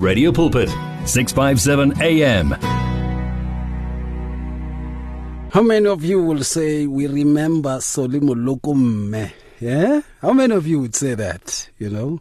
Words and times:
Radio 0.00 0.32
Pulpit, 0.32 0.70
657 1.04 2.00
AM. 2.00 2.52
How 5.52 5.60
many 5.60 5.86
of 5.88 6.02
you 6.02 6.22
will 6.22 6.42
say 6.42 6.86
we 6.86 7.06
remember 7.06 7.76
Solimo 7.80 8.34
Lokumme? 8.34 9.30
Yeah? 9.60 10.00
How 10.22 10.32
many 10.32 10.54
of 10.54 10.66
you 10.66 10.80
would 10.80 10.94
say 10.94 11.14
that? 11.16 11.68
You 11.78 11.90
know? 11.90 12.20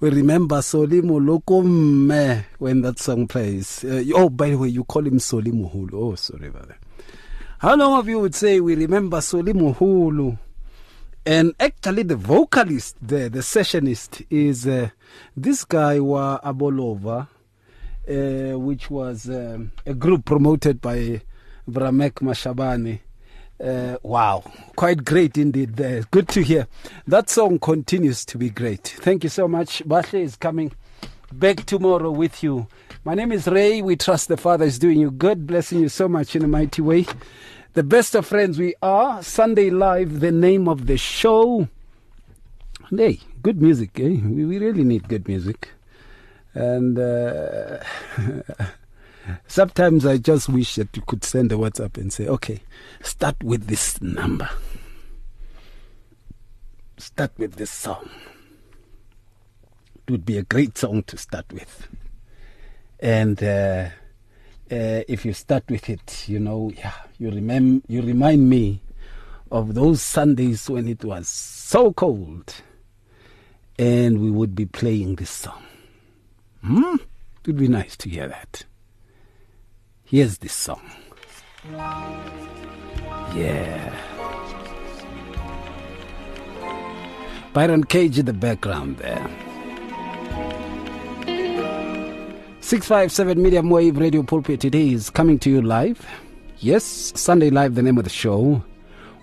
We 0.00 0.10
remember 0.10 0.56
Solimo 0.56 1.18
Lokumme 1.18 2.44
when 2.58 2.82
that 2.82 2.98
song 2.98 3.26
plays. 3.26 3.82
Uh, 3.82 4.04
oh, 4.14 4.28
by 4.28 4.50
the 4.50 4.58
way, 4.58 4.68
you 4.68 4.84
call 4.84 5.06
him 5.06 5.16
Solimo 5.16 5.74
Hulu. 5.74 5.94
Oh, 5.94 6.14
sorry 6.16 6.48
about 6.48 6.68
that. 6.68 6.78
How 7.58 7.74
long 7.74 7.98
of 7.98 8.06
you 8.06 8.20
would 8.20 8.34
say 8.34 8.60
we 8.60 8.74
remember 8.74 9.16
Solimo 9.22 9.74
Hulu? 9.74 10.36
And 11.26 11.54
actually, 11.58 12.02
the 12.02 12.16
vocalist 12.16 12.96
the 13.00 13.30
sessionist, 13.30 14.26
is 14.28 14.66
uh, 14.66 14.90
this 15.34 15.64
guy, 15.64 15.98
Wa 15.98 16.38
Abolova, 16.44 17.28
uh, 18.06 18.58
which 18.58 18.90
was 18.90 19.30
um, 19.30 19.72
a 19.86 19.94
group 19.94 20.26
promoted 20.26 20.82
by 20.82 21.22
Vramek 21.68 22.20
Mashabani. 22.20 23.00
Uh, 23.58 23.96
wow, 24.02 24.44
quite 24.76 25.02
great 25.02 25.38
indeed 25.38 25.76
there. 25.76 26.02
Good 26.10 26.28
to 26.28 26.42
hear. 26.42 26.66
That 27.06 27.30
song 27.30 27.58
continues 27.58 28.26
to 28.26 28.36
be 28.36 28.50
great. 28.50 28.96
Thank 28.98 29.24
you 29.24 29.30
so 29.30 29.48
much. 29.48 29.82
Bashle 29.84 30.20
is 30.20 30.36
coming 30.36 30.72
back 31.32 31.64
tomorrow 31.64 32.10
with 32.10 32.42
you. 32.42 32.66
My 33.04 33.14
name 33.14 33.32
is 33.32 33.46
Ray. 33.46 33.80
We 33.80 33.96
trust 33.96 34.28
the 34.28 34.36
Father 34.36 34.66
is 34.66 34.78
doing 34.78 35.00
you 35.00 35.10
good, 35.10 35.46
blessing 35.46 35.80
you 35.80 35.88
so 35.88 36.08
much 36.08 36.36
in 36.36 36.44
a 36.44 36.48
mighty 36.48 36.82
way. 36.82 37.06
The 37.74 37.82
best 37.82 38.14
of 38.14 38.24
friends 38.24 38.56
we 38.56 38.76
are. 38.82 39.20
Sunday 39.20 39.68
Live, 39.68 40.20
the 40.20 40.30
name 40.30 40.68
of 40.68 40.86
the 40.86 40.96
show. 40.96 41.66
Hey, 42.88 43.18
good 43.42 43.60
music, 43.60 43.98
eh? 43.98 44.20
We, 44.24 44.44
we 44.44 44.58
really 44.58 44.84
need 44.84 45.08
good 45.08 45.26
music. 45.26 45.70
And 46.54 46.96
uh, 46.96 47.82
sometimes 49.48 50.06
I 50.06 50.18
just 50.18 50.48
wish 50.48 50.76
that 50.76 50.96
you 50.96 51.02
could 51.04 51.24
send 51.24 51.50
a 51.50 51.56
WhatsApp 51.56 51.98
and 51.98 52.12
say, 52.12 52.28
okay, 52.28 52.60
start 53.02 53.42
with 53.42 53.66
this 53.66 54.00
number. 54.00 54.48
Start 56.96 57.32
with 57.38 57.56
this 57.56 57.72
song. 57.72 58.08
It 59.96 60.12
would 60.12 60.24
be 60.24 60.38
a 60.38 60.44
great 60.44 60.78
song 60.78 61.02
to 61.08 61.16
start 61.16 61.52
with. 61.52 61.88
And 63.00 63.42
uh, 63.42 63.88
uh, 64.70 65.02
if 65.08 65.24
you 65.24 65.32
start 65.32 65.64
with 65.68 65.88
it, 65.90 66.24
you 66.26 66.38
know, 66.38 66.70
yeah, 66.76 66.92
you 67.18 67.30
remember, 67.30 67.84
you 67.88 68.02
remind 68.02 68.48
me 68.48 68.80
of 69.50 69.74
those 69.74 70.02
Sundays 70.02 70.68
when 70.68 70.88
it 70.88 71.04
was 71.04 71.28
so 71.28 71.92
cold, 71.92 72.54
and 73.78 74.20
we 74.20 74.30
would 74.30 74.54
be 74.54 74.66
playing 74.66 75.16
this 75.16 75.30
song. 75.30 75.62
Hmm? 76.62 76.96
It 77.40 77.46
would 77.48 77.58
be 77.58 77.68
nice 77.68 77.96
to 77.98 78.08
hear 78.08 78.28
that. 78.28 78.64
Here's 80.04 80.38
this 80.38 80.54
song. 80.54 80.82
Yeah. 83.34 83.94
Byron 87.52 87.84
Cage 87.84 88.18
in 88.18 88.26
the 88.26 88.32
background 88.32 88.98
there. 88.98 89.43
657 92.64 93.42
medium 93.42 93.68
wave 93.68 93.98
radio 93.98 94.22
pulpit 94.22 94.58
today 94.58 94.88
is 94.88 95.10
coming 95.10 95.38
to 95.38 95.50
you 95.50 95.60
live. 95.60 96.00
Yes, 96.60 97.12
Sunday 97.14 97.50
live, 97.50 97.74
the 97.74 97.82
name 97.82 97.98
of 97.98 98.04
the 98.04 98.10
show. 98.10 98.64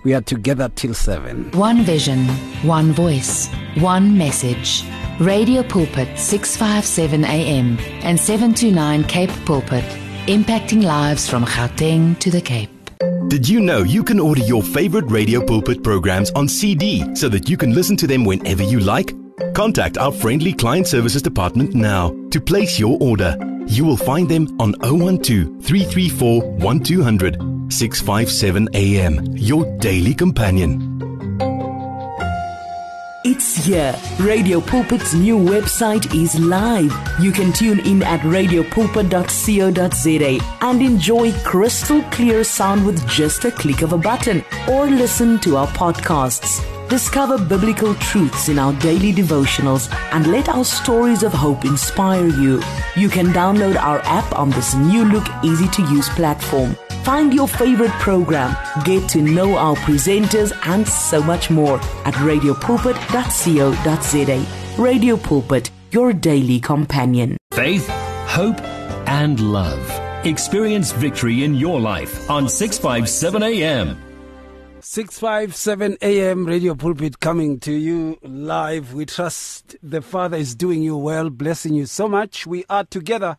We 0.03 0.13
are 0.13 0.21
together 0.21 0.69
till 0.75 0.93
7. 0.93 1.49
One 1.53 1.81
vision, 1.81 2.27
one 2.61 2.91
voice, 2.91 3.47
one 3.79 4.15
message. 4.15 4.83
Radio 5.19 5.63
Pulpit 5.63 6.19
657 6.19 7.25
AM 7.25 7.79
and 8.03 8.19
729 8.19 9.05
Cape 9.05 9.31
Pulpit, 9.45 9.85
impacting 10.27 10.83
lives 10.83 11.27
from 11.27 11.43
Gauteng 11.43 12.19
to 12.19 12.29
the 12.29 12.41
Cape. 12.41 12.69
Did 13.27 13.49
you 13.49 13.59
know 13.59 13.79
you 13.79 14.03
can 14.03 14.19
order 14.19 14.41
your 14.41 14.61
favorite 14.61 15.09
Radio 15.09 15.43
Pulpit 15.43 15.81
programs 15.83 16.29
on 16.31 16.47
CD 16.47 17.15
so 17.15 17.27
that 17.29 17.49
you 17.49 17.57
can 17.57 17.73
listen 17.73 17.97
to 17.97 18.05
them 18.05 18.23
whenever 18.23 18.61
you 18.61 18.79
like? 18.79 19.15
Contact 19.53 19.97
our 19.97 20.11
friendly 20.11 20.53
client 20.53 20.87
services 20.87 21.21
department 21.21 21.73
now 21.73 22.15
to 22.31 22.39
place 22.39 22.79
your 22.79 22.97
order. 23.01 23.35
You 23.67 23.85
will 23.85 23.97
find 23.97 24.29
them 24.29 24.55
on 24.59 24.73
012 24.73 25.63
334 25.63 26.41
1200 26.57 27.71
657 27.71 28.69
AM, 28.73 29.25
your 29.35 29.65
daily 29.79 30.13
companion. 30.13 30.87
It's 33.23 33.65
here. 33.65 33.95
Radio 34.19 34.59
Pulpit's 34.59 35.13
new 35.13 35.37
website 35.37 36.11
is 36.15 36.39
live. 36.39 36.91
You 37.19 37.31
can 37.31 37.53
tune 37.53 37.79
in 37.81 38.01
at 38.01 38.21
radiopulpit.co.za 38.21 40.39
and 40.61 40.81
enjoy 40.81 41.31
crystal 41.43 42.01
clear 42.09 42.43
sound 42.43 42.83
with 42.83 43.07
just 43.07 43.45
a 43.45 43.51
click 43.51 43.83
of 43.83 43.93
a 43.93 43.97
button 43.97 44.43
or 44.67 44.87
listen 44.87 45.37
to 45.41 45.57
our 45.57 45.67
podcasts. 45.67 46.65
Discover 46.91 47.39
biblical 47.45 47.95
truths 47.95 48.49
in 48.49 48.59
our 48.59 48.73
daily 48.73 49.13
devotionals 49.13 49.89
and 50.11 50.27
let 50.27 50.49
our 50.49 50.65
stories 50.65 51.23
of 51.23 51.31
hope 51.31 51.63
inspire 51.63 52.27
you. 52.27 52.61
You 52.97 53.07
can 53.07 53.27
download 53.27 53.77
our 53.77 53.99
app 53.99 54.37
on 54.37 54.49
this 54.49 54.73
new 54.73 55.05
look, 55.05 55.25
easy 55.41 55.69
to 55.69 55.83
use 55.83 56.09
platform. 56.09 56.75
Find 57.05 57.33
your 57.33 57.47
favorite 57.47 57.91
program, 57.91 58.57
get 58.83 59.07
to 59.11 59.21
know 59.21 59.55
our 59.55 59.77
presenters, 59.77 60.51
and 60.67 60.85
so 60.85 61.23
much 61.23 61.49
more 61.49 61.77
at 62.03 62.13
radiopulpit.co.za. 62.15 64.83
Radio 64.83 65.15
Pulpit, 65.15 65.71
your 65.91 66.11
daily 66.11 66.59
companion. 66.59 67.37
Faith, 67.53 67.87
hope, 68.27 68.59
and 69.07 69.39
love. 69.39 70.25
Experience 70.25 70.91
victory 70.91 71.45
in 71.45 71.55
your 71.55 71.79
life 71.79 72.29
on 72.29 72.49
657 72.49 73.43
AM. 73.43 74.10
657 74.83 75.97
AM 76.01 76.45
Radio 76.47 76.73
Pulpit 76.73 77.19
coming 77.19 77.59
to 77.59 77.71
you 77.71 78.17
live. 78.23 78.95
We 78.95 79.05
trust 79.05 79.75
the 79.83 80.01
Father 80.01 80.37
is 80.37 80.55
doing 80.55 80.81
you 80.81 80.97
well, 80.97 81.29
blessing 81.29 81.75
you 81.75 81.85
so 81.85 82.07
much. 82.09 82.47
We 82.47 82.65
are 82.67 82.83
together. 82.83 83.37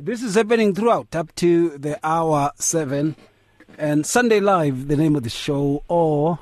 This 0.00 0.22
is 0.22 0.34
happening 0.34 0.74
throughout 0.74 1.14
up 1.14 1.34
to 1.36 1.76
the 1.76 2.00
hour 2.02 2.52
7 2.56 3.16
and 3.76 4.06
Sunday 4.06 4.40
Live, 4.40 4.88
the 4.88 4.96
name 4.96 5.14
of 5.14 5.24
the 5.24 5.28
show, 5.30 5.84
or 5.88 6.38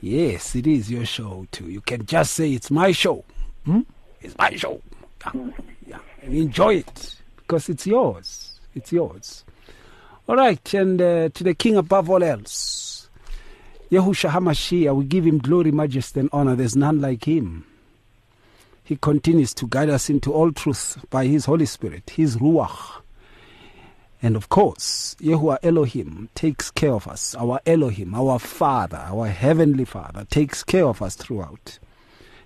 yes, 0.00 0.56
it 0.56 0.66
is 0.66 0.90
your 0.90 1.04
show 1.04 1.46
too. 1.52 1.68
You 1.68 1.82
can 1.82 2.06
just 2.06 2.32
say 2.32 2.52
it's 2.52 2.70
my 2.70 2.92
show. 2.92 3.26
Hmm? 3.66 3.80
It's 4.22 4.36
my 4.38 4.56
show. 4.56 4.80
Yeah. 5.22 5.50
yeah. 5.86 5.98
And 6.22 6.34
enjoy 6.34 6.76
it 6.76 7.16
because 7.36 7.68
it's 7.68 7.86
yours. 7.86 8.58
It's 8.74 8.90
yours. 8.90 9.44
All 10.26 10.36
right, 10.36 10.72
and 10.72 11.00
uh, 11.02 11.28
to 11.28 11.44
the 11.44 11.54
King 11.54 11.76
above 11.76 12.08
all 12.08 12.22
else. 12.24 12.85
Yahushua 13.90 14.30
HaMashiach, 14.30 14.96
we 14.96 15.04
give 15.04 15.24
him 15.24 15.38
glory, 15.38 15.70
majesty, 15.70 16.18
and 16.18 16.30
honor. 16.32 16.56
There's 16.56 16.74
none 16.74 17.00
like 17.00 17.24
him. 17.24 17.64
He 18.82 18.96
continues 18.96 19.54
to 19.54 19.66
guide 19.68 19.90
us 19.90 20.10
into 20.10 20.32
all 20.32 20.50
truth 20.50 21.04
by 21.08 21.26
his 21.26 21.44
Holy 21.44 21.66
Spirit, 21.66 22.10
his 22.10 22.36
Ruach. 22.36 23.02
And 24.20 24.34
of 24.34 24.48
course, 24.48 25.14
Yahuwah 25.20 25.58
Elohim 25.62 26.30
takes 26.34 26.70
care 26.70 26.92
of 26.92 27.06
us. 27.06 27.36
Our 27.36 27.60
Elohim, 27.64 28.14
our 28.14 28.40
Father, 28.40 28.96
our 28.96 29.28
Heavenly 29.28 29.84
Father, 29.84 30.24
takes 30.24 30.64
care 30.64 30.86
of 30.86 31.00
us 31.00 31.14
throughout. 31.14 31.78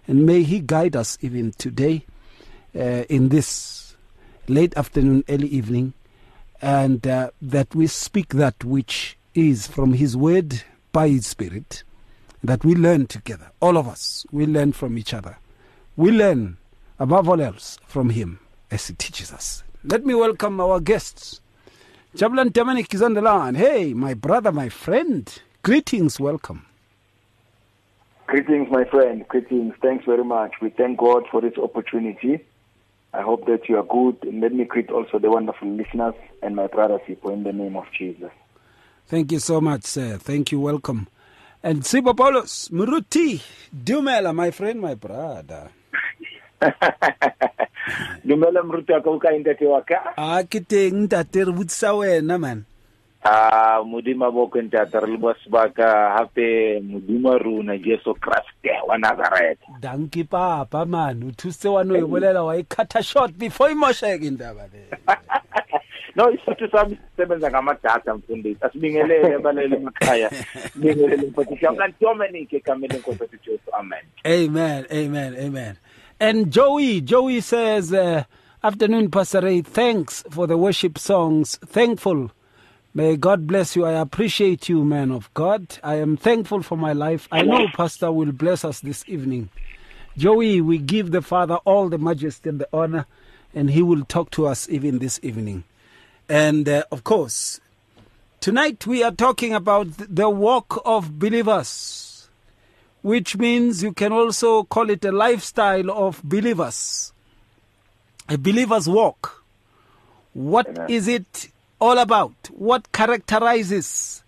And 0.06 0.26
may 0.26 0.42
He 0.42 0.60
guide 0.60 0.94
us 0.94 1.16
even 1.22 1.52
today 1.52 2.04
uh, 2.74 3.04
in 3.08 3.30
this 3.30 3.96
late 4.46 4.76
afternoon, 4.76 5.24
early 5.28 5.48
evening, 5.48 5.94
and 6.60 7.06
uh, 7.06 7.30
that 7.40 7.74
we 7.74 7.86
speak 7.86 8.34
that 8.34 8.62
which 8.62 9.16
is 9.34 9.66
from 9.66 9.94
His 9.94 10.16
Word 10.16 10.64
by 10.92 11.08
His 11.08 11.26
Spirit, 11.26 11.82
that 12.42 12.64
we 12.64 12.74
learn 12.74 13.06
together. 13.06 13.50
All 13.60 13.76
of 13.76 13.88
us, 13.88 14.26
we 14.30 14.46
learn 14.46 14.72
from 14.72 14.98
each 14.98 15.14
other. 15.14 15.38
We 15.96 16.10
learn, 16.10 16.56
above 16.98 17.28
all 17.28 17.40
else, 17.40 17.78
from 17.86 18.10
Him 18.10 18.40
as 18.70 18.86
He 18.88 18.94
teaches 18.94 19.32
us. 19.32 19.62
Let 19.84 20.04
me 20.04 20.14
welcome 20.14 20.60
our 20.60 20.80
guests. 20.80 21.40
Jabulani 22.16 22.52
Dominic 22.52 22.92
is 22.92 23.02
on 23.02 23.14
the 23.14 23.22
line. 23.22 23.54
Hey, 23.54 23.94
my 23.94 24.14
brother, 24.14 24.50
my 24.50 24.68
friend. 24.68 25.32
Greetings, 25.62 26.18
welcome. 26.18 26.66
Greetings, 28.26 28.68
my 28.70 28.84
friend. 28.84 29.26
Greetings. 29.28 29.74
Thanks 29.82 30.04
very 30.04 30.24
much. 30.24 30.54
We 30.60 30.70
thank 30.70 30.98
God 30.98 31.24
for 31.30 31.40
this 31.40 31.56
opportunity. 31.58 32.44
I 33.12 33.22
hope 33.22 33.46
that 33.46 33.68
you 33.68 33.76
are 33.76 33.82
good. 33.82 34.18
And 34.22 34.40
let 34.40 34.52
me 34.52 34.64
greet 34.64 34.90
also 34.90 35.18
the 35.18 35.30
wonderful 35.30 35.68
listeners 35.68 36.14
and 36.42 36.56
my 36.56 36.66
brothers 36.66 37.00
in 37.08 37.42
the 37.42 37.52
name 37.52 37.76
of 37.76 37.86
Jesus. 37.96 38.30
Thank 39.10 39.32
you 39.32 39.40
so 39.40 39.60
much, 39.60 39.82
sir. 39.90 40.18
Thank 40.18 40.52
you. 40.52 40.60
Welcome. 40.60 41.08
And 41.64 41.82
Sipho 41.82 42.16
Paulus, 42.16 42.68
Muruti, 42.68 43.42
Dumela, 43.74 44.32
my 44.32 44.52
friend, 44.52 44.80
my 44.80 44.94
brother. 44.94 45.70
dumela 48.24 48.62
moruti 48.62 48.92
wa 48.92 49.00
ka 49.00 49.10
o 49.10 49.18
kae 49.18 49.38
ntate 49.38 49.66
wa 49.66 49.80
ka 49.82 50.12
a 50.16 50.38
ah, 50.38 50.42
ke 50.44 50.60
teng 50.60 51.08
ntate 51.08 51.44
re 51.48 51.52
botsisa 51.52 51.96
wena 51.96 52.38
man 52.38 52.64
a 53.24 53.80
modimo 53.82 54.30
bo 54.30 54.46
kontate 54.46 55.00
re 55.00 55.08
le 55.08 55.16
bo 55.16 55.32
sebaka 55.40 56.20
hape 56.20 56.80
modimo 56.84 57.38
rona 57.38 57.78
jesu 57.78 58.14
kriste 58.14 58.76
wa 58.86 58.98
nazareth 58.98 59.58
danki 59.80 60.24
papa 60.24 60.84
man 60.84 61.24
o 61.24 61.32
thusitse 61.32 61.72
wa 61.72 61.82
no 61.82 61.96
e 61.96 62.04
bolela 62.04 62.44
wa 62.44 62.56
e 62.56 62.60
ikhatha 62.60 63.02
short 63.02 63.32
before 63.32 63.72
imosheke 63.72 64.28
indaba 64.28 64.68
le 64.68 64.84
no 66.16 66.30
isithu 66.32 66.70
sami 66.70 66.98
sisebenza 67.10 67.50
ngamadata 67.50 68.14
mfundisi 68.14 68.58
asibingelele 68.60 69.34
abalele 69.34 69.76
emakhaya 69.76 70.30
sibingelele 70.72 71.26
mfundisi 71.26 71.66
Dominic 72.00 72.52
egameni 72.52 72.94
lenkosi 72.94 73.38
Jesu 73.44 73.70
amen 73.72 74.04
amen 74.24 74.84
amen 74.90 75.46
amen 75.46 75.74
and 76.20 76.50
joey 76.50 77.00
joey 77.00 77.40
says 77.40 77.92
uh, 77.92 78.22
afternoon 78.62 79.10
pastor 79.10 79.40
ray 79.40 79.62
thanks 79.62 80.24
for 80.30 80.46
the 80.46 80.56
worship 80.56 80.98
songs 80.98 81.58
thankful 81.66 82.30
May 82.92 83.16
God 83.16 83.46
bless 83.46 83.76
you. 83.76 83.84
I 83.84 83.92
appreciate 83.92 84.68
you, 84.68 84.84
man 84.84 85.12
of 85.12 85.32
God. 85.32 85.78
I 85.80 85.94
am 85.94 86.16
thankful 86.16 86.60
for 86.64 86.76
my 86.76 86.92
life. 86.92 87.28
I 87.30 87.42
know 87.42 87.68
Pastor 87.72 88.10
will 88.10 88.32
bless 88.32 88.64
us 88.64 88.80
this 88.80 89.04
evening. 89.06 89.48
Joey, 90.16 90.60
we 90.60 90.78
give 90.78 91.12
the 91.12 91.22
Father 91.22 91.54
all 91.64 91.88
the 91.88 91.98
majesty 91.98 92.48
and 92.48 92.60
the 92.60 92.68
honor, 92.72 93.06
and 93.54 93.70
He 93.70 93.80
will 93.80 94.04
talk 94.04 94.32
to 94.32 94.48
us 94.48 94.68
even 94.68 94.98
this 94.98 95.20
evening. 95.22 95.62
And 96.30 96.68
uh, 96.68 96.84
of 96.92 97.02
course, 97.02 97.60
tonight 98.38 98.86
we 98.86 99.02
are 99.02 99.10
talking 99.10 99.52
about 99.52 99.88
the 99.98 100.30
walk 100.30 100.80
of 100.84 101.18
believers, 101.18 102.28
which 103.02 103.36
means 103.36 103.82
you 103.82 103.92
can 103.92 104.12
also 104.12 104.62
call 104.62 104.90
it 104.90 105.04
a 105.04 105.10
lifestyle 105.10 105.90
of 105.90 106.22
believers, 106.22 107.12
a 108.28 108.38
believer's 108.38 108.88
walk. 108.88 109.42
What 110.32 110.68
Amen. 110.68 110.88
is 110.88 111.08
it 111.08 111.48
all 111.80 111.98
about? 111.98 112.48
What 112.52 112.92
characterizes 112.92 114.22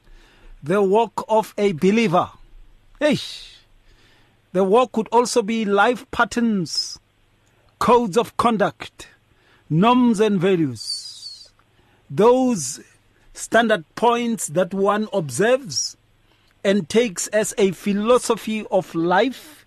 the 0.60 0.82
walk 0.82 1.24
of 1.28 1.54
a 1.56 1.70
believer? 1.70 2.30
The 4.52 4.64
walk 4.64 4.90
could 4.90 5.06
also 5.12 5.42
be 5.42 5.64
life 5.64 6.10
patterns, 6.10 6.98
codes 7.78 8.18
of 8.18 8.36
conduct, 8.36 9.06
norms 9.70 10.18
and 10.18 10.40
values. 10.40 11.01
Those 12.14 12.80
standard 13.32 13.86
points 13.94 14.48
that 14.48 14.74
one 14.74 15.08
observes 15.14 15.96
and 16.62 16.86
takes 16.86 17.26
as 17.28 17.54
a 17.56 17.70
philosophy 17.70 18.66
of 18.70 18.94
life, 18.94 19.64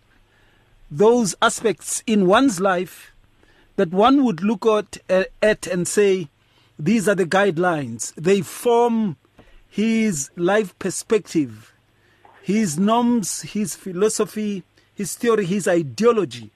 those 0.92 1.34
aspects 1.42 2.04
in 2.06 2.28
one's 2.28 2.60
life 2.62 3.14
that 3.78 3.90
one 3.90 4.24
would 4.24 4.44
look 4.44 4.64
at, 4.68 5.00
uh, 5.10 5.24
at 5.42 5.66
and 5.66 5.88
say, 5.88 6.30
these 6.78 7.10
are 7.10 7.16
the 7.16 7.26
guidelines. 7.26 8.14
They 8.14 8.42
form 8.42 9.18
his 9.68 10.30
life 10.36 10.78
perspective, 10.78 11.74
his 12.44 12.78
norms, 12.78 13.42
his 13.42 13.76
philosophy, 13.76 14.62
his 14.94 15.16
theory, 15.16 15.46
his 15.46 15.68
ideology, 15.68 16.52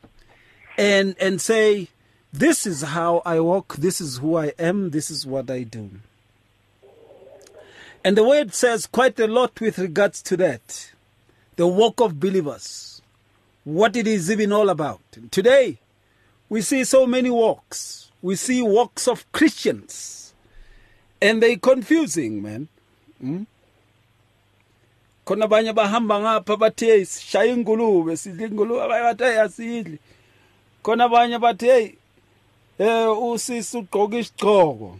and, 0.77 1.15
and 1.19 1.41
say, 1.41 1.88
this 2.31 2.65
is 2.65 2.81
how 2.81 3.21
I 3.25 3.39
walk, 3.39 3.75
this 3.77 3.99
is 3.99 4.17
who 4.17 4.37
I 4.37 4.53
am, 4.59 4.91
this 4.91 5.09
is 5.09 5.25
what 5.25 5.49
I 5.49 5.63
do. 5.63 5.89
And 8.03 8.17
the 8.17 8.23
word 8.23 8.53
says 8.53 8.85
quite 8.85 9.19
a 9.19 9.27
lot 9.27 9.59
with 9.59 9.77
regards 9.77 10.21
to 10.23 10.37
that. 10.37 10.91
The 11.55 11.67
walk 11.67 11.99
of 11.99 12.19
believers, 12.19 13.01
what 13.63 13.95
it 13.95 14.07
is 14.07 14.31
even 14.31 14.53
all 14.53 14.69
about. 14.69 15.01
Today, 15.31 15.79
we 16.47 16.61
see 16.61 16.83
so 16.83 17.05
many 17.05 17.29
walks. 17.29 18.11
We 18.21 18.35
see 18.35 18.61
walks 18.61 19.07
of 19.07 19.29
Christians. 19.31 20.33
And 21.21 21.43
they 21.43 21.57
confusing, 21.57 22.41
man. 22.41 22.67
Hmm? 23.19 23.43
khona 25.29 25.45
abanye 25.45 25.73
bahamba 25.73 26.19
ngapha 26.19 26.57
bathi 26.57 26.85
hey 26.85 27.05
sishaya 27.05 27.53
ingulube 27.53 28.17
sidla 28.17 28.47
ingulube 28.47 28.81
abanye 28.81 29.03
bathi 29.03 29.23
hey 29.23 29.39
asidli 29.41 29.99
khona 30.83 31.05
abanye 31.05 31.37
bathi 31.37 31.65
hey 31.65 31.95
eh 32.79 33.07
usisi 33.21 33.77
ugqoka 33.77 34.17
isigqoko. 34.17 34.99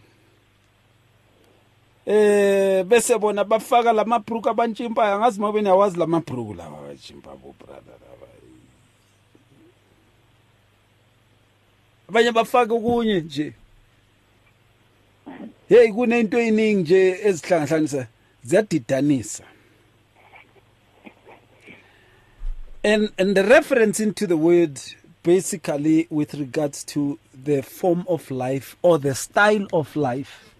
Eh 2.06 2.84
bese 2.84 3.18
bona 3.18 3.44
bafaka 3.44 3.94
lamabhruku 3.94 4.50
abantshimpayo. 4.50 5.16
Angazi 5.16 5.40
mabe 5.40 5.62
niyawazi 5.62 5.98
lamabhruku 5.98 6.54
lawa 6.54 6.80
abantshimpayo 6.80 7.38
bo 7.38 7.56
brother 7.60 7.94
laba 8.04 8.28
abanye 12.10 12.32
bafaka 12.32 12.74
okunye 12.74 13.22
nje. 13.22 13.54
Hey 15.70 15.92
kunento 15.92 16.40
eyiningi 16.40 16.82
nje 16.82 17.20
ezihlangahlanganisa 17.24 18.08
ziyadidanisa. 18.44 19.44
And 22.84 23.12
and 23.18 23.36
the 23.36 23.44
reference 23.44 24.00
into 24.00 24.26
the 24.26 24.38
word 24.38 24.80
basically 25.24 26.08
with 26.10 26.34
regards 26.34 26.84
to 26.86 27.20
the 27.34 27.62
form 27.62 28.06
of 28.08 28.32
life 28.32 28.76
or 28.82 28.98
the 28.98 29.16
style 29.16 29.68
of 29.74 29.96
life 29.96 30.54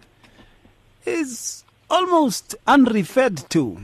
is 1.04 1.64
almost 1.88 2.54
unreferred 2.66 3.48
to. 3.50 3.80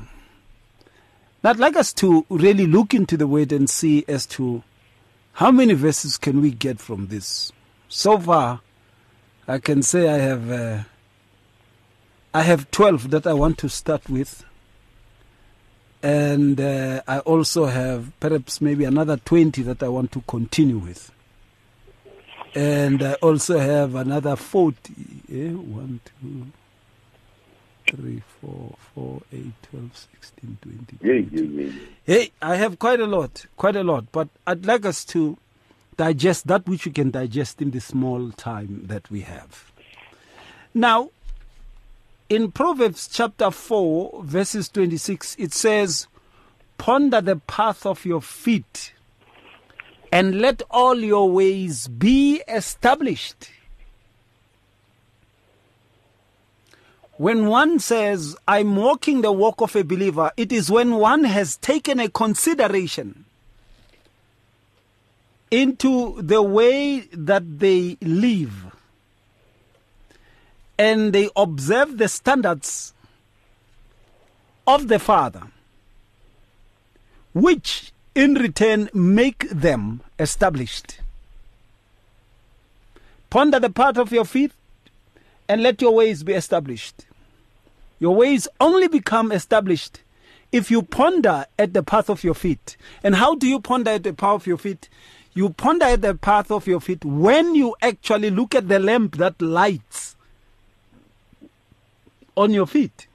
I'd 1.43 1.59
like 1.59 1.77
us 1.77 1.93
to 1.95 2.27
really 2.29 2.67
look 2.67 2.93
into 2.93 3.17
the 3.17 3.27
word 3.27 3.53
and 3.53 3.71
see 3.71 4.05
as 4.09 4.27
to 4.27 4.65
how 5.35 5.51
many 5.51 5.75
verses 5.75 6.19
can 6.19 6.41
we 6.41 6.51
get 6.51 6.81
from 6.81 7.07
this. 7.07 7.53
So 7.89 8.19
far 8.19 8.61
i 9.49 9.59
can 9.59 9.83
say 9.83 10.09
i 10.09 10.19
have 10.19 10.51
uh, 10.51 10.83
i 12.35 12.43
have 12.43 12.71
12 12.71 13.11
that 13.11 13.27
i 13.27 13.33
want 13.33 13.59
to 13.59 13.69
start 13.69 14.09
with 14.09 14.45
and 16.07 16.61
uh, 16.61 17.03
I 17.09 17.19
also 17.19 17.65
have 17.65 18.13
perhaps 18.21 18.61
maybe 18.61 18.85
another 18.85 19.17
20 19.17 19.63
that 19.63 19.83
I 19.83 19.89
want 19.89 20.13
to 20.13 20.21
continue 20.29 20.79
with. 20.79 21.11
And 22.55 23.03
I 23.03 23.15
also 23.15 23.59
have 23.59 23.97
another 23.97 24.37
40. 24.37 24.95
Eh? 25.33 25.51
1, 25.51 26.01
2, 26.23 26.47
3, 27.97 28.23
4, 28.41 28.77
4, 28.95 29.23
8, 29.33 29.53
12, 29.73 30.09
16, 30.21 30.59
20. 30.63 30.99
yeah 31.03 31.41
yeah 31.41 31.65
yeah 31.65 31.73
Hey, 32.05 32.31
I 32.41 32.55
have 32.55 32.79
quite 32.79 33.01
a 33.01 33.07
lot, 33.07 33.47
quite 33.57 33.75
a 33.75 33.83
lot, 33.83 34.05
but 34.13 34.29
I'd 34.47 34.65
like 34.65 34.87
us 34.87 35.05
to 35.07 35.37
digest 35.97 36.47
that 36.47 36.69
which 36.69 36.87
we 36.87 36.93
can 36.93 37.11
digest 37.11 37.61
in 37.61 37.73
the 37.73 37.81
small 37.81 38.31
time 38.31 38.83
that 38.85 39.11
we 39.11 39.23
have. 39.23 39.73
Now, 40.73 41.11
in 42.29 42.51
Proverbs 42.51 43.09
chapter 43.09 43.51
4, 43.51 44.23
verses 44.25 44.69
26, 44.69 45.37
it 45.39 45.53
says, 45.53 46.09
Ponder 46.79 47.21
the 47.21 47.37
path 47.37 47.87
of 47.87 48.05
your 48.05 48.21
feet, 48.21 48.93
and 50.11 50.41
let 50.41 50.63
all 50.71 50.99
your 50.99 51.31
ways 51.31 51.89
be 51.89 52.43
established. 52.49 53.51
When 57.17 57.47
one 57.47 57.79
says, 57.79 58.37
I'm 58.47 58.77
walking 58.77 59.23
the 59.23 59.33
walk 59.33 59.63
of 59.63 59.75
a 59.75 59.85
believer, 59.85 60.33
it 60.37 60.53
is 60.53 60.71
when 60.71 60.97
one 60.97 61.25
has 61.25 61.57
taken 61.57 61.99
a 61.99 62.09
consideration 62.09 63.25
into 65.51 66.21
the 66.21 66.43
way 66.43 67.01
that 67.13 67.61
they 67.61 67.97
live 68.03 68.67
and 70.79 71.13
they 71.13 71.31
observe 71.37 71.99
the 71.99 72.09
standards 72.09 72.93
of 74.67 74.89
the 74.89 74.99
Father, 74.99 75.43
which 77.33 77.93
in 78.15 78.35
return 78.35 78.91
make 78.93 79.49
them 79.51 80.01
established. 80.19 81.01
Ponder 83.31 83.61
the 83.61 83.71
path 83.71 83.99
of 83.99 84.13
your 84.13 84.25
feet 84.25 84.53
and 85.49 85.63
let 85.63 85.81
your 85.81 85.95
ways 85.95 86.23
be 86.23 86.33
established. 86.33 87.07
Your 87.99 88.15
ways 88.15 88.49
only 88.61 88.89
become 88.89 89.33
established 89.33 90.01
if 90.53 90.71
you 90.71 90.83
ponder 90.83 91.47
at 91.59 91.73
the 91.73 91.83
path 91.83 92.09
of 92.09 92.25
your 92.25 92.35
feet. 92.35 92.77
And 93.03 93.15
how 93.15 93.35
do 93.35 93.47
you 93.47 93.61
ponder 93.61 93.93
at 93.93 94.05
the 94.05 94.13
path 94.13 94.35
of 94.35 94.47
your 94.47 94.59
feet? 94.59 94.89
You 95.35 95.51
ponder 95.51 95.87
at 95.87 96.03
the 96.03 96.15
path 96.15 96.51
of 96.51 96.67
your 96.67 96.81
feet 96.81 97.05
when 97.05 97.55
you 97.55 97.77
actually 97.83 98.31
look 98.31 98.55
at 98.55 98.69
the 98.69 98.79
lamp 98.79 99.17
that 99.17 99.41
lights 99.41 100.16
on 102.37 102.53
your 102.53 102.67
feet. 102.67 103.07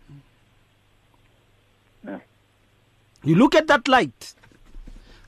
You 3.24 3.36
look 3.36 3.54
at 3.56 3.68
that 3.68 3.88
light. 3.88 4.34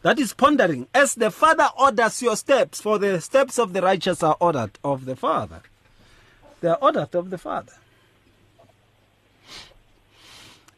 That 0.01 0.19
is 0.19 0.33
pondering. 0.33 0.88
As 0.93 1.15
the 1.15 1.31
Father 1.31 1.69
orders 1.79 2.21
your 2.21 2.35
steps, 2.35 2.81
for 2.81 2.97
the 2.97 3.21
steps 3.21 3.57
of 3.59 3.73
the 3.73 3.81
righteous 3.81 4.23
are 4.23 4.35
ordered 4.39 4.77
of 4.83 5.05
the 5.05 5.15
Father. 5.15 5.62
They 6.59 6.69
are 6.69 6.77
ordered 6.81 7.15
of 7.15 7.29
the 7.29 7.38
Father. 7.38 7.73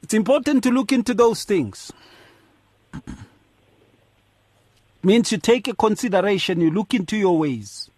It's 0.04 0.14
important 0.14 0.64
to 0.64 0.72
look 0.72 0.92
into 0.92 1.14
those 1.14 1.44
things. 1.44 1.92
Means 5.04 5.32
you 5.32 5.38
take 5.38 5.68
a 5.68 5.74
consideration, 5.74 6.62
you 6.62 6.70
look 6.70 6.94
into 6.94 7.18
your 7.18 7.38
ways. 7.40 7.90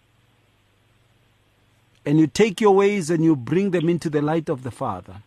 And 2.08 2.20
you 2.20 2.28
take 2.28 2.62
your 2.62 2.74
ways 2.74 3.10
and 3.10 3.22
you 3.22 3.36
bring 3.36 3.72
them 3.72 3.90
into 3.90 4.10
the 4.10 4.22
light 4.22 4.48
of 4.48 4.64
the 4.64 4.72
Father. 4.72 5.18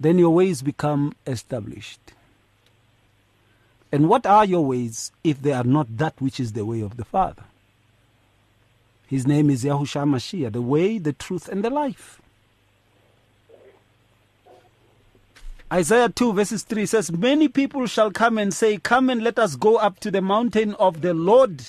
then 0.00 0.18
your 0.18 0.30
ways 0.30 0.62
become 0.62 1.14
established. 1.26 2.00
And 3.92 4.08
what 4.08 4.24
are 4.24 4.46
your 4.46 4.64
ways 4.64 5.12
if 5.22 5.42
they 5.42 5.52
are 5.52 5.64
not 5.64 5.98
that 5.98 6.20
which 6.20 6.40
is 6.40 6.52
the 6.52 6.64
way 6.64 6.80
of 6.80 6.96
the 6.96 7.04
Father? 7.04 7.44
His 9.06 9.26
name 9.26 9.50
is 9.50 9.64
Yahushua 9.64 10.08
Mashiach, 10.08 10.52
the 10.52 10.62
way, 10.62 10.98
the 10.98 11.12
truth, 11.12 11.48
and 11.48 11.62
the 11.62 11.70
life. 11.70 12.22
Isaiah 15.72 16.08
2 16.08 16.32
verses 16.32 16.62
3 16.62 16.86
says, 16.86 17.12
Many 17.12 17.48
people 17.48 17.86
shall 17.86 18.10
come 18.10 18.38
and 18.38 18.54
say, 18.54 18.78
Come 18.78 19.10
and 19.10 19.22
let 19.22 19.38
us 19.38 19.54
go 19.54 19.76
up 19.76 20.00
to 20.00 20.10
the 20.10 20.22
mountain 20.22 20.74
of 20.74 21.02
the 21.02 21.12
Lord, 21.12 21.62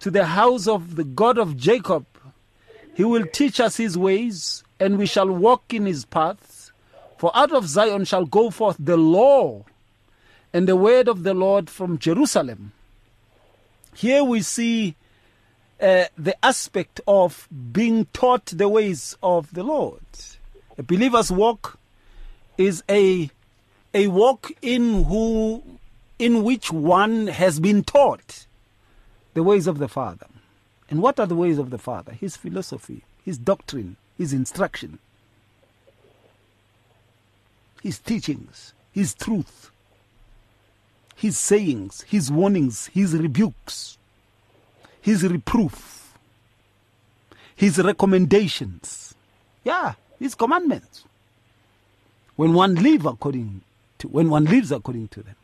to 0.00 0.10
the 0.10 0.26
house 0.26 0.66
of 0.66 0.96
the 0.96 1.04
God 1.04 1.38
of 1.38 1.56
Jacob. 1.56 2.04
He 2.98 3.04
will 3.04 3.26
teach 3.26 3.60
us 3.60 3.76
his 3.76 3.96
ways, 3.96 4.64
and 4.80 4.98
we 4.98 5.06
shall 5.06 5.28
walk 5.28 5.72
in 5.72 5.86
his 5.86 6.04
paths. 6.04 6.72
For 7.16 7.30
out 7.32 7.52
of 7.52 7.68
Zion 7.68 8.04
shall 8.04 8.24
go 8.24 8.50
forth 8.50 8.74
the 8.76 8.96
law 8.96 9.64
and 10.52 10.66
the 10.66 10.74
word 10.74 11.06
of 11.06 11.22
the 11.22 11.32
Lord 11.32 11.70
from 11.70 12.00
Jerusalem. 12.00 12.72
Here 13.94 14.24
we 14.24 14.42
see 14.42 14.96
uh, 15.80 16.06
the 16.18 16.34
aspect 16.44 17.00
of 17.06 17.46
being 17.70 18.06
taught 18.06 18.46
the 18.46 18.68
ways 18.68 19.16
of 19.22 19.54
the 19.54 19.62
Lord. 19.62 20.02
A 20.76 20.82
believer's 20.82 21.30
walk 21.30 21.78
is 22.56 22.82
a 22.90 23.30
a 23.94 24.08
walk 24.08 24.50
in 24.60 25.04
who 25.04 25.62
in 26.18 26.42
which 26.42 26.72
one 26.72 27.28
has 27.28 27.60
been 27.60 27.84
taught 27.84 28.46
the 29.34 29.44
ways 29.44 29.68
of 29.68 29.78
the 29.78 29.86
Father. 29.86 30.26
And 30.90 31.02
what 31.02 31.20
are 31.20 31.26
the 31.26 31.34
ways 31.34 31.58
of 31.58 31.70
the 31.70 31.78
Father? 31.78 32.12
His 32.12 32.36
philosophy, 32.36 33.02
his 33.24 33.36
doctrine, 33.38 33.96
his 34.16 34.32
instruction, 34.32 34.98
his 37.82 37.98
teachings, 37.98 38.72
his 38.92 39.14
truth, 39.14 39.70
his 41.14 41.36
sayings, 41.38 42.02
his 42.02 42.30
warnings, 42.30 42.86
his 42.86 43.14
rebukes, 43.14 43.98
his 45.00 45.24
reproof, 45.24 46.16
his 47.54 47.78
recommendations. 47.78 49.14
Yeah, 49.64 49.94
his 50.18 50.34
commandments. 50.34 51.04
When 52.36 52.54
one 52.54 52.76
live 52.76 53.04
according 53.04 53.62
to 53.98 54.08
when 54.08 54.30
one 54.30 54.44
lives 54.44 54.70
according 54.70 55.08
to 55.08 55.22
them, 55.22 55.34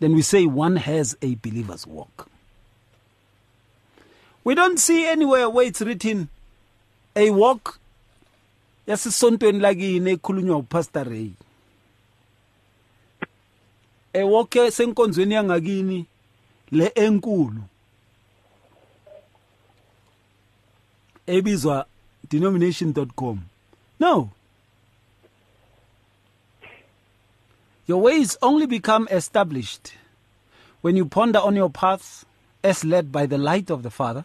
then 0.00 0.14
we 0.14 0.22
say 0.22 0.46
one 0.46 0.76
has 0.76 1.16
a 1.20 1.34
believer's 1.36 1.86
walk. 1.86 2.30
We 4.48 4.54
don't 4.54 4.78
see 4.78 5.04
anywhere 5.04 5.50
where 5.50 5.66
it's 5.66 5.82
written 5.82 6.30
a 7.14 7.30
walk 7.30 7.78
yasisontweni 8.86 9.58
lakini 9.60 10.10
ekhulunywa 10.10 10.56
upastor 10.56 11.08
Ray. 11.08 11.30
A 14.14 14.24
walk 14.24 14.54
senkonzweni 14.70 15.34
yangakini 15.34 16.06
le 16.70 16.92
enkulu 16.94 17.62
ebizwa 21.26 21.86
denomination.com. 22.30 23.40
No. 24.00 24.30
Your 27.86 28.00
ways 28.00 28.38
only 28.40 28.66
become 28.66 29.08
established 29.10 29.92
when 30.80 30.96
you 30.96 31.04
ponder 31.04 31.40
on 31.40 31.54
your 31.54 31.70
paths 31.70 32.24
as 32.64 32.82
led 32.82 33.12
by 33.12 33.26
the 33.26 33.36
light 33.36 33.70
of 33.70 33.82
the 33.82 33.90
Father, 33.90 34.24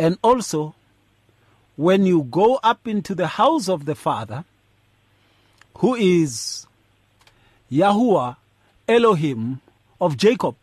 and 0.00 0.16
also 0.22 0.74
when 1.76 2.06
you 2.06 2.22
go 2.22 2.58
up 2.62 2.88
into 2.88 3.14
the 3.14 3.26
house 3.26 3.68
of 3.68 3.84
the 3.84 3.94
Father, 3.94 4.44
who 5.76 5.94
is 5.94 6.66
Yahuwah 7.70 8.36
Elohim 8.88 9.60
of 10.00 10.16
Jacob, 10.16 10.56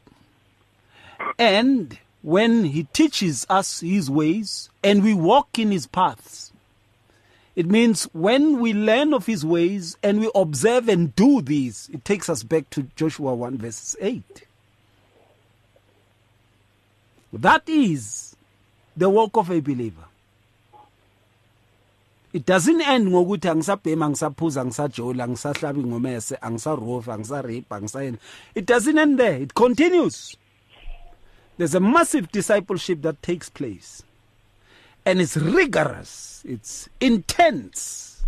and 1.37 1.99
when 2.23 2.65
he 2.65 2.85
teaches 2.85 3.45
us 3.47 3.81
his 3.81 4.09
ways 4.09 4.69
and 4.83 5.03
we 5.03 5.13
walk 5.13 5.59
in 5.59 5.71
his 5.71 5.85
paths. 5.85 6.51
It 7.55 7.67
means 7.67 8.05
when 8.13 8.59
we 8.59 8.73
learn 8.73 9.13
of 9.13 9.27
his 9.27 9.45
ways 9.45 9.97
and 10.01 10.19
we 10.19 10.31
observe 10.33 10.89
and 10.89 11.15
do 11.15 11.41
these, 11.41 11.89
it 11.93 12.03
takes 12.03 12.27
us 12.27 12.41
back 12.41 12.69
to 12.71 12.83
Joshua 12.95 13.35
1 13.35 13.57
verses 13.57 13.95
8. 14.01 14.23
That 17.33 17.67
is 17.67 18.36
the 18.97 19.09
work 19.09 19.37
of 19.37 19.51
a 19.51 19.59
believer. 19.61 20.05
It 22.33 22.45
doesn't 22.45 22.81
end 22.81 23.07
ngokuthi 23.07 23.49
angisabhema 23.49 24.05
angisaphuza 24.05 24.61
angisajola 24.61 25.23
angisahlabi 25.23 25.83
ngomese 25.83 26.35
angisarofa 26.41 27.13
angisarape 27.13 27.65
angisayeni 27.69 28.17
it 28.55 28.65
doesn't 28.65 28.97
end 28.97 29.19
there. 29.19 29.41
It 29.41 29.53
continues. 29.53 30.35
There's 31.57 31.73
a 31.73 31.79
massive 31.79 32.31
discipleship 32.31 33.01
that 33.03 33.23
takes 33.23 33.49
place. 33.49 34.03
And 35.05 35.21
it's 35.21 35.37
rigorous. 35.37 36.43
It's 36.45 36.89
intense. 36.99 38.25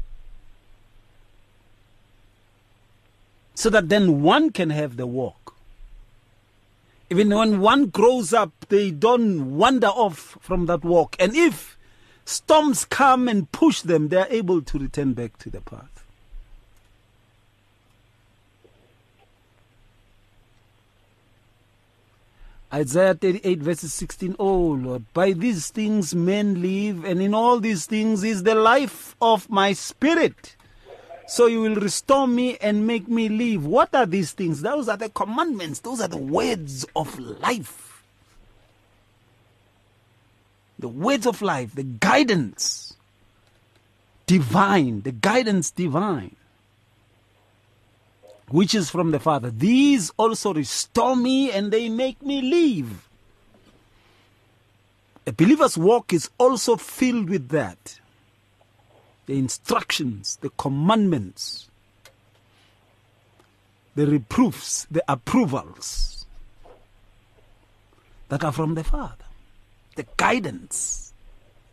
So 3.53 3.69
that 3.69 3.89
then 3.89 4.23
one 4.23 4.51
can 4.51 4.69
have 4.69 4.95
the 4.95 5.05
walk 5.05 5.38
even 7.09 7.29
when 7.29 7.59
one 7.59 7.87
grows 7.87 8.33
up 8.33 8.51
they 8.69 8.91
don't 8.91 9.55
wander 9.55 9.87
off 9.87 10.37
from 10.41 10.65
that 10.65 10.83
walk 10.83 11.15
and 11.19 11.35
if 11.35 11.77
storms 12.29 12.85
come 12.85 13.27
and 13.27 13.51
push 13.51 13.81
them, 13.81 14.09
they 14.09 14.17
are 14.17 14.27
able 14.29 14.61
to 14.61 14.77
return 14.77 15.13
back 15.13 15.37
to 15.39 15.49
the 15.49 15.61
path. 15.61 16.05
Isaiah 22.71 23.15
38 23.15 23.59
verses 23.59 23.93
16, 23.95 24.35
Oh 24.37 24.67
Lord, 24.67 25.11
by 25.13 25.31
these 25.31 25.71
things 25.71 26.13
men 26.13 26.61
live, 26.61 27.03
and 27.03 27.19
in 27.19 27.33
all 27.33 27.59
these 27.59 27.87
things 27.87 28.23
is 28.23 28.43
the 28.43 28.53
life 28.53 29.15
of 29.19 29.49
my 29.49 29.73
spirit. 29.73 30.55
So 31.29 31.45
you 31.45 31.61
will 31.61 31.75
restore 31.75 32.27
me 32.27 32.57
and 32.57 32.87
make 32.87 33.07
me 33.07 33.29
live. 33.29 33.65
What 33.65 33.93
are 33.93 34.05
these 34.05 34.31
things? 34.31 34.61
Those 34.61 34.89
are 34.89 34.97
the 34.97 35.09
commandments, 35.09 35.79
those 35.79 36.01
are 36.01 36.07
the 36.07 36.17
words 36.17 36.85
of 36.95 37.17
life 37.19 37.89
the 40.79 40.87
words 40.87 41.27
of 41.27 41.41
life, 41.41 41.75
the 41.75 41.83
guidance 41.83 42.95
divine, 44.25 45.01
the 45.01 45.11
guidance 45.11 45.71
divine, 45.71 46.35
which 48.47 48.73
is 48.73 48.89
from 48.89 49.11
the 49.11 49.19
Father. 49.19 49.51
These 49.51 50.11
also 50.17 50.53
restore 50.53 51.15
me 51.15 51.51
and 51.51 51.71
they 51.71 51.89
make 51.89 52.21
me 52.21 52.41
live. 52.41 53.07
A 55.27 55.33
believer's 55.33 55.77
walk 55.77 56.13
is 56.13 56.29
also 56.37 56.75
filled 56.75 57.29
with 57.29 57.49
that 57.49 57.98
the 59.29 59.37
instructions, 59.37 60.39
the 60.41 60.49
commandments, 60.57 61.69
the 63.93 64.07
reproofs, 64.07 64.87
the 64.89 65.03
approvals 65.07 66.25
that 68.29 68.43
are 68.43 68.51
from 68.51 68.73
the 68.73 68.83
Father 68.83 69.25
the 69.95 70.05
guidance, 70.15 71.11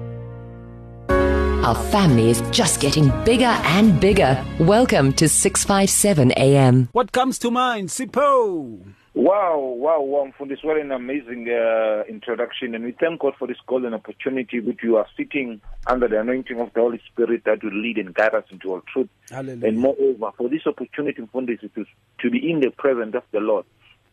Our 1.64 1.76
family 1.92 2.30
is 2.30 2.42
just 2.52 2.80
getting 2.80 3.10
bigger 3.26 3.46
and 3.46 4.00
bigger. 4.00 4.42
Welcome 4.60 5.12
to 5.14 5.28
657 5.28 6.32
AM. 6.34 6.88
What 6.94 7.12
comes 7.12 7.38
to 7.40 7.52
mind, 7.52 7.90
Sipho? 7.90 8.86
Wow, 9.16 9.58
wow, 9.58 10.00
wow, 10.00 10.32
Mfundis, 10.32 10.64
what 10.64 10.78
an 10.78 10.92
amazing 10.92 11.50
uh, 11.50 12.04
introduction. 12.08 12.76
And 12.76 12.86
we 12.86 12.92
thank 12.92 13.20
God 13.20 13.34
for 13.40 13.48
this 13.48 13.58
golden 13.66 13.96
opportunity 13.96 14.60
which 14.60 14.80
you 14.84 14.96
are 14.98 15.08
sitting 15.18 15.60
under 15.88 16.08
the 16.08 16.22
anointing 16.22 16.60
of 16.60 16.72
the 16.74 16.80
Holy 16.80 17.02
Spirit 17.12 17.42
that 17.46 17.64
will 17.64 17.74
lead 17.74 17.98
and 17.98 18.14
guide 18.14 18.36
us 18.36 18.46
into 18.52 18.70
all 18.70 18.82
truth. 18.94 19.10
Hallelujah. 19.30 19.68
And 19.68 19.80
moreover, 19.80 20.32
for 20.38 20.48
this 20.50 20.68
opportunity, 20.68 21.22
Mfundis, 21.22 21.62
to, 21.62 21.86
to 22.20 22.30
be 22.30 22.50
in 22.50 22.60
the 22.60 22.70
presence 22.70 23.16
of 23.16 23.24
the 23.32 23.40
Lord, 23.40 23.66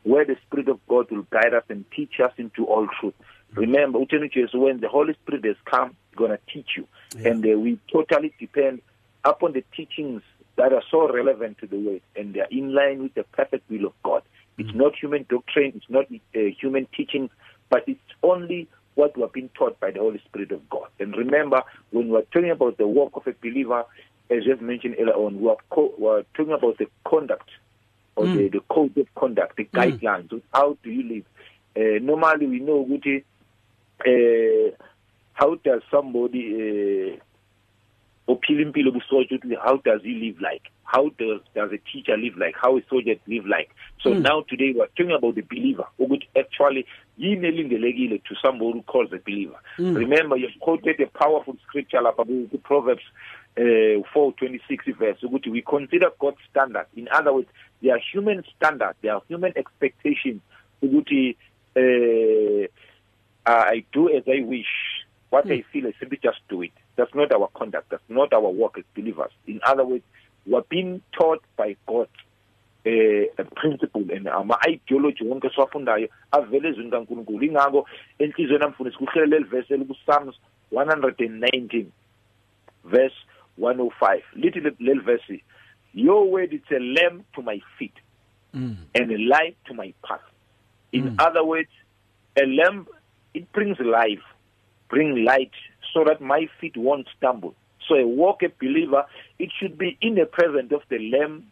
where 0.02 0.24
the 0.24 0.36
Spirit 0.46 0.68
of 0.68 0.80
God 0.88 1.10
will 1.10 1.26
guide 1.30 1.52
us 1.54 1.64
and 1.68 1.84
teach 1.94 2.14
us 2.24 2.32
into 2.38 2.64
all 2.64 2.88
truth. 2.98 3.14
Remember, 3.54 4.00
is 4.00 4.50
when 4.52 4.80
the 4.80 4.88
Holy 4.88 5.14
Spirit 5.22 5.44
has 5.44 5.56
come, 5.70 5.96
going 6.14 6.30
to 6.30 6.38
teach 6.52 6.70
you. 6.76 6.86
Yeah. 7.16 7.30
And 7.30 7.46
uh, 7.46 7.58
we 7.58 7.78
totally 7.92 8.34
depend 8.38 8.82
upon 9.24 9.52
the 9.52 9.64
teachings 9.76 10.22
that 10.56 10.72
are 10.72 10.82
so 10.90 11.12
relevant 11.12 11.58
to 11.58 11.66
the 11.66 11.78
word, 11.78 12.02
and 12.16 12.34
they 12.34 12.40
are 12.40 12.48
in 12.50 12.74
line 12.74 13.02
with 13.02 13.14
the 13.14 13.24
perfect 13.24 13.68
will 13.70 13.86
of 13.86 13.92
God. 14.02 14.22
It's 14.56 14.68
mm-hmm. 14.68 14.78
not 14.78 14.94
human 14.96 15.26
doctrine, 15.28 15.72
it's 15.74 15.90
not 15.90 16.06
uh, 16.06 16.38
human 16.60 16.86
teaching, 16.96 17.28
but 17.70 17.84
it's 17.88 18.00
only 18.22 18.68
what 18.94 19.16
we 19.16 19.24
are 19.24 19.28
being 19.28 19.50
taught 19.54 19.80
by 19.80 19.90
the 19.90 19.98
Holy 19.98 20.22
Spirit 20.24 20.52
of 20.52 20.68
God. 20.70 20.88
And 21.00 21.16
remember, 21.16 21.62
when 21.90 22.08
we 22.08 22.16
are 22.18 22.22
talking 22.22 22.50
about 22.50 22.78
the 22.78 22.86
work 22.86 23.10
of 23.14 23.26
a 23.26 23.32
believer, 23.32 23.84
as 24.30 24.44
just 24.44 24.62
mentioned 24.62 24.96
earlier 24.98 25.14
on, 25.14 25.40
we 25.40 25.48
are, 25.48 25.56
co- 25.70 25.94
we 25.98 26.06
are 26.06 26.24
talking 26.34 26.52
about 26.52 26.78
the 26.78 26.86
conduct 27.04 27.50
or 28.14 28.24
mm. 28.26 28.36
the, 28.36 28.48
the 28.48 28.60
code 28.70 28.96
of 28.96 29.12
conduct, 29.16 29.56
the 29.56 29.64
mm. 29.64 29.70
guidelines. 29.70 30.28
Mm. 30.28 30.42
How 30.52 30.78
do 30.84 30.90
you 30.90 31.02
live? 31.14 31.24
Uh, 31.76 31.98
normally, 32.00 32.46
we 32.46 32.60
know 32.60 32.84
Guti, 32.84 33.24
uh, 34.06 34.76
how 35.34 35.56
does 35.56 35.82
somebody 35.90 37.18
uh, 37.18 37.22
how 38.26 39.76
does 39.84 40.00
he 40.02 40.14
live 40.14 40.40
like? 40.40 40.62
How 40.84 41.10
does 41.18 41.40
does 41.54 41.70
a 41.72 41.78
teacher 41.92 42.16
live 42.16 42.36
like? 42.38 42.54
How 42.60 42.78
a 42.78 42.80
soldier 42.88 43.16
live 43.26 43.46
like? 43.46 43.70
So 44.00 44.10
mm. 44.10 44.22
now 44.22 44.44
today 44.48 44.72
we're 44.74 44.86
talking 44.86 45.14
about 45.16 45.34
the 45.34 45.42
believer, 45.42 45.84
which 45.98 46.24
actually 46.36 46.86
emailing 47.18 47.68
the 47.68 47.76
legile 47.76 48.18
to 48.18 48.34
somebody 48.42 48.72
who 48.72 48.82
calls 48.82 49.12
a 49.12 49.18
believer. 49.18 49.56
Mm. 49.78 49.96
Remember, 49.96 50.36
you 50.36 50.48
quoted 50.60 51.00
a 51.00 51.06
powerful 51.06 51.56
scripture 51.66 52.00
like 52.00 52.16
Proverbs 52.62 53.02
uh, 53.58 54.02
4:26 54.14 54.96
verse. 54.98 55.18
We 55.46 55.62
consider 55.62 56.10
God's 56.18 56.38
standard. 56.50 56.86
In 56.96 57.08
other 57.12 57.32
words, 57.32 57.48
there 57.82 57.94
are 57.94 58.00
human 58.12 58.42
standards, 58.56 58.96
there 59.02 59.14
are 59.14 59.22
human 59.28 59.52
expectations. 59.56 60.40
Uh, 61.76 62.68
I 63.46 63.84
do 63.92 64.08
as 64.08 64.22
I 64.26 64.42
wish. 64.44 65.03
What 65.34 65.46
mm. 65.46 65.58
I 65.58 65.64
feel, 65.72 65.88
I 65.88 65.92
simply 65.98 66.20
just 66.22 66.38
do 66.48 66.62
it. 66.62 66.70
That's 66.94 67.12
not 67.12 67.32
our 67.32 67.48
conduct. 67.48 67.90
That's 67.90 68.08
not 68.08 68.32
our 68.32 68.48
work 68.48 68.78
as 68.78 68.84
believers. 68.94 69.32
In 69.48 69.58
other 69.66 69.84
words, 69.84 70.04
we're 70.46 70.62
being 70.70 71.02
taught 71.10 71.42
by 71.56 71.74
God 71.88 72.06
eh 72.86 73.24
a 73.36 73.44
principle 73.44 74.04
and 74.12 74.28
ama 74.28 74.58
ideology 74.68 75.24
wonke 75.24 75.50
siwafundayo 75.50 76.08
avele 76.32 76.68
ezweni 76.68 76.90
kaNkuluNkulu 76.90 77.44
ingakho 77.44 77.88
enhlizweni 78.18 78.58
namfundisi 78.58 78.98
kuhlele 78.98 79.26
leli 79.26 79.44
verse 79.44 79.74
eliku-Psalms 79.74 80.36
119 80.72 81.86
verse 82.84 83.16
105 83.58 84.22
lithi 84.36 84.60
leli 84.60 85.00
verse 85.00 85.42
your 85.94 86.30
word 86.30 86.52
is 86.52 86.70
a 86.70 86.78
lamp 86.78 87.24
to 87.32 87.42
my 87.42 87.62
feet 87.78 87.96
mm. 88.54 88.76
and 88.94 89.12
a 89.12 89.18
light 89.18 89.56
to 89.64 89.74
my 89.74 89.94
path 90.02 90.26
in 90.92 91.04
mm. 91.04 91.26
other 91.26 91.42
words 91.42 91.72
a 92.36 92.46
lamp 92.46 92.88
it 93.32 93.52
brings 93.52 93.80
life 93.80 94.33
bring 94.94 95.24
light 95.24 95.52
so 95.92 96.04
that 96.04 96.20
my 96.20 96.48
feet 96.60 96.76
won't 96.76 97.06
stumble 97.16 97.54
so 97.88 97.94
a 97.94 98.06
walk 98.06 98.42
a 98.42 98.48
believer 98.60 99.04
it 99.38 99.50
should 99.58 99.76
be 99.76 99.98
in 100.00 100.14
the 100.14 100.26
presence 100.26 100.72
of 100.72 100.82
the 100.88 100.98
lamb 101.10 101.46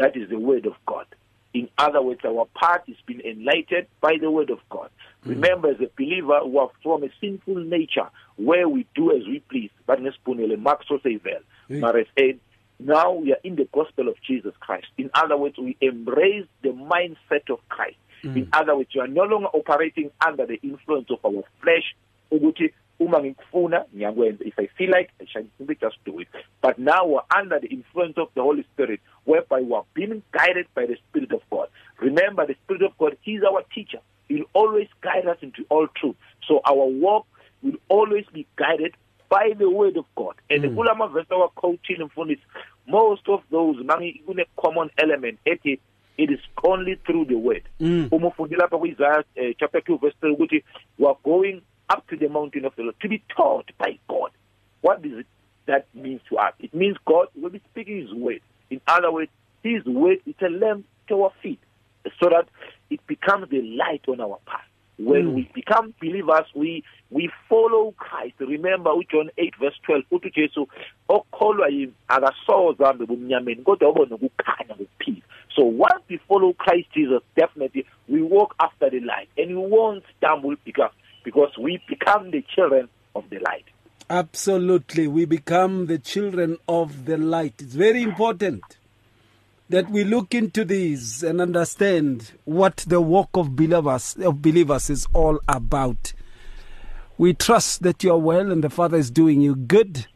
that 0.00 0.16
is 0.16 0.28
the 0.30 0.38
word 0.38 0.66
of 0.66 0.74
God. 0.86 1.06
In 1.52 1.68
other 1.76 2.00
words, 2.00 2.20
our 2.24 2.46
path 2.54 2.82
is 2.86 2.96
being 3.06 3.20
enlightened 3.20 3.86
by 4.00 4.16
the 4.20 4.30
word 4.30 4.50
of 4.50 4.60
God. 4.70 4.88
Mm. 5.26 5.30
Remember, 5.30 5.68
as 5.68 5.80
a 5.80 5.90
believer, 5.96 6.44
we 6.46 6.58
are 6.58 6.70
from 6.82 7.02
a 7.04 7.10
sinful 7.20 7.56
nature 7.56 8.08
where 8.36 8.68
we 8.68 8.86
do 8.94 9.14
as 9.14 9.26
we 9.26 9.40
please. 9.50 9.70
But 9.86 10.00
Mark 10.58 10.84
so. 10.88 10.98
Now 12.82 13.12
we 13.12 13.32
are 13.32 13.40
in 13.44 13.56
the 13.56 13.68
gospel 13.74 14.08
of 14.08 14.14
Jesus 14.26 14.54
Christ. 14.60 14.86
In 14.96 15.10
other 15.12 15.36
words, 15.36 15.58
we 15.58 15.76
embrace 15.82 16.46
the 16.62 16.70
mindset 16.70 17.50
of 17.50 17.58
Christ. 17.68 17.98
Mm. 18.22 18.36
In 18.36 18.48
other 18.54 18.76
words, 18.76 18.90
you 18.92 19.02
are 19.02 19.08
no 19.08 19.24
longer 19.24 19.48
operating 19.48 20.10
under 20.24 20.46
the 20.46 20.58
influence 20.62 21.10
of 21.10 21.18
our 21.24 21.42
flesh, 21.62 21.94
uma 23.00 23.20
ngikufuna 23.20 23.84
ngiyakwenza. 23.96 24.44
If 24.44 24.58
i 24.58 24.66
feel 24.66 24.90
like 24.90 25.10
i 25.20 25.26
shall 25.26 25.44
simply 25.58 25.76
just 25.80 25.96
do 26.04 26.20
it. 26.20 26.28
But 26.62 26.78
now 26.78 27.06
we're 27.06 27.40
under 27.40 27.58
the 27.58 27.68
influence 27.68 28.18
of 28.18 28.28
the 28.34 28.42
holy 28.42 28.64
spirit 28.74 29.00
whereby 29.24 29.62
we're 29.62 29.82
being 29.94 30.22
guided 30.32 30.66
by 30.74 30.86
the 30.86 30.96
spirit 31.08 31.32
of 31.32 31.40
god. 31.50 31.68
Remember 31.98 32.46
the 32.46 32.56
spirit 32.64 32.82
of 32.82 32.96
god 32.98 33.16
he's 33.22 33.42
our 33.42 33.62
teacher. 33.74 34.00
He'll 34.28 34.50
always 34.52 34.88
guide 35.00 35.26
us 35.26 35.38
into 35.40 35.64
all 35.70 35.88
truth. 35.88 36.16
So 36.46 36.60
our 36.64 36.86
walk 36.86 37.26
will 37.62 37.78
always 37.88 38.26
be 38.32 38.46
guided 38.56 38.94
by 39.28 39.54
the 39.58 39.70
word 39.70 39.96
of 39.96 40.04
god. 40.14 40.34
And 40.50 40.62
mm. 40.64 40.74
kula 40.74 40.94
mavesi 40.94 41.34
awacoaching 41.34 42.02
mfundisi 42.04 42.42
most 42.86 43.28
of 43.28 43.42
those 43.50 43.84
mangi 43.84 44.22
kune 44.26 44.44
common 44.56 44.90
element 44.98 45.38
ethi 45.46 45.80
it 46.18 46.30
is 46.30 46.40
only 46.64 46.96
through 46.96 47.24
the 47.24 47.34
word. 47.38 47.62
Mm. 47.80 48.08
uma 48.12 48.26
ufunde 48.26 48.56
lapha 48.56 48.78
kuIsaiah 48.78 49.18
uh, 49.18 49.52
chapter 49.58 49.80
2 49.80 50.00
verse 50.00 50.16
3 50.22 50.32
ukuthi 50.32 50.64
we 50.98 51.06
are 51.06 51.18
going 51.24 51.62
up 51.90 52.06
to 52.08 52.16
the 52.16 52.28
mountain 52.28 52.64
of 52.64 52.74
the 52.76 52.82
Lord 52.84 52.94
to 53.00 53.08
be 53.08 53.22
taught 53.36 53.70
by 53.78 53.98
God. 54.08 54.30
What 54.80 55.02
does 55.02 55.12
it, 55.12 55.26
that 55.66 55.86
mean 55.94 56.20
to 56.30 56.38
us? 56.38 56.54
It 56.58 56.74
means 56.74 56.96
God 57.06 57.28
will 57.36 57.50
be 57.50 57.60
speaking 57.70 58.00
His 58.00 58.14
word. 58.14 58.40
In 58.70 58.80
other 58.86 59.12
words, 59.12 59.30
His 59.62 59.84
word 59.84 60.18
is 60.24 60.34
a 60.40 60.48
lamp 60.48 60.86
to 61.08 61.24
our 61.24 61.32
feet, 61.42 61.60
so 62.18 62.30
that 62.30 62.48
it 62.88 63.06
becomes 63.06 63.50
the 63.50 63.60
light 63.62 64.02
on 64.08 64.20
our 64.20 64.38
path. 64.46 64.64
When 64.98 65.28
mm. 65.28 65.34
we 65.34 65.50
become 65.54 65.94
believers, 66.00 66.46
we 66.54 66.84
we 67.10 67.30
follow 67.48 67.94
Christ. 67.96 68.34
Remember 68.38 68.90
John 69.10 69.30
8 69.38 69.54
verse 69.58 69.74
12 69.88 70.02
uthi 70.12 70.30
Jesu 70.30 70.68
okholwa 71.08 71.68
yimi 71.68 71.92
akasoza 72.08 72.92
bumnyameni 72.92 73.62
kodwa 73.62 73.88
ubone 73.88 74.14
ukukhanya 74.14 74.74
ukuphila. 74.74 75.22
So 75.56 75.64
once 75.64 76.04
we 76.08 76.18
follow 76.28 76.52
Christ 76.52 76.88
Jesus, 76.94 77.22
definitely 77.34 77.86
we 78.08 78.22
walk 78.22 78.54
after 78.60 78.90
the 78.90 79.00
light 79.00 79.28
and 79.38 79.48
we 79.48 79.66
won't 79.68 80.04
stumble 80.18 80.56
because 80.64 80.92
because 81.24 81.56
we 81.58 81.82
become 81.88 82.30
the 82.30 82.42
children 82.54 82.88
of 83.14 83.28
the 83.30 83.38
light. 83.38 83.64
Absolutely. 84.08 85.06
We 85.06 85.24
become 85.24 85.86
the 85.86 85.98
children 85.98 86.58
of 86.68 87.04
the 87.04 87.16
light. 87.16 87.54
It's 87.58 87.74
very 87.74 88.02
important 88.02 88.62
that 89.68 89.88
we 89.88 90.02
look 90.02 90.34
into 90.34 90.64
these 90.64 91.22
and 91.22 91.40
understand 91.40 92.32
what 92.44 92.78
the 92.88 93.00
walk 93.00 93.30
of 93.34 93.54
believers 93.54 94.16
of 94.16 94.42
believers 94.42 94.90
is 94.90 95.06
all 95.12 95.38
about. 95.48 96.12
We 97.18 97.34
trust 97.34 97.82
that 97.84 98.02
you 98.02 98.12
are 98.12 98.18
well 98.18 98.50
and 98.50 98.64
the 98.64 98.70
Father 98.70 98.96
is 98.96 99.10
doing 99.10 99.40
you 99.40 99.54
good. 99.54 100.06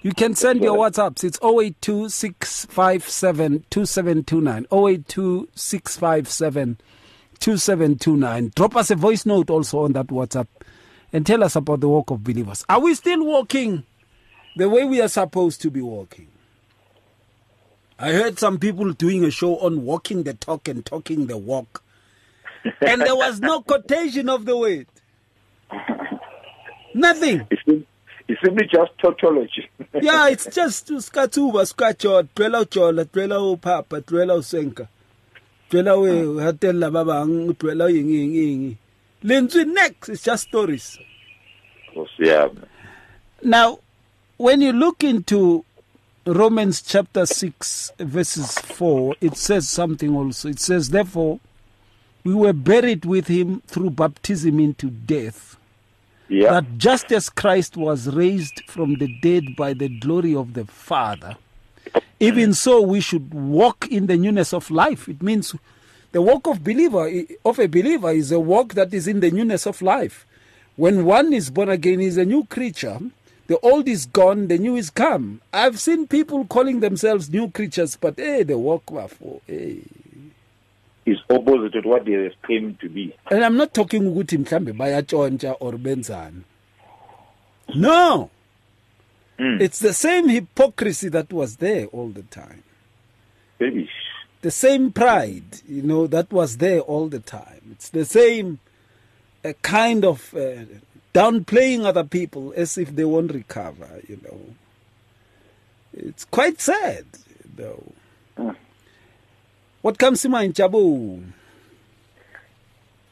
You 0.00 0.12
can 0.12 0.34
send 0.34 0.62
your 0.62 0.78
WhatsApps. 0.78 1.22
It's 1.22 1.38
082 1.42 2.08
657 2.08 3.66
2729. 3.68 4.66
082 4.72 5.48
657 5.54 6.78
2729. 7.42 8.52
Drop 8.54 8.76
us 8.76 8.90
a 8.92 8.94
voice 8.94 9.26
note 9.26 9.50
also 9.50 9.80
on 9.80 9.92
that 9.94 10.06
WhatsApp 10.06 10.46
and 11.12 11.26
tell 11.26 11.42
us 11.42 11.56
about 11.56 11.80
the 11.80 11.88
walk 11.88 12.10
of 12.12 12.22
believers. 12.22 12.64
Are 12.68 12.80
we 12.80 12.94
still 12.94 13.24
walking 13.24 13.82
the 14.56 14.68
way 14.68 14.84
we 14.84 15.00
are 15.02 15.08
supposed 15.08 15.60
to 15.62 15.70
be 15.70 15.80
walking? 15.80 16.28
I 17.98 18.12
heard 18.12 18.38
some 18.38 18.58
people 18.58 18.92
doing 18.92 19.24
a 19.24 19.30
show 19.32 19.58
on 19.58 19.84
walking 19.84 20.22
the 20.22 20.34
talk 20.34 20.68
and 20.68 20.86
talking 20.86 21.26
the 21.26 21.36
walk. 21.36 21.82
and 22.80 23.00
there 23.02 23.16
was 23.16 23.40
no 23.40 23.60
quotation 23.62 24.28
of 24.28 24.44
the 24.44 24.56
word. 24.56 24.86
Nothing. 26.94 27.46
It's 28.28 28.40
simply 28.44 28.68
just 28.72 28.92
tautology. 28.98 29.68
yeah, 30.00 30.28
it's 30.28 30.46
just 30.54 30.86
skatuba, 30.86 31.66
skachot, 31.66 32.28
dwela 32.36 32.64
ujola, 32.64 33.04
dwela 33.04 33.56
upapa, 33.56 34.00
dwela 34.00 34.34
usenka. 34.34 34.86
Tshwela 35.72 35.96
we 35.96 36.90
ba 36.90 37.04
bang 37.04 37.54
tshwela 37.54 37.88
eng 37.88 38.12
eng 38.12 38.36
eng 38.36 38.76
lentswe 39.24 39.64
next 39.64 40.08
is 40.08 40.22
just 40.22 40.48
stories 40.48 40.98
now 43.42 43.78
when 44.36 44.60
you 44.60 44.72
look 44.72 45.02
into 45.02 45.64
Romans 46.26 46.82
chapter 46.82 47.24
6 47.24 47.92
verses 47.98 48.58
4 48.58 49.16
it 49.20 49.36
says 49.36 49.68
something 49.68 50.14
also 50.14 50.48
it 50.48 50.60
says 50.60 50.90
therefore 50.90 51.40
we 52.24 52.34
were 52.34 52.52
buried 52.52 53.04
with 53.04 53.26
him 53.26 53.62
through 53.66 53.90
baptism 53.90 54.60
into 54.60 54.90
death. 54.90 55.56
Yeah. 56.28 56.52
That 56.52 56.78
just 56.78 57.10
as 57.12 57.28
Christ 57.28 57.76
was 57.76 58.08
raised 58.14 58.62
from 58.68 58.96
the 58.96 59.18
dead 59.20 59.56
by 59.56 59.74
the 59.74 59.88
glory 59.88 60.34
of 60.34 60.54
the 60.54 60.64
Father, 60.64 61.36
even 62.20 62.54
so 62.54 62.80
we 62.80 63.00
should 63.00 63.32
walk 63.34 63.88
in 63.90 64.06
the 64.06 64.16
newness 64.16 64.52
of 64.52 64.70
life. 64.70 65.08
It 65.08 65.22
means 65.22 65.54
the 66.12 66.22
walk 66.22 66.46
of 66.46 66.62
believer 66.62 67.10
of 67.44 67.58
a 67.58 67.66
believer 67.66 68.10
is 68.10 68.30
a 68.32 68.40
walk 68.40 68.74
that 68.74 68.92
is 68.94 69.08
in 69.08 69.20
the 69.20 69.30
newness 69.30 69.66
of 69.66 69.82
life. 69.82 70.26
When 70.76 71.04
one 71.04 71.32
is 71.32 71.50
born 71.50 71.68
again, 71.68 72.00
is 72.00 72.16
a 72.16 72.24
new 72.24 72.44
creature. 72.44 72.98
The 73.46 73.58
old 73.58 73.88
is 73.88 74.06
gone, 74.06 74.48
the 74.48 74.56
new 74.56 74.76
is 74.76 74.88
come. 74.88 75.40
I've 75.52 75.78
seen 75.80 76.06
people 76.06 76.44
calling 76.46 76.80
themselves 76.80 77.28
new 77.28 77.50
creatures, 77.50 77.96
but 77.96 78.14
hey, 78.16 78.44
the 78.44 78.56
walk 78.56 78.84
for 79.10 79.40
hey. 79.46 79.80
Eh. 79.84 80.02
is 81.04 81.18
opposite 81.28 81.72
to 81.82 81.88
what 81.88 82.04
they 82.04 82.30
claim 82.42 82.76
to 82.80 82.88
be. 82.88 83.14
And 83.30 83.44
I'm 83.44 83.56
not 83.56 83.74
talking 83.74 84.02
ukuthi 84.02 84.38
mhlambe 84.38 84.72
bayatshontsha 84.72 85.56
or 85.60 85.72
benzani. 85.72 86.42
No. 87.74 88.30
Mm. 89.38 89.60
It's 89.60 89.78
the 89.78 89.92
same 89.92 90.28
hypocrisy 90.28 91.08
that 91.08 91.32
was 91.32 91.56
there 91.56 91.86
all 91.86 92.08
the 92.08 92.22
time. 92.22 92.62
Baby. 93.58 93.88
The 94.42 94.50
same 94.50 94.92
pride, 94.92 95.60
you 95.68 95.82
know, 95.82 96.06
that 96.08 96.32
was 96.32 96.56
there 96.56 96.80
all 96.80 97.08
the 97.08 97.20
time. 97.20 97.60
It's 97.72 97.90
the 97.90 98.04
same 98.04 98.58
uh, 99.44 99.52
kind 99.62 100.04
of 100.04 100.34
uh, 100.34 100.64
downplaying 101.14 101.84
other 101.84 102.04
people 102.04 102.52
as 102.56 102.76
if 102.76 102.94
they 102.94 103.04
won't 103.04 103.32
recover, 103.32 104.00
you 104.08 104.18
know. 104.22 104.40
It's 105.94 106.24
quite 106.24 106.60
sad, 106.60 107.04
though. 107.54 107.92
Mm. 108.36 108.56
What 109.82 109.98
comes 109.98 110.22
to 110.22 110.28
mind, 110.28 110.54
Jabu? 110.54 111.22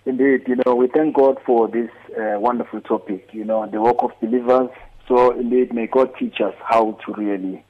Indeed, 0.06 0.48
you 0.48 0.56
know, 0.64 0.74
we 0.74 0.88
thank 0.88 1.14
God 1.14 1.38
for 1.44 1.68
this 1.68 1.90
uh, 2.18 2.38
wonderful 2.40 2.80
topic, 2.80 3.28
you 3.32 3.44
know, 3.44 3.66
the 3.66 3.80
work 3.80 4.02
of 4.02 4.12
believers. 4.20 4.70
So, 5.10 5.32
indeed, 5.32 5.74
may 5.74 5.88
God 5.88 6.12
teach 6.16 6.40
us 6.40 6.54
how 6.64 6.96
to 7.04 7.12
really 7.12 7.64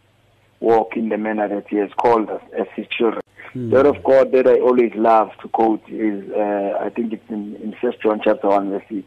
walk 0.61 0.90
in 0.94 1.09
the 1.09 1.16
manner 1.16 1.48
that 1.48 1.64
He 1.70 1.76
has 1.76 1.88
called 1.96 2.29
us 2.29 2.42
as 2.59 2.66
His 2.76 2.87
children. 2.96 3.22
Hmm. 3.55 3.70
The 3.70 3.76
word 3.76 3.87
of 3.87 4.05
God 4.05 4.33
that 4.33 4.46
I 4.46 4.61
always 4.61 4.92
love 4.94 5.31
to 5.42 5.48
quote 5.48 5.83
is, 5.88 6.31
uh, 6.33 6.79
I 6.85 6.90
think 6.94 7.14
it's 7.14 7.31
in, 7.31 7.57
in 7.57 7.74
First 7.81 8.03
John 8.03 8.20
chapter 8.22 8.48
1, 8.48 8.68
verse 8.70 8.83
6, 8.90 9.07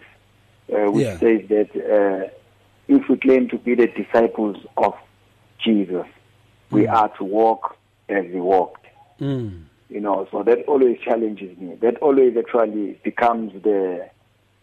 uh, 0.74 0.92
which 0.92 1.06
Yeah. 1.06 1.20
says 1.20 1.42
that 1.50 1.70
uh, 1.76 2.30
if 2.88 3.08
we 3.08 3.18
claim 3.18 3.50
to 3.50 3.58
be 3.60 3.76
the 3.76 3.88
disciples 3.88 4.58
of 4.78 4.96
Jesus, 5.64 6.08
we 6.72 6.88
Hmm. 6.88 6.96
are 6.96 7.10
to 7.20 7.24
walk 7.24 7.78
as 8.10 8.26
He 8.26 8.40
walked 8.40 8.80
Mm. 9.22 9.66
you 9.90 10.02
know 10.02 10.28
so 10.32 10.42
that 10.42 10.66
always 10.68 10.98
challenges 11.06 11.56
me 11.60 11.76
that 11.82 11.98
always 12.00 12.36
actually 12.36 13.00
becomes 13.04 13.54
the 13.64 14.10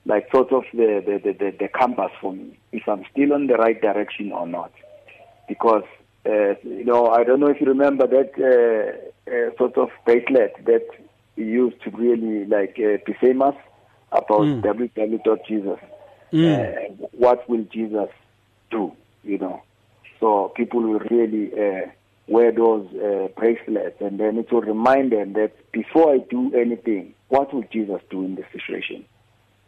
like 0.06 0.26
sort 0.32 0.52
of 0.52 0.64
the 0.72 1.02
the, 1.04 1.18
the, 1.24 1.32
the, 1.38 1.56
the 1.58 1.68
compass 1.68 2.10
for 2.20 2.32
me 2.32 2.58
if 2.72 2.82
i'm 2.88 3.04
still 3.10 3.32
on 3.32 3.46
the 3.46 3.54
right 3.54 3.80
direction 3.80 4.32
or 4.32 4.46
not 4.46 4.72
because 5.48 5.84
uh, 6.26 6.54
you 6.62 6.84
know 6.84 7.08
i 7.08 7.24
don't 7.24 7.40
know 7.40 7.48
if 7.48 7.60
you 7.60 7.66
remember 7.66 8.06
that 8.06 8.30
uh, 8.38 9.30
uh, 9.30 9.56
sort 9.58 9.76
of 9.78 9.88
bracelet 10.04 10.54
that 10.64 10.86
used 11.36 11.80
to 11.82 11.90
really 11.90 12.44
like 12.46 12.76
uh, 12.78 12.98
be 13.06 13.14
famous 13.20 13.54
about 14.12 14.46
Mm. 14.46 14.62
www.jesus 14.62 15.80
Mm. 16.32 16.46
uh, 16.46 17.06
what 17.12 17.48
will 17.48 17.64
jesus 17.72 18.08
do 18.70 18.92
you 19.24 19.36
know 19.38 19.62
so 20.20 20.52
people 20.54 20.80
will 20.80 21.00
really 21.10 21.50
uh, 21.52 21.86
wear 22.28 22.52
those 22.52 22.86
uh, 22.94 23.26
bracelets, 23.36 23.96
and 24.00 24.20
then 24.20 24.38
it 24.38 24.52
will 24.52 24.60
remind 24.60 25.10
them 25.12 25.32
that 25.32 25.52
before 25.72 26.14
I 26.14 26.18
do 26.30 26.54
anything, 26.54 27.14
what 27.28 27.52
will 27.52 27.64
Jesus 27.72 28.00
do 28.10 28.22
in 28.24 28.36
this 28.36 28.44
situation? 28.52 29.04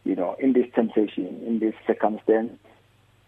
You 0.04 0.16
know, 0.16 0.36
in 0.40 0.52
this 0.52 0.66
temptation, 0.74 1.42
in 1.46 1.58
this 1.60 1.74
circumstance, 1.86 2.52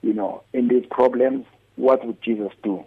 you 0.03 0.13
know, 0.13 0.43
in 0.53 0.69
these 0.69 0.85
problems, 0.91 1.47
what 1.77 2.05
would 2.07 2.21
Jesus 2.23 2.53
do? 2.63 2.85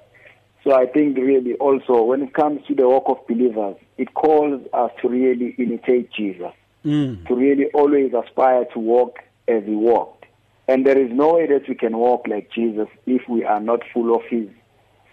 So 0.64 0.74
I 0.74 0.86
think 0.86 1.18
really 1.18 1.54
also 1.56 2.04
when 2.04 2.22
it 2.24 2.34
comes 2.34 2.66
to 2.68 2.76
the 2.76 2.88
walk 2.88 3.06
of 3.08 3.26
believers, 3.28 3.76
it 3.98 4.14
calls 4.14 4.62
us 4.74 4.92
to 5.02 5.08
really 5.10 5.56
imitate 5.58 6.12
Jesus, 6.12 6.52
Mm. 6.86 7.26
to 7.28 7.36
really 7.36 7.66
always 7.74 8.14
aspire 8.14 8.66
to 8.74 8.80
walk 8.80 9.20
as 9.48 9.64
he 9.64 9.76
walked. 9.76 10.26
And 10.68 10.86
there 10.86 10.98
is 10.98 11.12
no 11.12 11.36
way 11.36 11.48
that 11.48 11.68
we 11.68 11.76
can 11.76 11.98
walk 11.98 12.28
like 12.28 12.50
Jesus 12.52 12.88
if 13.06 13.28
we 13.30 13.44
are 13.46 13.62
not 13.62 13.82
full 13.94 14.14
of 14.14 14.24
his 14.30 14.48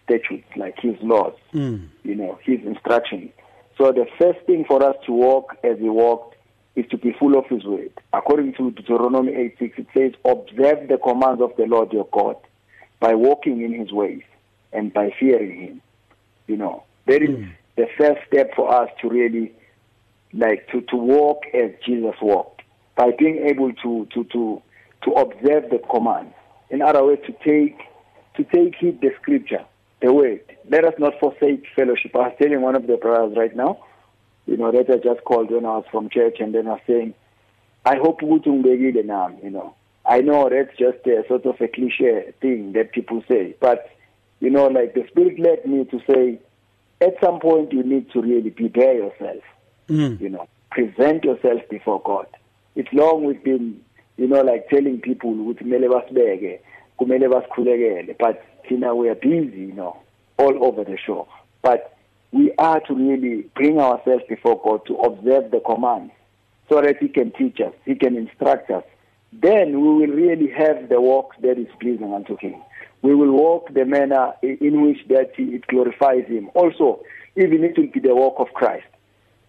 statutes, 0.04 0.48
like 0.56 0.78
his 0.80 0.96
laws, 1.00 1.34
Mm. 1.52 1.88
you 2.02 2.14
know, 2.16 2.38
his 2.42 2.60
instructions. 2.64 3.30
So 3.78 3.92
the 3.92 4.06
first 4.18 4.40
thing 4.46 4.64
for 4.64 4.84
us 4.84 4.96
to 5.06 5.12
walk 5.12 5.56
as 5.64 5.78
he 5.78 5.88
walked 5.88 6.33
is 6.76 6.86
to 6.90 6.96
be 6.96 7.12
full 7.12 7.38
of 7.38 7.46
his 7.46 7.64
word. 7.64 7.92
According 8.12 8.54
to 8.54 8.70
Deuteronomy 8.72 9.32
8:6, 9.32 9.78
it 9.78 9.86
says, 9.94 10.12
Observe 10.24 10.88
the 10.88 10.98
commands 10.98 11.40
of 11.40 11.54
the 11.56 11.66
Lord 11.66 11.92
your 11.92 12.08
God 12.12 12.36
by 13.00 13.14
walking 13.14 13.62
in 13.62 13.72
his 13.72 13.92
ways 13.92 14.22
and 14.72 14.92
by 14.92 15.10
fearing 15.18 15.60
him. 15.60 15.82
You 16.46 16.56
know, 16.56 16.84
that 17.06 17.22
is 17.22 17.36
hmm. 17.36 17.44
the 17.76 17.86
first 17.96 18.20
step 18.26 18.54
for 18.54 18.74
us 18.74 18.90
to 19.00 19.08
really 19.08 19.52
like 20.32 20.68
to, 20.68 20.80
to 20.80 20.96
walk 20.96 21.44
as 21.54 21.70
Jesus 21.86 22.16
walked 22.20 22.62
by 22.96 23.10
being 23.18 23.46
able 23.48 23.72
to 23.72 24.06
to 24.14 24.24
to 24.24 24.62
to 25.04 25.10
observe 25.12 25.70
the 25.70 25.80
commands. 25.90 26.34
In 26.70 26.82
other 26.82 27.04
words, 27.04 27.22
to 27.26 27.32
take 27.44 27.78
to 28.36 28.44
take 28.44 28.74
heed 28.76 29.00
the 29.00 29.10
scripture, 29.20 29.64
the 30.02 30.12
word. 30.12 30.40
Let 30.68 30.84
us 30.84 30.94
not 30.98 31.14
forsake 31.20 31.64
fellowship. 31.76 32.14
I 32.14 32.18
was 32.18 32.36
telling 32.40 32.60
one 32.62 32.74
of 32.74 32.86
the 32.86 32.96
brothers 32.96 33.36
right 33.36 33.54
now, 33.54 33.84
you 34.46 34.56
know, 34.56 34.70
that 34.72 34.90
I 34.90 34.96
just 34.98 35.24
called 35.24 35.50
when 35.50 35.64
I 35.64 35.76
was 35.76 35.84
from 35.90 36.08
church, 36.10 36.36
and 36.40 36.54
then 36.54 36.66
I 36.66 36.72
was 36.72 36.80
saying, 36.86 37.14
I 37.84 37.96
hope 37.96 38.20
ukuthi 38.22 38.46
ngibekile 38.50 39.04
nami, 39.04 39.36
you 39.42 39.50
know. 39.50 39.74
I 40.06 40.20
know 40.20 40.48
that's 40.50 40.76
just 40.76 41.06
a 41.06 41.24
sort 41.28 41.46
of 41.46 41.60
a 41.60 41.68
cliche 41.68 42.32
thing 42.40 42.72
that 42.72 42.92
people 42.92 43.22
say, 43.28 43.54
but 43.60 43.90
you 44.40 44.50
know, 44.50 44.66
like 44.66 44.94
the 44.94 45.06
Spirit 45.08 45.38
led 45.38 45.64
me 45.66 45.84
to 45.86 46.00
say, 46.06 46.38
at 47.00 47.14
some 47.22 47.40
point 47.40 47.72
you 47.72 47.82
need 47.82 48.10
to 48.12 48.20
really 48.20 48.50
prepare 48.50 48.94
yourself 48.94 49.42
Mm. 49.88 50.18
you 50.18 50.30
know, 50.30 50.48
present 50.70 51.24
yourself 51.24 51.60
before 51.68 52.00
God. 52.02 52.26
It's 52.74 52.88
long 52.94 53.24
we've 53.24 53.44
been, 53.44 53.82
you 54.16 54.26
know, 54.26 54.40
like 54.40 54.68
telling 54.70 55.00
people 55.00 55.32
kumele 55.32 55.88
basibeke, 55.88 56.60
kumele 56.98 57.28
basikhulekele, 57.28 58.16
but 58.18 58.42
thina 58.66 58.94
we 58.94 59.10
are 59.10 59.14
busy, 59.14 59.58
you 59.58 59.72
know, 59.74 59.96
all 60.38 60.64
over 60.64 60.84
the 60.84 60.96
show. 60.96 61.28
But 61.60 61.93
we 62.34 62.52
are 62.58 62.80
to 62.80 62.94
really 62.94 63.42
bring 63.54 63.78
ourselves 63.78 64.24
before 64.28 64.60
God 64.62 64.84
to 64.86 64.94
observe 64.96 65.50
the 65.50 65.60
commands 65.60 66.12
so 66.68 66.80
that 66.80 66.96
He 66.98 67.08
can 67.08 67.30
teach 67.32 67.60
us, 67.60 67.72
He 67.84 67.94
can 67.94 68.16
instruct 68.16 68.70
us. 68.70 68.84
Then 69.32 69.80
we 69.80 69.88
will 70.06 70.14
really 70.14 70.50
have 70.50 70.88
the 70.88 71.00
walk 71.00 71.34
that 71.42 71.58
is 71.58 71.68
pleasing 71.80 72.12
unto 72.12 72.36
Him. 72.36 72.56
We 73.02 73.14
will 73.14 73.32
walk 73.32 73.72
the 73.72 73.84
manner 73.84 74.32
in 74.42 74.82
which 74.84 75.06
that 75.08 75.32
it 75.38 75.66
glorifies 75.68 76.26
Him. 76.26 76.50
Also, 76.54 77.02
even 77.36 77.62
it 77.64 77.76
will 77.78 77.88
be 77.88 78.00
the 78.00 78.14
walk 78.14 78.36
of 78.38 78.48
Christ. 78.54 78.86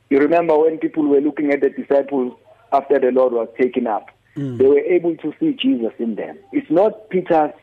You 0.09 0.19
remember 0.19 0.57
when 0.57 0.77
people 0.77 1.03
were 1.07 1.21
looking 1.21 1.51
at 1.51 1.61
the 1.61 1.69
disciples 1.69 2.33
after 2.71 2.99
the 2.99 3.11
Lord 3.11 3.33
was 3.33 3.49
taken 3.59 3.87
up, 3.87 4.09
Mm. 4.35 4.57
they 4.57 4.65
were 4.65 4.79
able 4.79 5.15
to 5.15 5.33
see 5.39 5.53
Jesus 5.53 5.93
in 5.97 6.15
them. 6.15 6.37
It's 6.51 6.69
not 6.69 7.09
Peter's 7.09 7.53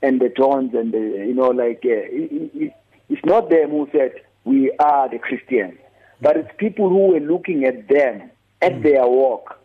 and 0.00 0.18
the 0.18 0.30
Johns 0.30 0.72
and 0.72 0.90
the, 0.90 0.98
you 0.98 1.34
know, 1.34 1.50
like, 1.50 1.82
uh, 1.84 1.90
it, 1.90 2.50
it, 2.54 2.72
it's 3.10 3.24
not 3.26 3.50
them 3.50 3.68
who 3.68 3.86
said, 3.92 4.12
we 4.44 4.72
are 4.78 5.08
the 5.08 5.18
Christians, 5.18 5.78
but 6.20 6.36
it's 6.36 6.50
people 6.58 6.88
who 6.88 7.08
were 7.12 7.20
looking 7.20 7.64
at 7.64 7.88
them, 7.88 8.30
at 8.60 8.82
their 8.82 9.06
walk, 9.06 9.58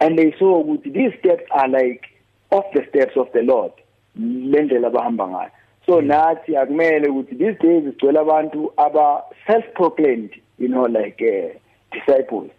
and 0.00 0.18
they 0.18 0.34
saw 0.38 0.60
with 0.60 0.82
these 0.84 1.12
steps 1.18 1.42
are 1.50 1.68
like 1.68 2.04
off 2.50 2.64
the 2.74 2.84
steps 2.88 3.12
of 3.16 3.30
the 3.32 3.42
Lord. 3.42 3.72
lendlela 4.18 4.88
abahamba 4.88 5.28
ngayo. 5.28 5.50
So 5.86 6.00
nathi 6.00 6.56
akumele 6.56 7.08
ukuthi 7.08 7.38
these 7.38 7.58
days 7.58 7.84
sigcwele 7.84 8.18
abantu 8.18 8.72
aba 8.76 9.22
self-proclaimed 9.46 10.30
you 10.58 10.68
know 10.68 10.84
like 10.84 11.22
uh, 11.22 11.58
disciples. 11.92 12.50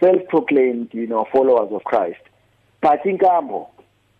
Self-proclaimed 0.00 0.88
you 0.92 1.06
know 1.06 1.26
followers 1.32 1.72
of 1.72 1.82
Christ. 1.84 2.20
But 2.80 3.04
inkambo 3.04 3.68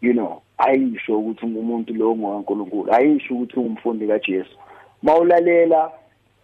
you 0.00 0.12
know 0.12 0.42
ayisho 0.58 1.18
ukuthi 1.18 1.46
umuntu 1.46 1.94
lo 1.94 2.16
ngokaNkuluNkulu 2.16 2.92
ayisho 2.92 3.34
ukuthi 3.34 3.60
ungumfundi 3.60 4.06
kaJesu. 4.06 4.56
Mawulalela 5.02 5.92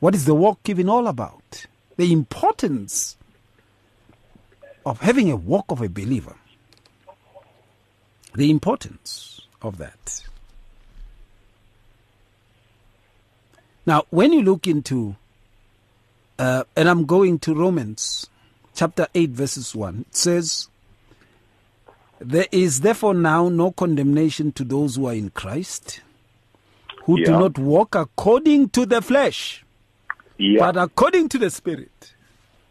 What 0.00 0.14
is 0.14 0.24
the 0.24 0.34
walk 0.34 0.58
even 0.66 0.88
all 0.88 1.06
about? 1.06 1.66
The 1.96 2.12
importance 2.12 3.16
of 4.84 5.00
having 5.00 5.30
a 5.30 5.36
walk 5.36 5.66
of 5.70 5.80
a 5.80 5.88
believer. 5.88 6.34
The 8.34 8.50
importance 8.50 9.42
of 9.60 9.78
that. 9.78 10.24
Now, 13.86 14.04
when 14.10 14.32
you 14.32 14.42
look 14.42 14.66
into, 14.66 15.16
uh, 16.38 16.64
and 16.76 16.88
I'm 16.88 17.04
going 17.04 17.38
to 17.40 17.54
Romans 17.54 18.28
chapter 18.74 19.06
8, 19.14 19.30
verses 19.30 19.74
1, 19.74 20.06
it 20.08 20.16
says, 20.16 20.68
There 22.24 22.46
is 22.52 22.82
therefore 22.82 23.14
now 23.14 23.48
no 23.48 23.72
condemnation 23.72 24.52
to 24.52 24.64
those 24.64 24.94
who 24.94 25.06
are 25.06 25.14
in 25.14 25.30
Christ, 25.30 26.00
who 27.04 27.22
do 27.24 27.32
not 27.32 27.58
walk 27.58 27.96
according 27.96 28.68
to 28.70 28.86
the 28.86 29.02
flesh, 29.02 29.64
Yeah. 30.38 30.60
but 30.60 30.76
according 30.76 31.30
to 31.30 31.38
the 31.38 31.50
Spirit. 31.50 32.14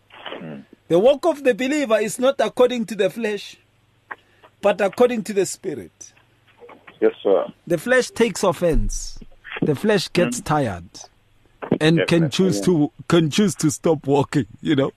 Hmm. 0.10 0.62
The 0.88 1.00
walk 1.00 1.26
of 1.26 1.44
the 1.44 1.54
believer 1.54 1.98
is 2.00 2.18
not 2.18 2.36
according 2.40 2.86
to 2.88 2.96
the 2.96 3.10
flesh, 3.10 3.58
but 4.62 4.80
according 4.80 5.24
to 5.26 5.34
the 5.34 5.46
Spirit. 5.46 6.14
Yes, 7.02 7.14
sir. 7.22 7.46
The 7.68 7.78
flesh 7.78 8.10
takes 8.12 8.44
offense. 8.44 9.20
The 9.62 9.76
flesh 9.76 10.08
gets 10.14 10.38
hmm. 10.38 10.44
tired 10.44 10.90
and 11.82 12.08
can 12.08 12.30
choose 12.30 12.62
to 12.62 12.92
can 13.10 13.30
choose 13.30 13.56
to 13.56 13.70
stop 13.70 14.08
walking, 14.08 14.48
you 14.62 14.78
know. 14.78 14.92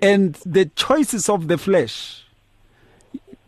And 0.00 0.34
the 0.46 0.66
choices 0.66 1.28
of 1.28 1.48
the 1.48 1.58
flesh 1.58 2.23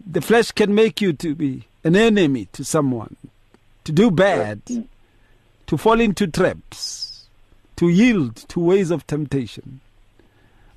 the 0.07 0.21
flesh 0.21 0.53
can 0.53 0.75
make 0.75 1.01
you 1.01 1.13
to 1.13 1.35
be 1.35 1.67
an 1.83 1.97
enemy 1.97 2.47
to 2.53 2.65
someone, 2.65 3.17
to 3.85 3.93
do 3.93 4.11
bad, 4.11 4.63
to 5.67 5.77
fall 5.77 6.01
into 6.01 6.27
traps, 6.29 7.27
to 7.77 7.89
yield 7.89 8.37
to 8.49 8.61
ways 8.61 8.91
of 8.91 9.07
temptation, 9.07 9.81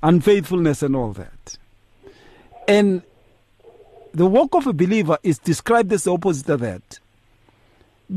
unfaithfulness 0.02 0.82
and 0.82 0.96
all 0.96 1.12
that. 1.12 1.56
And 2.66 3.02
the 4.12 4.26
walk 4.26 4.54
of 4.54 4.66
a 4.66 4.72
believer 4.72 5.18
is 5.22 5.38
described 5.38 5.92
as 5.92 6.04
the 6.04 6.12
opposite 6.12 6.48
of 6.48 6.60
that 6.60 6.98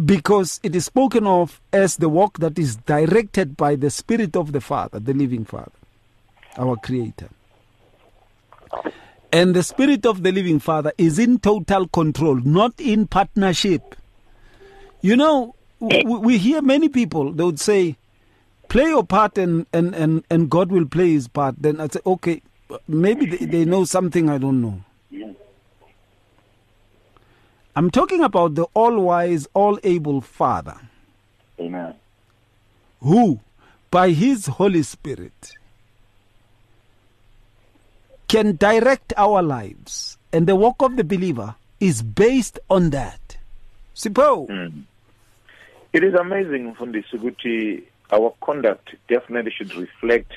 because 0.05 0.59
it 0.63 0.75
is 0.75 0.85
spoken 0.85 1.27
of 1.27 1.61
as 1.71 1.97
the 1.97 2.09
walk 2.09 2.39
that 2.39 2.57
is 2.57 2.77
directed 2.77 3.55
by 3.55 3.75
the 3.75 3.91
Spirit 3.91 4.35
of 4.35 4.51
the 4.51 4.61
Father, 4.61 4.99
the 4.99 5.13
living 5.13 5.45
Father, 5.45 5.71
our 6.57 6.75
Creator. 6.77 7.29
And 9.33 9.55
the 9.55 9.63
Spirit 9.63 10.05
of 10.05 10.21
the 10.21 10.31
living 10.31 10.59
Father 10.59 10.93
is 10.95 11.17
in 11.17 11.39
total 11.39 11.87
control, 11.87 12.35
not 12.35 12.79
in 12.79 13.07
partnership. 13.07 13.95
You 15.01 15.15
know, 15.15 15.55
w- 15.81 16.19
we 16.19 16.37
hear 16.37 16.61
many 16.61 16.87
people, 16.87 17.33
they 17.33 17.43
would 17.43 17.59
say, 17.59 17.97
play 18.69 18.83
your 18.89 19.03
part 19.03 19.39
and, 19.39 19.65
and, 19.73 19.95
and, 19.95 20.23
and 20.29 20.51
God 20.51 20.71
will 20.71 20.85
play 20.85 21.13
his 21.13 21.27
part. 21.27 21.55
Then 21.57 21.81
I 21.81 21.87
say, 21.87 21.99
okay, 22.05 22.43
maybe 22.87 23.25
they, 23.25 23.45
they 23.47 23.65
know 23.65 23.85
something 23.85 24.29
I 24.29 24.37
don't 24.37 24.61
know. 24.61 24.83
I'm 27.75 27.89
talking 27.89 28.21
about 28.21 28.53
the 28.53 28.65
all 28.75 28.99
wise, 28.99 29.47
all 29.55 29.79
able 29.83 30.21
Father 30.21 30.79
Amen. 31.59 31.95
who, 33.01 33.39
by 33.89 34.11
his 34.11 34.45
Holy 34.45 34.83
Spirit, 34.83 35.53
can 38.33 38.55
direct 38.55 39.13
our 39.15 39.43
lives. 39.43 40.17
And 40.31 40.47
the 40.47 40.55
walk 40.55 40.81
of 40.81 40.95
the 40.95 41.03
believer 41.03 41.53
is 41.79 42.01
based 42.01 42.57
on 42.67 42.89
that. 42.89 43.37
Sipho. 43.95 44.47
Mm. 44.49 44.85
It 45.93 46.03
is 46.03 46.15
amazing, 46.15 46.73
Fundi 46.73 47.03
Suguti. 47.13 47.83
Our 48.11 48.33
conduct 48.41 48.95
definitely 49.07 49.51
should 49.55 49.75
reflect 49.75 50.31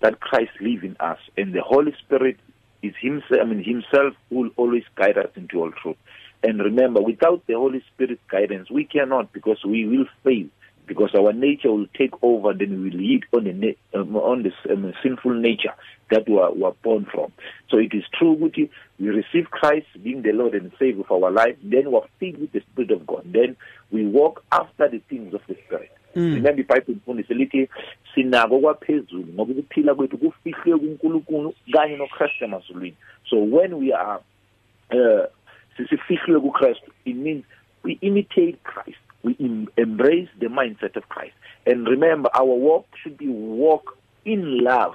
that 0.00 0.18
Christ 0.18 0.50
lives 0.60 0.82
in 0.82 0.96
us, 0.98 1.20
and 1.36 1.52
the 1.52 1.62
Holy 1.62 1.94
Spirit 2.04 2.36
is 2.82 2.94
Himself. 3.00 3.40
I 3.40 3.44
mean, 3.44 3.62
Himself 3.62 4.14
will 4.30 4.50
always 4.56 4.82
guide 4.96 5.16
us 5.16 5.30
into 5.36 5.60
all 5.60 5.70
truth. 5.70 5.96
And 6.42 6.58
remember, 6.58 7.00
without 7.00 7.46
the 7.46 7.54
Holy 7.54 7.84
Spirit's 7.94 8.22
guidance, 8.28 8.72
we 8.72 8.86
cannot, 8.86 9.32
because 9.32 9.64
we 9.64 9.86
will 9.86 10.06
fail. 10.24 10.48
Because 10.86 11.14
our 11.14 11.32
nature 11.32 11.72
will 11.72 11.86
take 11.96 12.12
over, 12.22 12.52
then 12.52 12.70
we 12.70 12.90
will 12.90 12.98
lead 12.98 13.24
on 13.32 13.44
the 13.44 13.76
um, 13.94 14.16
on 14.16 14.42
this 14.42 14.52
um, 14.70 14.92
sinful 15.02 15.34
nature 15.34 15.74
that 16.10 16.28
we 16.28 16.38
are, 16.38 16.52
we 16.52 16.62
are 16.64 16.74
born 16.82 17.06
from. 17.10 17.32
So 17.70 17.78
it 17.78 17.94
is 17.94 18.04
true, 18.12 18.36
Guti, 18.36 18.68
we 19.00 19.08
receive 19.08 19.50
Christ 19.50 19.86
being 20.02 20.22
the 20.22 20.32
Lord 20.32 20.54
and 20.54 20.70
Savior 20.78 21.04
of 21.08 21.10
our 21.24 21.30
life, 21.30 21.56
then 21.62 21.90
we 21.90 21.96
are 21.96 22.08
filled 22.20 22.38
with 22.38 22.52
the 22.52 22.60
Spirit 22.72 22.90
of 22.90 23.06
God. 23.06 23.22
Then 23.24 23.56
we 23.90 24.06
walk 24.06 24.44
after 24.52 24.88
the 24.88 24.98
things 25.08 25.32
of 25.32 25.40
the 25.48 25.56
Spirit. 25.66 25.90
remember 26.14 26.60
ibhayibheli 26.60 26.98
ifundise 26.98 27.34
lithi 27.34 27.68
sinako 28.14 28.58
kwaphezulu 28.58 29.26
ngoba 29.34 29.52
ukuphila 29.52 29.94
kwethu 29.94 30.18
kufihlwe 30.18 30.78
kunkulunkulu 30.78 31.54
kanye 31.72 31.96
nokristu 31.96 32.44
emazulwini 32.44 32.96
so 33.30 33.36
when 33.36 33.74
we 33.74 33.92
are 33.92 34.20
uh, 34.90 35.24
sisifihlwe 35.76 36.40
kukristu 36.40 36.90
it 37.04 37.16
means 37.16 37.44
we 37.84 37.98
imitate 38.00 38.56
christ 38.62 39.03
we 39.24 39.36
em- 39.40 39.68
embrace 39.76 40.28
the 40.40 40.46
mindset 40.46 40.96
of 40.96 41.08
christ 41.08 41.34
and 41.66 41.86
remember 41.88 42.28
our 42.34 42.44
walk 42.44 42.86
should 43.02 43.18
be 43.18 43.28
walk 43.28 43.96
in 44.24 44.62
love 44.62 44.94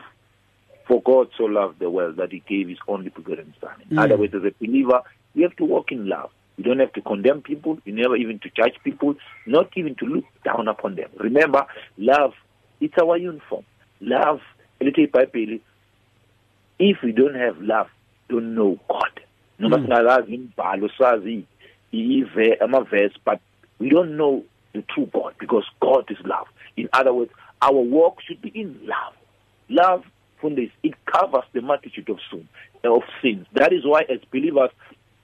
for 0.87 1.01
god 1.01 1.27
so 1.37 1.43
loved 1.43 1.79
the 1.79 1.89
world 1.89 2.15
that 2.17 2.31
he 2.31 2.41
gave 2.47 2.67
his 2.69 2.77
only 2.87 3.09
begotten 3.09 3.53
son 3.61 3.71
in 3.89 3.97
Mm. 3.97 4.03
other 4.03 4.17
words 4.17 4.33
as 4.33 4.43
a 4.43 4.51
believer 4.63 5.01
we 5.35 5.41
have 5.43 5.55
to 5.57 5.65
walk 5.65 5.91
in 5.91 6.07
love 6.07 6.29
you 6.59 6.65
don't 6.65 6.79
have 6.79 6.91
to 6.91 7.01
condemn 7.01 7.41
people. 7.41 7.77
You 7.85 7.93
never 7.93 8.17
even 8.17 8.37
to 8.39 8.49
judge 8.49 8.73
people, 8.83 9.15
not 9.47 9.69
even 9.77 9.95
to 9.95 10.05
look 10.05 10.25
down 10.43 10.67
upon 10.67 10.95
them. 10.95 11.09
Remember, 11.17 11.65
love, 11.97 12.33
it's 12.81 12.95
our 13.01 13.15
uniform. 13.15 13.63
Love, 14.01 14.41
if 14.81 14.97
we 17.01 17.11
don't 17.13 17.35
have 17.35 17.61
love, 17.61 17.87
don't 18.29 18.55
know 18.55 18.77
God. 18.89 19.21
Noma 19.57 19.77
Mm. 19.77 19.85
singalazi 19.87 20.33
imbhalo 20.35 20.89
sazi 20.99 21.45
ive 21.93 22.57
ama-verse, 22.61 23.13
but 23.23 23.39
we 23.79 23.89
don't 23.89 24.17
know 24.17 24.43
the 24.73 24.83
true 24.93 25.09
God 25.11 25.35
because 25.39 25.65
God 25.81 26.05
is 26.09 26.17
love. 26.25 26.47
In 26.77 26.89
other 26.93 27.13
words, 27.13 27.31
our 27.61 27.73
walk 27.73 28.17
should 28.27 28.41
be 28.41 28.49
in 28.49 28.79
love. 28.85 29.13
Love, 29.69 30.03
from 30.39 30.55
this, 30.55 30.69
it 30.83 30.93
covers 31.05 31.43
the 31.53 31.61
multitude 31.61 32.09
of 32.09 32.19
sin, 32.29 32.47
of 32.83 33.01
sins. 33.21 33.45
That 33.53 33.73
is 33.73 33.85
why, 33.85 34.01
as 34.09 34.19
believers, 34.31 34.69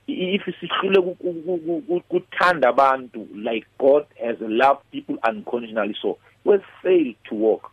if 0.08 0.42
sihlule 0.60 1.02
ku- 1.02 1.16
ku- 1.16 1.60
ku- 1.66 1.82
ku- 1.88 2.02
kuthanda 2.20 2.68
abantu 2.68 3.26
like 3.34 3.66
God 3.78 4.06
has 4.22 4.36
loved 4.40 4.82
people 4.92 5.16
unconditionally 5.24 5.96
so 6.00 6.18
we 6.44 6.58
fail 6.82 7.12
to 7.28 7.34
walk 7.34 7.72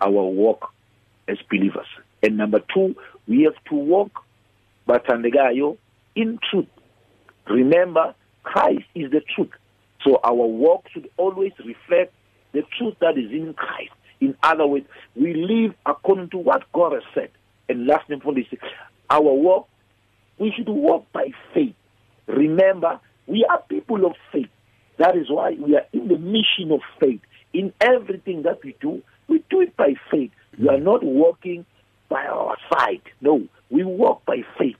our 0.00 0.10
walk 0.10 0.72
as 1.28 1.36
believers 1.50 1.86
and 2.22 2.38
number 2.38 2.60
two 2.72 2.96
we 3.28 3.42
have 3.42 3.62
to 3.68 3.74
walk 3.74 4.24
bathandekayo 4.88 5.76
in 6.14 6.38
truth 6.50 6.68
remember 7.48 8.14
Christ 8.44 8.84
is 8.94 9.10
the 9.10 9.20
truth 9.34 9.50
so 10.04 10.20
our 10.22 10.34
walk 10.34 10.84
should 10.92 11.08
always 11.16 11.52
reflect 11.64 12.12
the 12.52 12.62
truth 12.78 12.94
that 13.00 13.18
is 13.18 13.30
in 13.30 13.54
Christ 13.54 13.92
in 14.20 14.36
other 14.42 14.66
words 14.66 14.86
we 15.16 15.34
live 15.34 15.74
according 15.86 16.30
to 16.30 16.38
what 16.38 16.62
God 16.72 16.92
has 16.92 17.02
said 17.14 17.30
and 17.68 17.86
last 17.86 18.08
and 18.10 18.22
foremost 18.22 18.48
our 19.10 19.22
walk 19.22 19.68
we 20.38 20.52
should 20.56 20.68
walk 20.68 21.06
by 21.12 21.28
faith. 21.52 21.74
Remember, 22.26 23.00
we 23.26 23.46
are 23.48 23.62
people 23.68 24.06
of 24.06 24.14
faith. 24.32 24.48
That 24.98 25.16
is 25.16 25.30
why 25.30 25.52
we 25.52 25.76
are 25.76 25.86
in 25.92 26.08
the 26.08 26.18
mission 26.18 26.72
of 26.72 26.80
faith. 27.00 27.20
In 27.52 27.72
everything 27.80 28.42
that 28.42 28.62
we 28.64 28.76
do, 28.80 29.02
we 29.28 29.44
do 29.50 29.60
it 29.60 29.76
by 29.76 29.94
faith. 30.10 30.30
We 30.58 30.68
are 30.68 30.80
not 30.80 31.02
walking 31.02 31.66
by 32.08 32.26
our 32.26 32.56
side. 32.72 33.02
No, 33.20 33.46
we 33.70 33.84
walk 33.84 34.24
by 34.24 34.42
faith. 34.58 34.76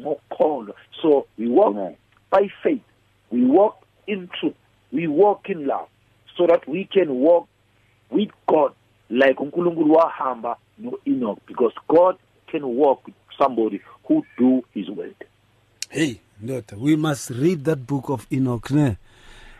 Ngokukholwa 0.00 0.74
so 1.02 1.26
we 1.38 1.48
walk 1.48 1.76
by 2.30 2.50
faith 2.62 2.82
we 3.32 3.44
walk 3.44 3.76
in 4.06 4.28
truth 4.28 4.56
we 4.92 5.06
walk 5.06 5.48
in 5.48 5.66
love 5.66 5.88
so 6.36 6.46
that 6.46 6.68
we 6.68 6.84
can 6.84 7.10
walk 7.10 7.48
with 8.10 8.30
God 8.46 8.72
like 9.10 9.40
uNkulunkulu 9.40 9.92
wahamba 9.94 10.56
no-Enoch 10.78 11.38
because 11.46 11.74
God 11.88 12.16
can 12.46 12.64
walk 12.64 13.06
with 13.06 13.14
somebody 13.38 13.80
who 14.04 14.24
do 14.38 14.62
his 14.74 14.88
word. 14.88 15.14
Hey, 15.90 16.20
Lord, 16.42 16.64
we 16.76 16.96
must 16.96 17.30
read 17.30 17.64
that 17.64 17.86
book 17.86 18.08
of 18.08 18.26
Enoch. 18.32 18.70
Ne? 18.70 18.96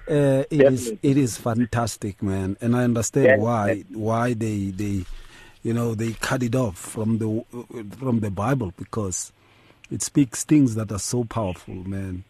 Uh, 0.09 0.45
it 0.51 0.61
is 0.61 0.85
Definitely. 0.85 1.11
it 1.11 1.17
is 1.17 1.37
fantastic, 1.37 2.23
man, 2.23 2.57
and 2.61 2.77
I 2.77 2.85
understand 2.85 3.27
Yes, 3.27 3.41
why 3.41 3.85
why 3.93 4.35
they 4.35 4.71
they 4.71 5.05
you 5.63 5.73
know 5.73 5.95
they 5.97 6.13
cut 6.13 6.43
it 6.45 6.55
off 6.55 6.79
from 6.79 7.19
the 7.19 7.45
from 7.99 8.21
the 8.21 8.31
Bible 8.31 8.73
because 8.77 9.33
it 9.91 10.03
speaks 10.03 10.45
things 10.45 10.75
that 10.75 10.91
are 10.91 10.99
so 10.99 11.25
powerful, 11.25 11.75
man. 11.75 12.25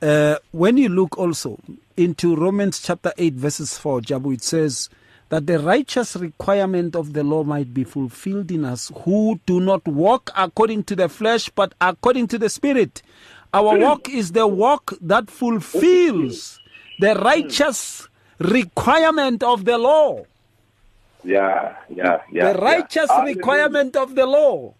Uh, 0.00 0.36
when 0.52 0.76
you 0.76 0.88
look 0.88 1.18
also 1.18 1.58
into 1.96 2.34
Romans 2.36 2.80
chapter 2.80 3.12
eight 3.18 3.34
verses 3.34 3.76
four, 3.78 4.00
Jabu, 4.00 4.34
it 4.34 4.42
says 4.42 4.88
that 5.28 5.46
the 5.46 5.58
righteous 5.58 6.16
requirement 6.16 6.96
of 6.96 7.12
the 7.12 7.22
law 7.22 7.44
might 7.44 7.72
be 7.72 7.84
fulfilled 7.84 8.50
in 8.50 8.64
us 8.64 8.90
who 9.04 9.40
do 9.46 9.60
not 9.60 9.86
walk 9.86 10.30
according 10.36 10.84
to 10.84 10.96
the 10.96 11.08
flesh 11.08 11.48
but 11.50 11.72
according 11.80 12.26
to 12.26 12.38
the 12.38 12.48
spirit. 12.48 13.02
Our 13.52 13.78
walk 13.78 14.08
is 14.08 14.32
the 14.32 14.46
walk 14.46 14.94
that 15.00 15.30
fulfills 15.30 16.60
the 17.00 17.14
righteous 17.14 18.08
requirement 18.38 19.42
of 19.42 19.64
the 19.64 19.78
law. 19.78 20.24
Yeah, 21.24 21.76
yeah, 21.88 22.22
yeah. 22.32 22.52
the 22.52 22.58
righteous 22.60 23.10
yeah. 23.10 23.24
requirement 23.24 23.96
of 23.96 24.14
the 24.14 24.26
law. 24.26 24.74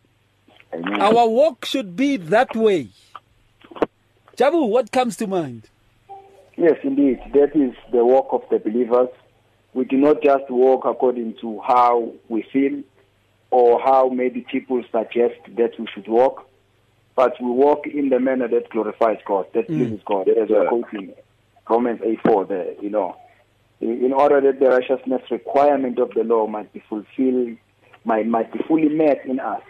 Amen. 0.72 1.00
Our 1.00 1.28
walk 1.28 1.64
should 1.64 1.96
be 1.96 2.16
that 2.16 2.54
way. 2.54 2.88
Jabu, 4.36 4.68
what 4.68 4.92
comes 4.92 5.16
to 5.16 5.26
mind? 5.26 5.68
Yes, 6.56 6.78
indeed. 6.82 7.20
That 7.32 7.56
is 7.56 7.74
the 7.92 8.04
walk 8.04 8.28
of 8.32 8.42
the 8.50 8.58
believers. 8.58 9.08
We 9.74 9.84
do 9.84 9.96
not 9.96 10.22
just 10.22 10.50
walk 10.50 10.84
according 10.84 11.36
to 11.40 11.60
how 11.60 12.12
we 12.28 12.42
feel 12.52 12.82
or 13.50 13.80
how 13.80 14.08
maybe 14.08 14.46
people 14.50 14.82
suggest 14.92 15.40
that 15.56 15.78
we 15.78 15.86
should 15.94 16.08
walk, 16.08 16.48
but 17.16 17.40
we 17.40 17.50
walk 17.50 17.86
in 17.86 18.08
the 18.08 18.20
manner 18.20 18.48
that 18.48 18.70
glorifies 18.70 19.18
God, 19.26 19.46
that 19.54 19.68
mm. 19.68 19.76
pleases 19.78 20.00
God, 20.04 20.28
as 20.28 20.48
we're 20.48 20.68
quoting 20.68 21.14
Romans 21.68 22.00
8 22.04 22.20
4, 22.24 22.44
the, 22.46 22.76
you 22.80 22.90
know. 22.90 23.16
In 23.80 24.04
in 24.04 24.12
order 24.12 24.40
that 24.40 24.60
the 24.60 24.68
righteousness 24.68 25.22
requirement 25.30 25.98
of 25.98 26.12
the 26.14 26.24
law 26.24 26.46
might 26.46 26.72
be 26.72 26.82
fulfilled, 26.88 27.56
might, 28.04 28.26
might 28.26 28.52
be 28.52 28.60
fully 28.66 28.88
met 28.88 29.24
in 29.24 29.40
us, 29.40 29.62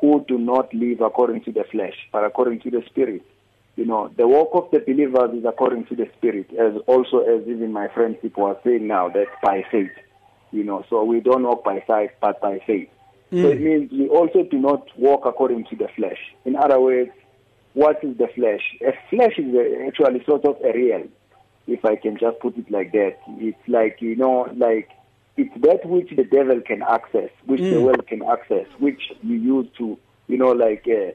who 0.00 0.24
do 0.26 0.38
not 0.38 0.72
live 0.72 1.00
according 1.00 1.44
to 1.44 1.52
the 1.52 1.64
flesh, 1.70 1.94
but 2.12 2.24
according 2.24 2.60
to 2.60 2.70
the 2.70 2.82
Spirit. 2.86 3.22
You 3.76 3.86
know, 3.86 4.10
the 4.16 4.26
walk 4.26 4.50
of 4.54 4.70
the 4.72 4.80
believers 4.80 5.38
is 5.38 5.44
according 5.46 5.86
to 5.86 5.96
the 5.96 6.08
Spirit, 6.18 6.50
as 6.52 6.74
also 6.86 7.20
as 7.20 7.46
even 7.46 7.72
my 7.72 7.88
friends 7.88 8.18
people 8.20 8.44
are 8.44 8.58
saying 8.64 8.86
now, 8.86 9.08
that 9.10 9.26
by 9.42 9.64
faith. 9.70 9.92
You 10.52 10.64
know, 10.64 10.84
so 10.90 11.04
we 11.04 11.20
don't 11.20 11.44
walk 11.44 11.64
by 11.64 11.82
sight, 11.86 12.10
but 12.20 12.40
by 12.40 12.60
faith. 12.66 12.88
So 13.30 13.36
it 13.36 13.60
mm. 13.60 13.62
means 13.62 13.92
we 13.92 14.08
also 14.08 14.42
do 14.42 14.58
not 14.58 14.88
walk 14.98 15.24
according 15.24 15.64
to 15.66 15.76
the 15.76 15.86
flesh. 15.94 16.18
In 16.44 16.56
other 16.56 16.80
words, 16.80 17.12
what 17.74 18.02
is 18.02 18.18
the 18.18 18.26
flesh? 18.34 18.62
A 18.82 18.92
flesh 19.08 19.38
is 19.38 19.54
a, 19.54 19.86
actually 19.86 20.24
sort 20.24 20.44
of 20.44 20.56
a 20.64 20.72
real, 20.72 21.06
if 21.68 21.84
I 21.84 21.94
can 21.94 22.18
just 22.18 22.40
put 22.40 22.56
it 22.58 22.68
like 22.70 22.90
that. 22.92 23.18
It's 23.38 23.68
like, 23.68 23.98
you 24.00 24.16
know, 24.16 24.52
like 24.56 24.90
it's 25.40 25.56
that 25.66 25.82
which 25.86 26.10
the 26.20 26.24
devil 26.24 26.60
can 26.60 26.82
access, 26.82 27.30
which 27.46 27.60
the 27.72 27.80
world 27.80 28.06
can 28.06 28.22
access, 28.22 28.66
which 28.78 29.02
you 29.22 29.36
use 29.36 29.68
to, 29.78 29.98
you 30.28 30.36
know, 30.36 30.52
like 30.52 30.84
uh, 30.86 31.12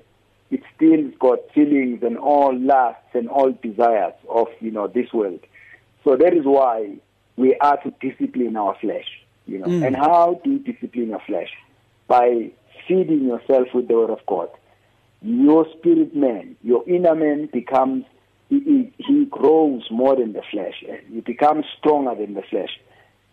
it 0.49 0.61
still 0.75 1.03
got 1.19 1.39
feelings 1.53 1.99
and 2.01 2.17
all 2.17 2.57
lusts 2.57 3.11
and 3.13 3.29
all 3.29 3.51
desires 3.51 4.13
of, 4.29 4.47
you 4.59 4.71
know, 4.71 4.87
this 4.87 5.13
world. 5.13 5.41
So 6.03 6.15
that 6.15 6.33
is 6.33 6.45
why 6.45 6.97
we 7.35 7.55
are 7.67 7.77
to 7.83 7.91
discipline 8.01 8.55
our 8.57 8.75
flesh, 8.79 9.09
you 9.45 9.59
know. 9.59 9.67
And 9.85 9.95
how 9.95 10.41
do 10.43 10.51
you 10.53 10.59
discipline 10.59 11.09
your 11.09 11.21
flesh? 11.27 11.51
By 12.07 12.51
feeding 12.87 13.25
yourself 13.25 13.67
with 13.73 13.87
the 13.87 13.95
word 13.95 14.09
of 14.11 14.25
God. 14.27 14.49
Your 15.21 15.65
spirit 15.77 16.15
man, 16.15 16.55
your 16.63 16.87
inner 16.87 17.15
man 17.15 17.49
becomes, 17.51 18.05
he, 18.49 18.59
he, 18.59 18.93
he 18.97 19.25
grows 19.25 19.83
more 19.91 20.15
than 20.15 20.33
the 20.33 20.43
flesh. 20.51 20.83
He 21.11 21.21
becomes 21.21 21.65
stronger 21.77 22.15
than 22.15 22.33
the 22.33 22.43
flesh. 22.43 22.79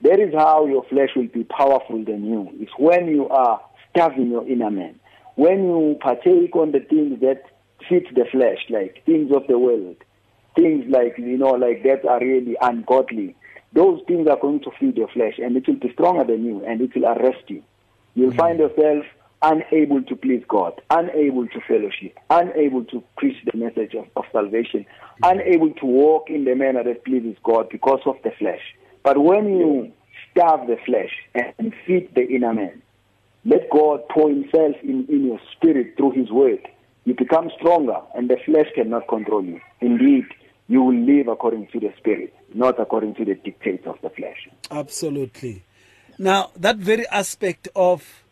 That 0.03 0.19
is 0.19 0.35
how 0.35 0.67
your 0.67 0.85
flesh 0.85 1.11
will 1.15 1.29
be 1.29 1.45
powerful 1.45 2.05
than 2.05 2.25
you. 2.25 2.51
It's 2.55 2.73
when 2.77 3.07
you 3.07 3.29
are 3.29 3.61
starving 3.91 4.31
your 4.31 4.47
inner 4.47 4.71
man. 4.71 4.99
When 5.37 5.65
you 5.65 5.97
partake 6.01 6.55
on 6.57 6.73
the 6.73 6.81
things 6.81 7.21
that 7.21 7.45
fit 7.88 8.12
the 8.15 8.25
flesh, 8.31 8.59
like 8.69 9.05
things 9.07 9.33
of 9.35 9.47
the 9.47 9.59
world, 9.59 9.97
things 10.57 10.85
like, 10.88 11.17
you 11.19 11.38
know, 11.38 11.53
like 11.53 11.85
that 11.85 12.05
are 12.05 12.21
really 12.21 12.57
ungodly. 12.61 13.37
Those 13.73 14.01
things 14.07 14.27
are 14.29 14.38
going 14.38 14.61
to 14.61 14.71
feed 14.79 14.97
your 14.97 15.09
flesh 15.09 15.35
and 15.38 15.57
it 15.57 15.67
will 15.67 15.77
be 15.77 15.93
stronger 15.93 16.25
than 16.25 16.45
you 16.45 16.65
and 16.65 16.81
it 16.81 16.95
will 16.95 17.07
arrest 17.07 17.45
you. 17.49 17.62
You'll 18.15 18.31
mm-hmm. 18.31 18.38
find 18.38 18.59
yourself 18.59 19.07
unable 19.41 20.03
to 20.03 20.17
please 20.17 20.45
God, 20.49 20.81
unable 20.91 21.47
to 21.47 21.61
fellowship, 21.67 22.19
unable 22.29 22.85
to 22.87 23.03
preach 23.17 23.37
the 23.51 23.57
message 23.57 23.95
of, 23.95 24.07
of 24.17 24.25
salvation, 24.33 24.85
mm-hmm. 24.85 25.38
unable 25.38 25.73
to 25.75 25.87
walk 25.87 26.29
in 26.29 26.45
the 26.45 26.55
manner 26.55 26.85
that 26.85 27.05
pleases 27.05 27.37
God 27.45 27.69
because 27.71 28.01
of 28.05 28.17
the 28.25 28.33
flesh. 28.38 28.61
But 29.03 29.19
when 29.19 29.47
you 29.47 29.93
starve 30.31 30.67
the 30.67 30.77
flesh 30.87 31.11
and 31.35 31.75
feed 31.87 32.15
the 32.15 32.27
inner 32.27 32.55
man, 32.55 32.83
let 33.45 33.69
God 33.71 34.03
pour 34.09 34.29
himself 34.29 34.77
in, 34.83 35.07
in 35.09 35.27
your 35.27 35.41
spirit 35.57 35.97
through 35.97 36.12
his 36.12 36.31
word. 36.31 36.61
You 37.05 37.15
become 37.15 37.51
stronger 37.59 37.99
and 38.15 38.31
the 38.31 38.37
flesh 38.45 38.69
cannot 38.75 39.09
control 39.09 39.45
you. 39.45 39.61
Indeed, 39.81 40.27
you 40.69 40.83
will 40.83 40.95
live 40.95 41.27
according 41.27 41.67
to 41.69 41.81
the 41.81 41.93
spirit, 41.99 42.33
not 42.55 42.79
according 42.81 43.17
to 43.17 43.25
the 43.25 43.35
dictates 43.35 43.87
of 43.87 43.99
the 44.03 44.11
flesh. 44.11 44.49
Absolutely. 44.71 45.65
Now, 46.19 46.51
that 46.57 46.77
very 46.77 47.07
aspect 47.09 47.69
of 47.75 48.23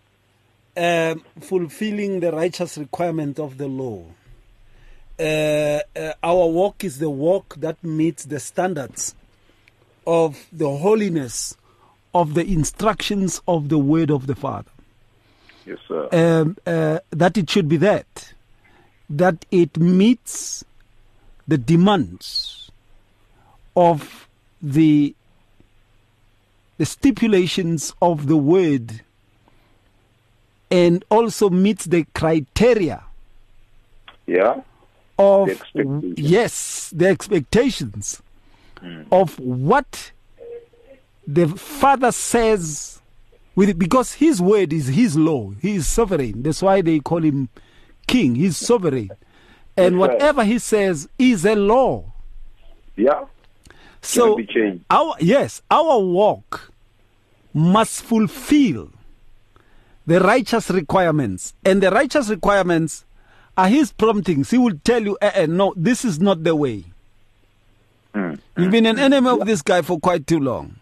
um, 0.76 1.24
fulfilling 1.40 2.20
the 2.20 2.30
righteous 2.30 2.78
requirement 2.78 3.40
of 3.40 3.58
the 3.58 3.66
law, 3.66 4.04
uh, 5.18 5.80
uh, 5.98 6.12
our 6.22 6.46
walk 6.46 6.84
is 6.84 6.98
the 7.00 7.10
walk 7.10 7.56
that 7.56 7.82
meets 7.82 8.24
the 8.24 8.38
standards 8.38 9.14
of 10.06 10.46
the 10.52 10.68
holiness 10.68 11.56
of 12.14 12.34
the 12.34 12.44
instructions 12.44 13.40
of 13.46 13.68
the 13.68 13.78
word 13.78 14.10
of 14.10 14.26
the 14.26 14.34
Father. 14.34 14.70
Yes, 15.66 15.78
sir. 15.86 16.08
um, 16.12 16.56
uh, 16.66 16.98
that 17.10 17.36
it 17.36 17.48
should 17.48 17.68
be 17.68 17.76
that, 17.76 18.32
that 19.08 19.44
it 19.50 19.76
meets 19.78 20.64
the 21.46 21.58
demands 21.58 22.70
of 23.76 24.28
the 24.62 25.14
the 26.78 26.86
stipulations 26.86 27.92
of 28.00 28.26
the 28.26 28.36
word 28.36 29.02
and 30.70 31.04
also 31.10 31.50
meets 31.50 31.84
the 31.84 32.06
criteria 32.14 33.02
yeah. 34.26 34.62
of 35.18 35.48
The 35.74 36.14
yes 36.16 36.90
the 36.94 37.08
expectations 37.08 38.22
of 39.10 39.38
what 39.38 40.12
the 41.26 41.46
father 41.48 42.12
says 42.12 43.00
with 43.54 43.68
it 43.68 43.78
because 43.78 44.14
his 44.14 44.40
word 44.40 44.72
is 44.72 44.88
his 44.88 45.16
law. 45.16 45.52
He 45.60 45.76
is 45.76 45.86
sovereign. 45.86 46.42
That's 46.42 46.62
why 46.62 46.80
they 46.80 47.00
call 47.00 47.22
him 47.22 47.48
king. 48.06 48.34
He's 48.34 48.56
sovereign. 48.56 49.10
And 49.76 49.94
That's 49.94 50.08
right. 50.08 50.12
whatever 50.12 50.44
he 50.44 50.58
says 50.58 51.08
is 51.18 51.44
a 51.44 51.54
law. 51.54 52.12
Yeah. 52.96 53.24
so 54.02 54.38
our 54.90 55.14
yes 55.20 55.62
our 55.70 55.98
walk 56.00 56.72
must 57.54 58.02
fulfill 58.02 58.90
the 60.06 60.20
righteous 60.20 60.70
requirements. 60.70 61.54
And 61.64 61.82
the 61.82 61.90
righteous 61.90 62.28
requirements 62.28 63.04
are 63.56 63.68
his 63.68 63.92
promptings. 63.92 64.50
He 64.50 64.58
will 64.58 64.78
tell 64.84 65.02
you 65.02 65.16
eh, 65.22 65.30
eh, 65.34 65.46
no 65.46 65.72
this 65.76 66.04
is 66.04 66.18
not 66.20 66.44
the 66.44 66.56
way 66.56 66.84
you've 68.56 68.70
been 68.70 68.86
an 68.86 68.98
enemy 68.98 69.28
of 69.28 69.46
this 69.46 69.62
guy 69.62 69.82
for 69.82 69.98
quite 69.98 70.26
too 70.26 70.38
long 70.40 70.76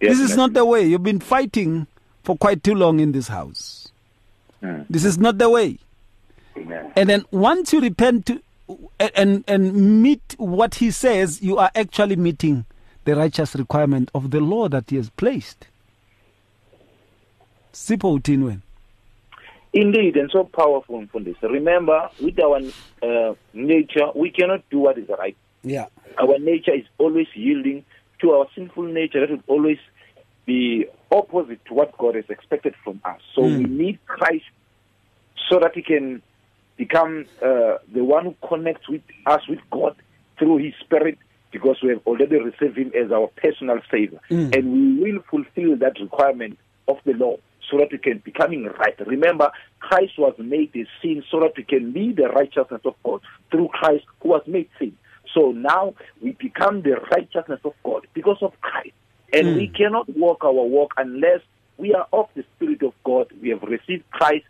Yes, 0.00 0.16
this 0.18 0.30
is 0.30 0.36
not 0.36 0.54
the 0.54 0.64
way 0.64 0.84
you've 0.84 1.02
been 1.02 1.20
fighting 1.20 1.86
for 2.22 2.36
quite 2.36 2.62
too 2.62 2.74
long 2.74 3.00
in 3.00 3.12
this 3.12 3.28
house 3.28 3.92
this 4.88 5.04
is 5.04 5.18
not 5.18 5.38
the 5.38 5.48
way 5.48 5.78
Amen. 6.56 6.92
and 6.96 7.08
then 7.08 7.24
once 7.30 7.72
you 7.72 7.80
repent 7.80 8.26
to, 8.26 8.42
and 9.16 9.44
and 9.48 10.02
meet 10.02 10.34
what 10.38 10.76
he 10.76 10.90
says, 10.90 11.42
you 11.42 11.58
are 11.58 11.70
actually 11.74 12.16
meeting 12.16 12.64
the 13.04 13.16
righteous 13.16 13.54
requirement 13.54 14.10
of 14.14 14.30
the 14.30 14.40
law 14.40 14.68
that 14.68 14.90
he 14.90 14.96
has 14.96 15.10
placed. 15.10 15.66
Sipho 17.72 18.18
Utinwen. 18.20 18.62
Indeed, 19.72 20.16
and 20.16 20.30
so 20.32 20.44
powerful, 20.44 21.00
Mfundisi. 21.00 21.42
Remember, 21.42 22.10
with 22.20 22.38
our 22.40 22.60
uh, 23.02 23.34
nature, 23.54 24.10
we 24.16 24.30
cannot 24.30 24.68
do 24.68 24.80
what 24.80 24.98
is 24.98 25.08
right. 25.08 25.36
Yeah. 25.62 25.86
Our 26.18 26.38
nature 26.38 26.74
is 26.74 26.84
always 26.98 27.28
yielding 27.34 27.84
to 28.20 28.32
our 28.32 28.46
sinful 28.54 28.84
nature. 28.84 29.20
That 29.20 29.30
will 29.30 29.42
always 29.46 29.78
be 30.46 30.86
opposite 31.10 31.64
to 31.66 31.74
what 31.74 31.96
God 31.98 32.14
has 32.14 32.24
expected 32.28 32.74
from 32.82 33.00
us. 33.04 33.20
So 33.34 33.42
we 33.58 33.64
need 33.64 33.98
Christ 34.06 34.44
so 35.48 35.58
that 35.60 35.74
He 35.74 35.82
can 35.82 36.22
become 36.76 37.26
uh, 37.42 37.78
the 37.92 38.04
one 38.04 38.24
who 38.24 38.48
connects 38.48 38.88
with 38.88 39.02
us 39.26 39.40
with 39.48 39.60
God 39.70 39.96
through 40.38 40.58
His 40.58 40.72
Spirit, 40.80 41.18
because 41.52 41.76
we 41.82 41.90
have 41.90 42.00
already 42.06 42.36
received 42.36 42.78
Him 42.78 42.92
as 42.94 43.12
our 43.12 43.28
personal 43.36 43.80
Savior, 43.90 44.20
and 44.52 45.00
we 45.00 45.12
will 45.12 45.22
fulfill 45.30 45.76
that 45.76 46.00
requirement 46.00 46.58
of 46.88 46.96
the 47.04 47.12
law 47.12 47.36
so 47.70 47.78
that 47.78 47.92
we 47.92 47.98
can 47.98 48.18
becoming 48.24 48.64
right. 48.64 48.98
Remember, 49.06 49.50
Christ 49.80 50.18
was 50.18 50.34
made 50.38 50.70
a 50.74 50.86
sin 51.02 51.22
so 51.30 51.40
that 51.40 51.52
we 51.56 51.62
can 51.64 51.92
be 51.92 52.12
the 52.12 52.28
righteousness 52.28 52.80
of 52.84 52.94
God 53.04 53.20
through 53.50 53.68
Christ 53.68 54.04
who 54.20 54.30
was 54.30 54.42
made 54.46 54.68
sin. 54.78 54.96
So 55.34 55.52
now 55.52 55.94
we 56.22 56.32
become 56.32 56.82
the 56.82 56.96
righteousness 57.12 57.60
of 57.64 57.74
God 57.84 58.06
because 58.14 58.38
of 58.42 58.52
Christ. 58.60 58.92
And 59.32 59.48
Mm. 59.48 59.56
we 59.56 59.68
cannot 59.68 60.08
walk 60.16 60.44
our 60.44 60.52
walk 60.52 60.94
unless 60.96 61.40
we 61.78 61.94
are 61.94 62.06
of 62.12 62.28
the 62.34 62.44
Spirit 62.56 62.82
of 62.82 62.92
God. 63.04 63.28
We 63.40 63.50
have 63.50 63.62
received 63.62 64.10
Christ, 64.10 64.44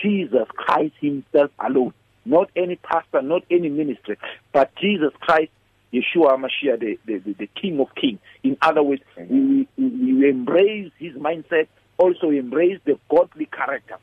Jesus 0.00 0.46
Christ 0.56 0.94
Himself 1.00 1.50
alone. 1.58 1.94
Not 2.24 2.50
any 2.56 2.76
pastor, 2.76 3.22
not 3.22 3.44
any 3.50 3.68
ministry, 3.68 4.18
but 4.52 4.74
Jesus 4.76 5.12
Christ, 5.20 5.52
Yeshua 5.92 6.36
Mashiach, 6.36 6.80
the, 6.80 6.98
the, 7.06 7.18
the, 7.18 7.32
the 7.34 7.46
King 7.60 7.80
of 7.80 7.94
Kings. 7.94 8.18
In 8.42 8.56
other 8.60 8.82
words, 8.82 9.02
we, 9.16 9.66
we, 9.78 9.88
we 9.88 10.28
embrace 10.28 10.92
His 10.98 11.14
mindset, 11.14 11.68
also 11.98 12.30
embrace 12.30 12.78
the 12.84 12.98
godly 13.08 13.46
character. 13.46 13.96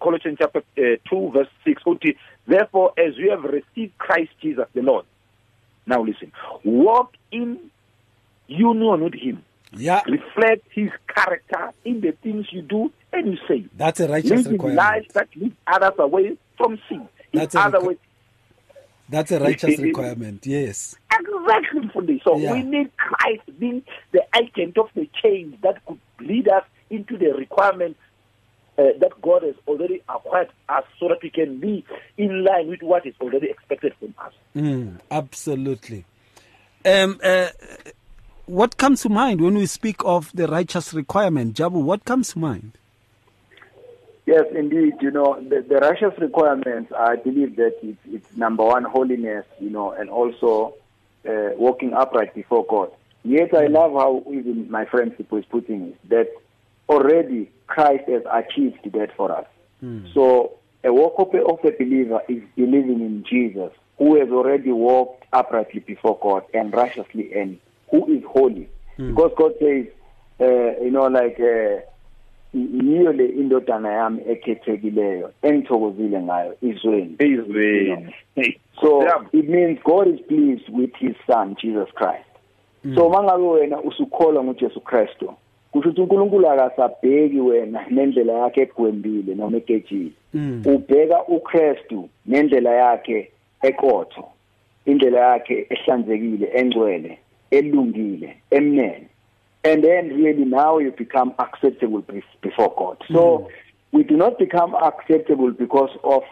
Colossians 0.00 0.38
chapter 0.40 0.62
uh, 0.78 0.96
2 1.10 1.30
verse 1.34 1.48
6 1.64 1.82
uthi 1.84 2.16
therefore 2.46 2.92
as 2.96 3.16
you 3.16 3.30
have 3.30 3.42
received 3.42 3.96
Christ 3.98 4.30
Jesus 4.40 4.66
the 4.74 4.80
Lord 4.82 5.04
now 5.88 6.02
listen 6.02 6.30
walk 6.64 7.14
in 7.32 7.58
union 8.46 9.02
with 9.04 9.14
him 9.14 9.42
Yeah. 9.72 10.02
reflect 10.06 10.64
his 10.72 10.90
character 11.14 11.72
in 11.84 12.00
the 12.00 12.12
things 12.22 12.46
you 12.52 12.62
do 12.62 12.90
and 13.12 13.26
you 13.32 13.38
say 13.48 13.64
That's 13.76 14.00
a 14.00 14.08
righteous 14.08 14.30
living 14.30 14.52
requirement. 14.52 14.76
lives 14.78 15.06
that 15.14 15.28
lead 15.36 15.54
others 15.66 15.98
away 15.98 16.36
from 16.56 16.78
sin 16.88 17.08
in 17.32 17.38
That's 17.40 17.54
a 17.54 17.60
other 17.60 17.78
requ- 17.80 17.98
That's 19.10 19.32
a 19.32 19.40
righteous 19.40 19.78
requirement. 19.78 20.46
Yes. 20.46 20.96
exactly 21.10 21.88
for 21.92 22.02
this 22.02 22.20
so 22.24 22.36
Yeah. 22.38 22.52
we 22.54 22.62
need 22.62 22.90
Christ 22.96 23.42
being 23.58 23.82
the 24.12 24.22
agent 24.40 24.76
of 24.78 24.88
the 24.94 25.08
change 25.22 25.60
that 25.62 25.84
could 25.86 25.98
lead 26.20 26.48
us 26.48 26.64
into 26.90 27.16
the 27.18 27.32
requirement 27.34 27.96
uh, 28.78 28.82
that 29.00 29.20
God 29.20 29.42
has 29.42 29.54
already 29.66 30.02
acquired 30.08 30.50
us 30.68 30.84
so 31.00 31.08
that 31.08 31.18
we 31.22 31.30
can 31.30 31.58
be 31.58 31.84
in 32.16 32.44
line 32.44 32.68
with 32.68 32.82
what 32.82 33.06
is 33.06 33.14
already 33.20 33.50
expected 33.50 33.92
from 33.98 34.14
us. 34.24 34.32
Mm, 34.56 35.00
absolutely. 35.10 36.04
Um, 36.84 37.20
uh, 37.22 37.48
what 38.46 38.76
comes 38.76 39.02
to 39.02 39.08
mind 39.08 39.40
when 39.40 39.54
we 39.54 39.66
speak 39.66 39.96
of 40.04 40.30
the 40.32 40.46
righteous 40.46 40.94
requirement, 40.94 41.54
Jabu? 41.56 41.82
What 41.82 42.04
comes 42.04 42.32
to 42.32 42.38
mind? 42.38 42.72
Yes, 44.26 44.44
indeed. 44.54 44.94
You 45.00 45.10
know, 45.10 45.40
the, 45.40 45.64
the 45.66 45.76
righteous 45.76 46.18
requirements, 46.18 46.92
I 46.96 47.16
believe 47.16 47.56
that 47.56 47.76
it's, 47.82 47.98
it's 48.06 48.36
number 48.36 48.62
one, 48.62 48.84
holiness, 48.84 49.46
you 49.58 49.70
know, 49.70 49.90
and 49.92 50.08
also 50.08 50.74
uh, 51.28 51.50
walking 51.56 51.94
upright 51.94 52.34
before 52.34 52.64
God. 52.68 52.92
Yet 53.24 53.54
I 53.54 53.66
love 53.66 53.92
how 53.92 54.22
even 54.30 54.70
my 54.70 54.84
friend 54.84 55.12
Sipho 55.12 55.40
is 55.40 55.44
putting 55.46 55.88
it, 55.88 56.08
that 56.08 56.28
already 56.88 57.50
Christ 57.66 58.04
has 58.08 58.22
achieved 58.32 58.92
that 58.92 59.10
for 59.16 59.30
us. 59.32 59.46
So 60.14 60.52
a 60.84 60.92
walk 60.92 61.14
of 61.18 61.34
a, 61.34 61.44
of 61.44 61.58
a 61.64 61.70
believer 61.78 62.20
is 62.28 62.42
believing 62.56 63.00
in 63.00 63.24
Jesus, 63.28 63.72
who 63.98 64.18
has 64.18 64.28
already 64.30 64.72
walked 64.72 65.24
uprightly 65.32 65.80
before 65.80 66.18
God 66.22 66.44
and 66.54 66.72
righteously, 66.74 67.32
and 67.34 67.58
who 67.90 68.06
is 68.12 68.22
holy. 68.26 68.68
Because 69.14 69.32
God 69.36 69.52
says, 69.60 69.86
uh, 70.40 70.80
you 70.82 70.90
know, 70.90 71.06
like, 71.06 71.38
uh, 71.40 71.80
yiyo 72.54 73.12
le 73.12 73.26
indodana 73.26 73.88
yami 73.92 74.22
ekhethekileyo 74.28 75.30
engithokozile 75.42 76.22
ngayo 76.22 76.54
izweni 76.62 77.16
Izweni. 77.18 78.14
so 78.80 79.02
Yeah. 79.02 79.24
it 79.32 79.48
means 79.48 79.78
god 79.84 80.08
is 80.08 80.20
pleased 80.28 80.68
with 80.68 80.90
his 80.98 81.14
son 81.26 81.56
jesus 81.60 81.88
christ 81.94 82.24
so 82.94 83.08
mangabe 83.10 83.42
wena 83.44 83.80
usukholwa 83.82 84.44
ngujesu 84.44 84.80
kristu 84.80 85.34
kusho 85.72 85.88
ukuthi 85.88 86.00
unkulunkulu 86.00 86.50
akasabheki 86.50 87.40
wena 87.40 87.84
nendlela 87.90 88.32
yakhe 88.32 88.62
egwembile 88.62 89.34
noma 89.34 89.56
egejile. 89.56 90.12
Ubheka 90.66 91.24
ukristu 91.26 92.08
nendlela 92.26 92.70
yakhe 92.70 93.30
eqotho 93.62 94.24
indlela 94.86 95.20
yakhe 95.20 95.66
ehlanzekile 95.70 96.50
engcwele 96.54 97.18
elungile 97.50 98.36
emnene. 98.50 99.08
And 99.64 99.82
then 99.84 100.08
really 100.08 100.44
now 100.44 100.78
you 100.78 100.92
become 100.92 101.34
acceptable 101.38 102.02
before 102.40 102.72
God. 102.76 102.96
So 103.12 103.50
we 103.92 104.02
do 104.04 104.16
not 104.16 104.38
become 104.38 104.74
acceptable 104.74 105.50
because 105.50 105.90
of 106.04 106.22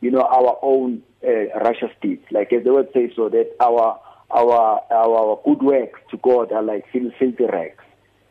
you 0.00 0.10
know 0.10 0.22
our 0.22 0.58
own 0.62 1.02
uh, 1.26 1.58
righteous 1.64 1.90
deeds, 2.02 2.24
like 2.30 2.52
as 2.52 2.64
the 2.64 2.72
word 2.72 2.88
says, 2.92 3.10
so 3.16 3.28
that 3.30 3.50
our 3.60 3.98
our 4.30 4.80
our 4.90 5.40
good 5.44 5.62
works 5.62 6.00
to 6.10 6.16
God 6.18 6.52
are 6.52 6.62
like 6.62 6.86
fil- 6.92 7.12
filthy 7.18 7.46
rags. 7.46 7.83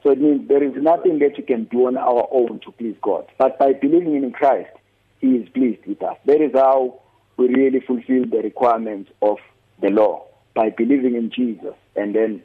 So 0.04 0.12
it 0.12 0.20
means 0.20 0.50
there 0.50 0.64
is 0.64 0.74
nothing 0.76 1.20
that 1.20 1.38
you 1.38 1.44
can 1.44 1.64
do 1.66 1.88
on 1.88 1.98
our 1.98 2.28
own 2.30 2.60
to 2.66 2.72
please 2.72 2.96
God, 3.02 3.26
but 3.38 3.58
by 3.58 3.72
believing 3.72 4.16
in 4.16 4.32
Christ, 4.34 4.72
He 5.20 5.28
is 5.38 5.48
pleased 5.50 5.86
with 5.88 6.04
us. 6.04 6.18
That 6.26 6.42
is 6.42 6.52
how 6.54 7.00
we 7.38 7.48
really 7.48 7.80
fulfill 7.80 8.26
the 8.26 8.42
requirements 8.44 9.12
of 9.22 9.38
the 9.82 9.90
law 9.90 10.26
by 10.54 10.70
believing 10.70 11.16
in 11.16 11.32
Jesus, 11.32 11.74
and 11.96 12.14
then 12.14 12.44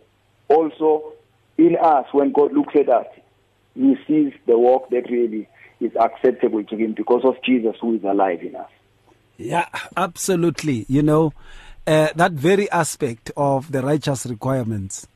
also 0.49 1.13
in 1.59 1.77
us 1.77 2.07
when 2.13 2.33
God 2.33 2.53
looks 2.53 2.75
at 2.77 2.89
us, 2.89 3.07
He 3.75 3.97
sees 4.07 4.33
the 4.47 4.57
work 4.57 4.89
that 4.91 5.11
really 5.11 5.49
is 5.81 5.93
acceptable 5.97 6.63
to 6.65 6.77
Him 6.77 6.95
because 6.97 7.25
of 7.25 7.35
Jesus 7.45 7.75
who 7.81 7.97
is 7.97 8.05
alive 8.05 8.43
in 8.43 8.55
us. 8.55 8.71
Yeah, 9.37 9.69
absolutely. 9.97 10.87
You 10.89 11.03
know, 11.03 11.33
uh, 11.87 12.09
that 12.15 12.33
very 12.33 12.71
aspect 12.71 13.31
of 13.37 13.73
the 13.73 13.83
righteous 13.83 14.27
requirements, 14.27 15.07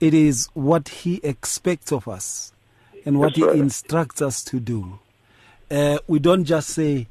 it 0.00 0.14
is 0.14 0.48
what 0.54 0.88
He 0.88 1.20
expects 1.22 1.92
of 1.92 2.06
us 2.08 2.52
and 3.04 3.18
what 3.18 3.34
That's 3.34 3.46
right. 3.46 3.54
He 3.56 3.60
instructs 3.60 4.20
us 4.22 4.42
to 4.44 4.60
do. 4.60 4.98
Uh, 5.70 5.98
we 6.06 6.18
don't 6.18 6.44
just 6.44 6.70
say, 6.70 7.08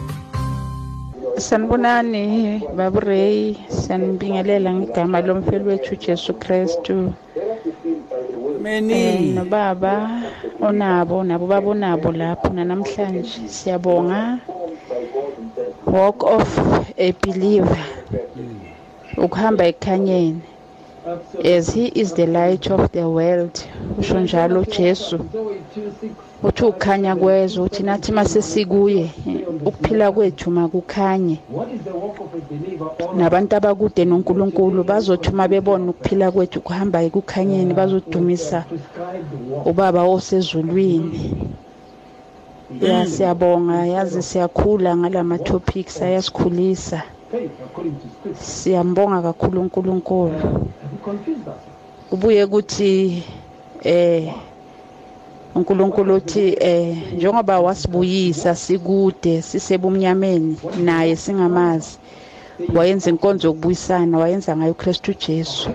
sanibonani 1.37 2.61
babureyi 2.75 3.57
siyanibingelela 3.69 4.73
ngegama 4.73 5.21
lomfeli 5.21 5.63
wethu 5.63 5.95
jesu 5.95 6.33
kristu 6.33 7.13
Many. 8.61 8.93
Eh, 8.93 9.21
nobaba 9.33 10.21
onabo 10.61 11.23
nabo 11.23 11.47
babonabo 11.47 12.11
lapho 12.11 12.49
nanamhlanje 12.49 13.47
siyabonga 13.47 14.37
walk 15.85 16.23
of 16.23 16.59
a 16.97 17.11
believer 17.11 17.85
ukuhamba 19.17 19.65
ekhanyeni 19.65 20.41
as 21.43 21.73
he 21.73 21.85
is 21.87 22.13
the 22.13 22.27
light 22.27 22.69
of 22.69 22.91
the 22.91 23.07
world. 23.09 23.55
Usho 23.99 24.19
njalo 24.19 24.59
ujesu 24.61 25.19
uthi 26.43 26.65
ukhanya 26.65 27.15
kwezwe 27.15 27.63
uthi 27.63 27.83
nathi 27.83 28.11
masesikuye 28.11 29.09
ukuphila 29.65 30.11
kwethu 30.11 30.51
makukhanye 30.51 31.37
nabantu 33.17 33.55
abakude 33.55 34.05
nonkulunkulu 34.05 34.83
bazothi 34.83 35.29
uma 35.29 35.47
bebona 35.47 35.89
ukuphila 35.91 36.31
kwethu 36.31 36.61
kuhamba 36.61 37.03
ekukhanyeni 37.03 37.73
bazodumisa 37.73 38.65
ubaba 39.65 40.03
osezulwini. 40.03 41.33
Ya 42.81 43.05
siyabonga 43.07 43.85
yazi 43.85 44.21
siyakhula 44.23 44.97
ngalama 44.97 45.37
topics 45.37 46.01
ayasikhulisa. 46.01 47.03
Siyambonga 48.39 49.21
kakhulu 49.21 49.61
uNkulunkulu. 49.61 50.39
Ubuye 52.11 52.47
kuthi 52.47 53.23
eh 53.83 54.33
uNkulunkulu 55.55 56.15
uthi 56.15 56.55
eh 56.59 56.97
njengoba 57.15 57.59
wasibuyisa 57.59 58.55
sikude 58.55 59.41
sisebumnyameni 59.41 60.57
naye 60.83 61.15
singamazi 61.15 61.97
wayenza 62.75 63.09
inkonzo 63.09 63.47
yokubuyisana 63.47 64.17
wayenza 64.17 64.57
ngayo 64.57 64.71
uKristu 64.71 65.13
Jesu. 65.27 65.69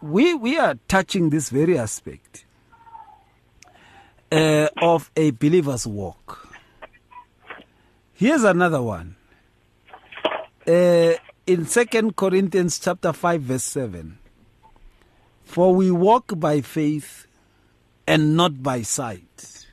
we 0.00 0.34
we 0.34 0.56
are 0.58 0.76
touching 0.88 1.30
this 1.30 1.50
very 1.50 1.76
aspect 1.78 2.44
uh, 4.30 4.68
of 4.80 5.10
a 5.16 5.30
believer's 5.32 5.84
walk. 5.86 6.46
Here's 8.14 8.44
another 8.44 8.82
one. 8.82 9.16
Uh, 10.66 11.14
in 11.50 11.66
Second 11.66 12.14
Corinthians 12.14 12.78
chapter 12.78 13.12
5 13.12 13.42
verse 13.42 13.64
7 13.64 14.18
For 15.42 15.74
we 15.74 15.90
walk 15.90 16.38
by 16.38 16.60
faith 16.60 17.26
and 18.06 18.36
not 18.36 18.62
by 18.62 18.82
sight. 18.82 19.66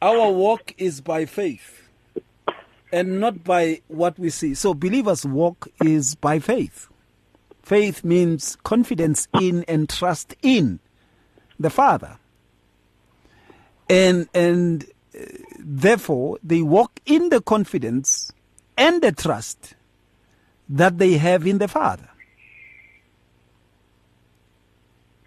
Our 0.00 0.30
walk 0.30 0.72
is 0.78 1.00
by 1.00 1.24
faith 1.24 1.82
and 2.92 3.18
not 3.18 3.42
by 3.42 3.80
what 3.88 4.16
we 4.20 4.30
see. 4.30 4.54
So 4.54 4.72
believers 4.72 5.26
walk 5.26 5.66
is 5.84 6.14
by 6.14 6.38
faith. 6.38 6.86
Faith 7.64 8.04
means 8.04 8.56
confidence 8.62 9.26
in 9.40 9.64
and 9.66 9.88
trust 9.88 10.36
in 10.42 10.78
the 11.58 11.70
Father. 11.70 12.20
And 13.90 14.28
and 14.32 14.84
uh, 15.12 15.24
therefore 15.58 16.38
they 16.44 16.62
walk 16.62 17.00
in 17.04 17.30
the 17.30 17.40
confidence 17.40 18.30
and 18.76 19.02
the 19.02 19.12
trust 19.12 19.74
that 20.68 20.98
they 20.98 21.14
have 21.14 21.46
in 21.46 21.58
the 21.58 21.68
Father. 21.68 22.08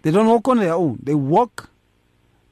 They 0.02 0.10
don't 0.10 0.26
walk 0.28 0.48
on 0.48 0.58
their 0.58 0.74
own. 0.74 0.98
They 1.02 1.14
walk 1.14 1.70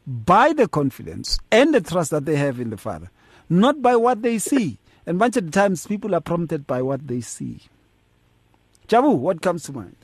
by 0.06 0.52
the 0.52 0.68
confidence 0.68 1.38
and 1.50 1.74
the 1.74 1.80
trust 1.80 2.10
that 2.10 2.24
they 2.24 2.36
have 2.36 2.60
in 2.60 2.70
the 2.70 2.76
Father, 2.76 3.10
not 3.48 3.80
by 3.82 3.96
what 3.96 4.22
they 4.22 4.38
see. 4.38 4.78
And 5.06 5.18
bunch 5.18 5.36
of 5.38 5.46
the 5.46 5.50
times 5.52 5.86
people 5.86 6.14
are 6.14 6.20
prompted 6.20 6.66
by 6.66 6.82
what 6.82 7.06
they 7.06 7.20
see. 7.22 7.60
Jabu, 8.88 9.16
what 9.16 9.40
comes 9.40 9.62
to 9.64 9.72
mind? 9.72 9.96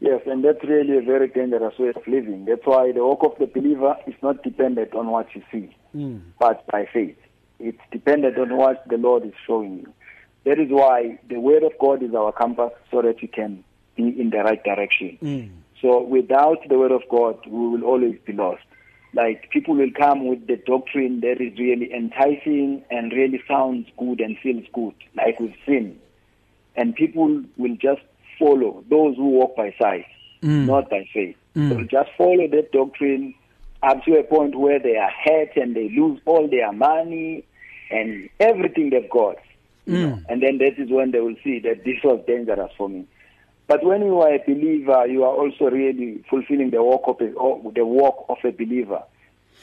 Yes, 0.00 0.20
and 0.26 0.44
that's 0.44 0.62
really 0.64 0.98
a 0.98 1.02
very 1.02 1.28
dangerous 1.28 1.78
way 1.78 1.88
of 1.88 2.06
living. 2.06 2.44
That's 2.44 2.66
why 2.66 2.92
the 2.92 3.00
walk 3.04 3.22
of 3.22 3.38
the 3.38 3.46
believer 3.46 3.94
is 4.06 4.14
not 4.22 4.42
dependent 4.42 4.94
on 4.94 5.06
what 5.08 5.28
you 5.34 5.42
see, 5.52 5.74
Mm. 5.94 6.20
but 6.38 6.66
by 6.66 6.86
faith. 6.92 7.16
It's 7.62 7.78
dependent 7.90 8.38
on 8.38 8.56
what 8.56 8.86
the 8.88 8.96
Lord 8.96 9.24
is 9.24 9.32
showing 9.46 9.78
you. 9.78 9.92
That 10.44 10.58
is 10.58 10.68
why 10.70 11.18
the 11.28 11.38
Word 11.38 11.62
of 11.62 11.72
God 11.80 12.02
is 12.02 12.14
our 12.14 12.32
compass 12.32 12.72
so 12.90 13.00
that 13.02 13.22
you 13.22 13.28
can 13.28 13.62
be 13.96 14.08
in 14.20 14.30
the 14.30 14.38
right 14.38 14.62
direction. 14.64 15.18
Mm. 15.22 15.50
So 15.80 16.02
without 16.02 16.58
the 16.68 16.78
Word 16.78 16.92
of 16.92 17.02
God, 17.10 17.38
we 17.46 17.68
will 17.68 17.84
always 17.84 18.18
be 18.24 18.32
lost. 18.32 18.62
Like 19.14 19.50
people 19.50 19.74
will 19.76 19.90
come 19.96 20.26
with 20.26 20.46
the 20.46 20.56
doctrine 20.56 21.20
that 21.20 21.40
is 21.40 21.58
really 21.58 21.92
enticing 21.92 22.82
and 22.90 23.12
really 23.12 23.42
sounds 23.46 23.86
good 23.98 24.20
and 24.20 24.36
feels 24.42 24.64
good, 24.72 24.94
like 25.14 25.38
we've 25.38 25.54
seen. 25.66 26.00
And 26.76 26.94
people 26.94 27.42
will 27.58 27.76
just 27.76 28.00
follow 28.38 28.82
those 28.88 29.16
who 29.16 29.28
walk 29.30 29.54
by 29.56 29.74
sight, 29.80 30.06
Mm. 30.42 30.66
not 30.66 30.90
by 30.90 31.06
faith. 31.12 31.36
Mm. 31.54 31.68
They'll 31.68 32.00
just 32.02 32.10
follow 32.16 32.48
that 32.48 32.72
doctrine 32.72 33.34
up 33.82 34.02
to 34.04 34.16
a 34.18 34.24
point 34.24 34.56
where 34.58 34.78
they 34.80 34.96
are 34.96 35.10
hurt 35.24 35.56
and 35.56 35.76
they 35.76 35.88
lose 35.90 36.20
all 36.24 36.48
their 36.48 36.72
money 36.72 37.44
and 37.92 38.28
everything 38.40 38.90
they've 38.90 39.10
got. 39.10 39.36
you 39.86 39.98
know. 39.98 40.08
Mm. 40.16 40.24
And 40.28 40.42
then 40.42 40.58
that 40.58 40.78
is 40.82 40.90
when 40.90 41.10
they 41.12 41.20
will 41.20 41.36
see 41.44 41.58
that 41.60 41.84
this 41.84 41.96
was 42.04 42.22
dangerous 42.26 42.70
for 42.76 42.88
me. 42.88 43.06
But 43.68 43.84
when 43.84 44.02
you 44.02 44.20
are 44.20 44.34
a 44.34 44.38
believer, 44.46 45.06
you 45.06 45.24
are 45.24 45.34
also 45.34 45.66
really 45.66 46.24
fulfilling 46.28 46.70
the 46.70 46.82
walk 46.82 47.02
of 47.06 47.16
a, 47.20 47.30
the 47.74 47.84
walk 47.84 48.26
of 48.28 48.38
a 48.44 48.50
believer. 48.50 49.02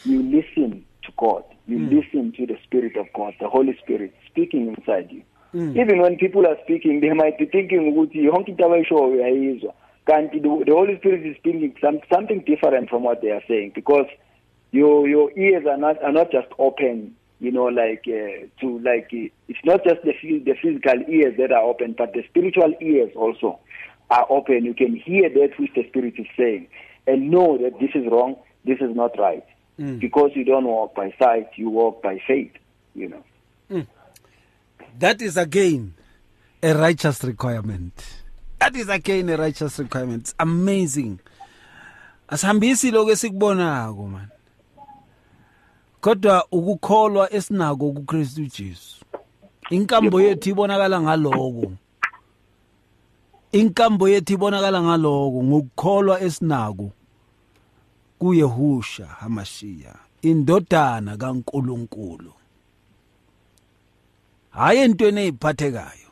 You 0.03 0.23
listen 0.23 0.85
to 1.03 1.11
God. 1.17 1.43
You 1.67 1.77
Mm. 1.77 1.91
listen 1.97 2.31
to 2.37 2.45
the 2.47 2.57
Spirit 2.63 2.95
of 2.97 3.07
God, 3.13 3.33
the 3.39 3.47
Holy 3.49 3.77
Spirit 3.83 4.13
speaking 4.27 4.67
inside 4.75 5.11
you. 5.11 5.23
Mm. 5.53 5.77
Even 5.79 5.99
when 6.01 6.17
people 6.17 6.47
are 6.47 6.57
speaking, 6.63 6.99
they 7.01 7.13
might 7.13 7.37
be 7.37 7.45
thinking, 7.45 7.93
yonke 7.93 8.49
into 8.49 8.63
uyayizwa. 8.95 9.73
Kanti 10.07 10.39
the 10.41 10.73
Holy 10.73 10.97
Spirit 10.97 11.25
is 11.25 11.35
speaking 11.37 11.75
some, 11.81 11.99
something 12.11 12.39
different 12.45 12.89
from 12.89 13.03
what 13.03 13.21
they 13.21 13.29
are 13.31 13.43
saying 13.47 13.73
because 13.75 14.07
your 14.71 15.07
your 15.07 15.31
ears 15.37 15.65
are 15.69 15.77
not 15.77 16.01
are 16.03 16.11
not 16.11 16.31
just 16.31 16.47
open 16.57 17.15
you 17.39 17.51
know 17.51 17.65
like 17.65 18.03
uh, 18.07 18.47
to 18.59 18.79
like 18.79 19.07
it's 19.11 19.59
not 19.65 19.83
just 19.83 20.01
the 20.03 20.13
the 20.21 20.55
physical 20.61 21.01
ears 21.07 21.35
that 21.37 21.51
are 21.51 21.63
open 21.63 21.95
but 21.97 22.13
the 22.13 22.23
spiritual 22.29 22.73
ears 22.81 23.11
also 23.15 23.59
are 24.09 24.25
open 24.29 24.65
you 24.65 24.73
can 24.73 24.95
hear 24.95 25.29
that 25.29 25.51
which 25.59 25.71
the 25.75 25.87
spirit 25.89 26.13
is 26.17 26.27
saying 26.37 26.67
and 27.07 27.29
know 27.31 27.57
that 27.57 27.79
this 27.79 27.91
is 27.95 28.05
wrong 28.11 28.35
this 28.65 28.79
is 28.81 28.95
not 28.95 29.17
right 29.17 29.45
Mm. 29.79 29.97
because 30.01 30.31
you 30.35 30.43
don't 30.43 30.65
walk 30.65 30.93
by 30.93 31.13
sight 31.17 31.47
you 31.55 31.69
walk 31.69 32.03
by 32.03 32.19
faith 32.27 32.51
you 32.95 33.07
know 33.07 33.23
That 34.99 35.21
is 35.21 35.37
again 35.37 35.93
a 36.61 36.73
righteous 36.73 37.23
requirement. 37.23 37.93
That 38.59 38.75
is 38.75 38.89
again 38.89 39.29
a 39.29 39.37
righteous 39.37 39.79
requirement. 39.79 40.23
It's 40.23 40.35
amazing. 40.37 41.19
Asihambisi 42.29 42.91
lokho 42.91 43.11
esikubonako 43.11 44.07
man. 44.09 44.27
Kodwa 46.01 46.47
ukukholwa 46.51 47.33
esinako 47.33 47.91
kuKristu 47.91 48.41
Jesu. 48.41 49.05
Inkambo 49.69 50.21
yethu 50.21 50.49
ibonakala 50.49 51.01
ngaloko. 51.01 51.71
Inkambo 53.51 54.09
yethu 54.09 54.33
ibonakala 54.33 54.81
ngaloko 54.81 55.43
ngokukholwa 55.43 56.21
esinako 56.21 56.91
kuYehusha 58.19 59.05
HaMashiach, 59.05 59.95
indodana 60.21 61.17
kaNkuluNkulu. 61.17 62.33
hayi 64.49 64.79
entweni 64.79 65.21
eziphathekayo 65.21 66.09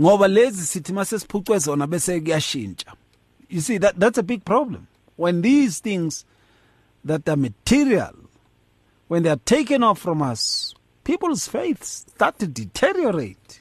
ngoba 0.00 0.28
lezi 0.28 0.66
sithi 0.66 0.92
mase 0.92 1.18
siphucwe 1.18 1.58
zona 1.58 1.86
bese 1.86 2.20
kuyashintsha 2.20 2.92
you 3.50 3.60
see 3.60 3.78
that 3.78 3.98
that's 3.98 4.18
a 4.18 4.22
big 4.22 4.44
problem 4.44 4.86
when 5.16 5.42
these 5.42 5.82
things 5.82 6.26
that 7.04 7.28
are 7.28 7.36
material 7.36 8.14
when 9.08 9.22
they 9.22 9.30
are 9.30 9.36
taken 9.44 9.82
off 9.82 9.98
from 9.98 10.22
us 10.22 10.74
people's 11.04 11.46
faith 11.46 11.84
start 11.84 12.38
to 12.40 12.46
deteriorate. 12.48 13.60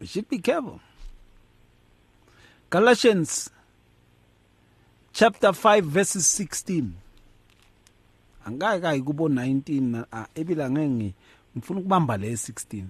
We 0.00 0.06
should 0.06 0.28
be 0.28 0.38
careful. 0.38 0.80
Galatians 2.70 3.50
chapter 5.12 5.52
5 5.52 5.84
verses 5.84 6.26
16. 6.26 6.94
Angakayi 8.46 9.04
kubo 9.04 9.28
19 9.28 10.04
ah, 10.10 10.26
ebila 10.34 10.70
ngeke 10.70 11.14
ngifuna 11.54 11.80
ukubamba 11.80 12.16
le 12.16 12.32
16. 12.32 12.84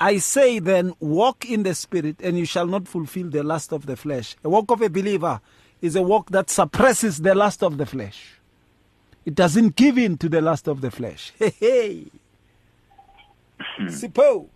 I 0.00 0.18
say 0.18 0.58
then 0.58 0.94
walk 0.98 1.44
in 1.44 1.62
the 1.62 1.74
spirit 1.74 2.16
and 2.24 2.38
you 2.38 2.46
shall 2.46 2.66
not 2.66 2.88
fulfill 2.88 3.28
the 3.28 3.44
lust 3.44 3.72
of 3.72 3.86
the 3.86 3.94
flesh. 3.94 4.34
A 4.42 4.48
walk 4.48 4.70
of 4.70 4.80
a 4.82 4.88
believer 4.88 5.40
is 5.82 5.96
a 5.96 6.02
walk 6.02 6.30
that 6.30 6.50
suppresses 6.50 7.18
the 7.18 7.34
lust 7.34 7.62
of 7.62 7.78
the 7.78 7.86
flesh. 7.86 8.34
It 9.24 9.34
doesn't 9.34 9.76
give 9.76 9.98
in 9.98 10.16
to 10.18 10.28
the 10.28 10.40
lust 10.40 10.68
of 10.68 10.80
the 10.80 10.90
flesh. 10.90 11.32
Hey, 11.38 11.50
hey. 11.60 12.04
Sipho. 13.82 14.46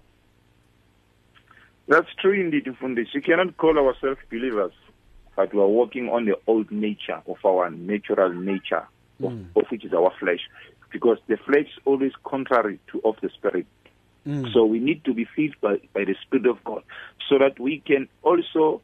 That's 1.88 2.08
true 2.20 2.32
indeed, 2.32 2.64
Fundis. 2.80 3.08
We 3.14 3.20
cannot 3.20 3.56
call 3.58 3.78
ourselves 3.78 4.18
believers, 4.30 4.72
but 5.36 5.52
we 5.52 5.60
are 5.60 5.68
working 5.68 6.08
on 6.08 6.24
the 6.24 6.36
old 6.46 6.70
nature 6.70 7.20
of 7.26 7.36
our 7.44 7.70
natural 7.70 8.32
nature, 8.32 8.86
of, 9.22 9.32
Mm. 9.32 9.46
of 9.54 9.64
which 9.70 9.84
is 9.84 9.92
our 9.92 10.10
flesh, 10.18 10.40
because 10.90 11.18
the 11.28 11.36
flesh 11.36 11.66
is 11.66 11.78
always 11.84 12.12
contrary 12.24 12.78
to 12.90 13.00
of 13.04 13.16
the 13.20 13.28
spirit. 13.28 13.66
Mm. 14.26 14.52
So 14.54 14.64
we 14.64 14.78
need 14.80 15.04
to 15.04 15.12
be 15.12 15.26
filled 15.36 15.54
by, 15.60 15.76
by 15.92 16.04
the 16.04 16.16
Spirit 16.22 16.46
of 16.46 16.64
God, 16.64 16.82
so 17.28 17.38
that 17.38 17.60
we 17.60 17.80
can 17.80 18.08
also 18.22 18.80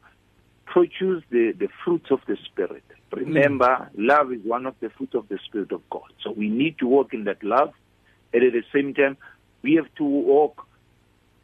produce 0.65 1.23
the, 1.29 1.53
the 1.57 1.67
fruits 1.83 2.11
of 2.11 2.19
the 2.27 2.37
Spirit. 2.45 2.83
Remember, 3.11 3.89
love 3.95 4.31
is 4.31 4.39
one 4.43 4.65
of 4.65 4.75
the 4.79 4.89
fruits 4.89 5.15
of 5.15 5.27
the 5.27 5.37
Spirit 5.45 5.71
of 5.71 5.81
God. 5.89 6.13
So 6.23 6.31
we 6.31 6.49
need 6.49 6.77
to 6.79 6.87
walk 6.87 7.13
in 7.13 7.25
that 7.25 7.43
love, 7.43 7.73
and 8.33 8.43
at 8.43 8.53
the 8.53 8.63
same 8.73 8.93
time, 8.93 9.17
we 9.61 9.75
have 9.75 9.93
to 9.95 10.03
walk 10.03 10.65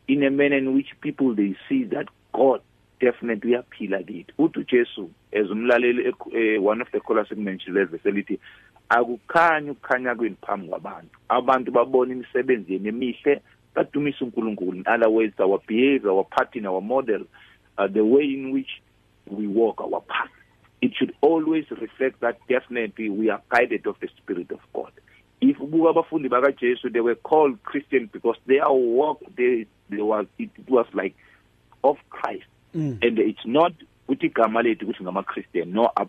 in 0.08 0.24
a 0.24 0.32
manner 0.32 0.58
in 0.58 0.74
which 0.74 0.88
people 1.02 1.36
they 1.36 1.56
see 1.68 1.84
that 1.86 2.08
God 2.34 2.62
definitely 3.00 3.52
aphila 3.52 4.04
kithi 4.04 4.34
uthi 4.40 4.60
uJesu 4.60 5.10
as 5.34 5.50
umlaleli 5.52 6.14
eh, 6.34 6.58
one 6.62 6.82
of 6.82 6.88
the 6.92 7.00
callers 7.00 7.28
ekumentioned 7.32 7.74
verse 7.74 8.10
elithi 8.10 8.40
akukhanyi 8.90 9.70
ukukhanya 9.70 10.16
kwenu 10.16 10.36
phambi 10.42 10.68
kwabantu. 10.68 11.20
Abantu 11.30 11.72
babona 11.72 12.14
imisebenzi 12.14 12.74
yenu 12.74 12.90
emihle 12.90 13.42
badumise 13.76 14.24
uNkulunkulu. 14.24 14.78
In 14.78 14.88
other 14.88 15.10
words 15.10 15.40
our 15.40 15.60
behavior 15.68 16.12
our 16.12 16.26
pattern 16.26 16.66
our 16.66 16.82
model 16.82 17.26
uh, 17.78 17.88
the 17.88 18.02
way 18.02 18.24
in 18.24 18.52
which 18.52 18.82
we 19.32 19.48
walk 19.48 19.82
our 19.82 20.02
path. 20.02 20.30
It 20.82 20.94
should 20.96 21.14
always 21.22 21.66
reflect 21.72 22.22
that 22.22 22.40
definitely 22.48 23.10
we 23.10 23.30
are 23.30 23.42
guided 23.50 23.88
of 23.88 23.96
the 24.00 24.10
spirit 24.18 24.52
of 24.52 24.60
God. 24.74 24.92
If 25.42 25.58
abafundi 25.58 26.30
bakaJesu 26.30 26.92
they 26.92 27.00
were 27.00 27.16
called 27.16 27.62
Christian 27.64 28.10
because 28.12 28.38
their 28.46 28.70
walk 28.70 29.22
they 29.36 29.66
they 29.90 30.02
was 30.02 30.26
it, 30.38 30.50
it 30.58 30.70
was 30.70 30.86
like 30.94 31.16
of 31.84 31.98
Christ. 32.10 32.46
Mm. 32.76 33.00
and 33.02 33.18
it's 33.18 33.46
not 33.46 33.74
ukuthi 34.08 34.30
igama 34.32 34.62
lethu 34.62 34.86
ukuthi 34.86 35.26
Christian 35.26 35.74
no 35.74 35.90
uh, 35.98 36.06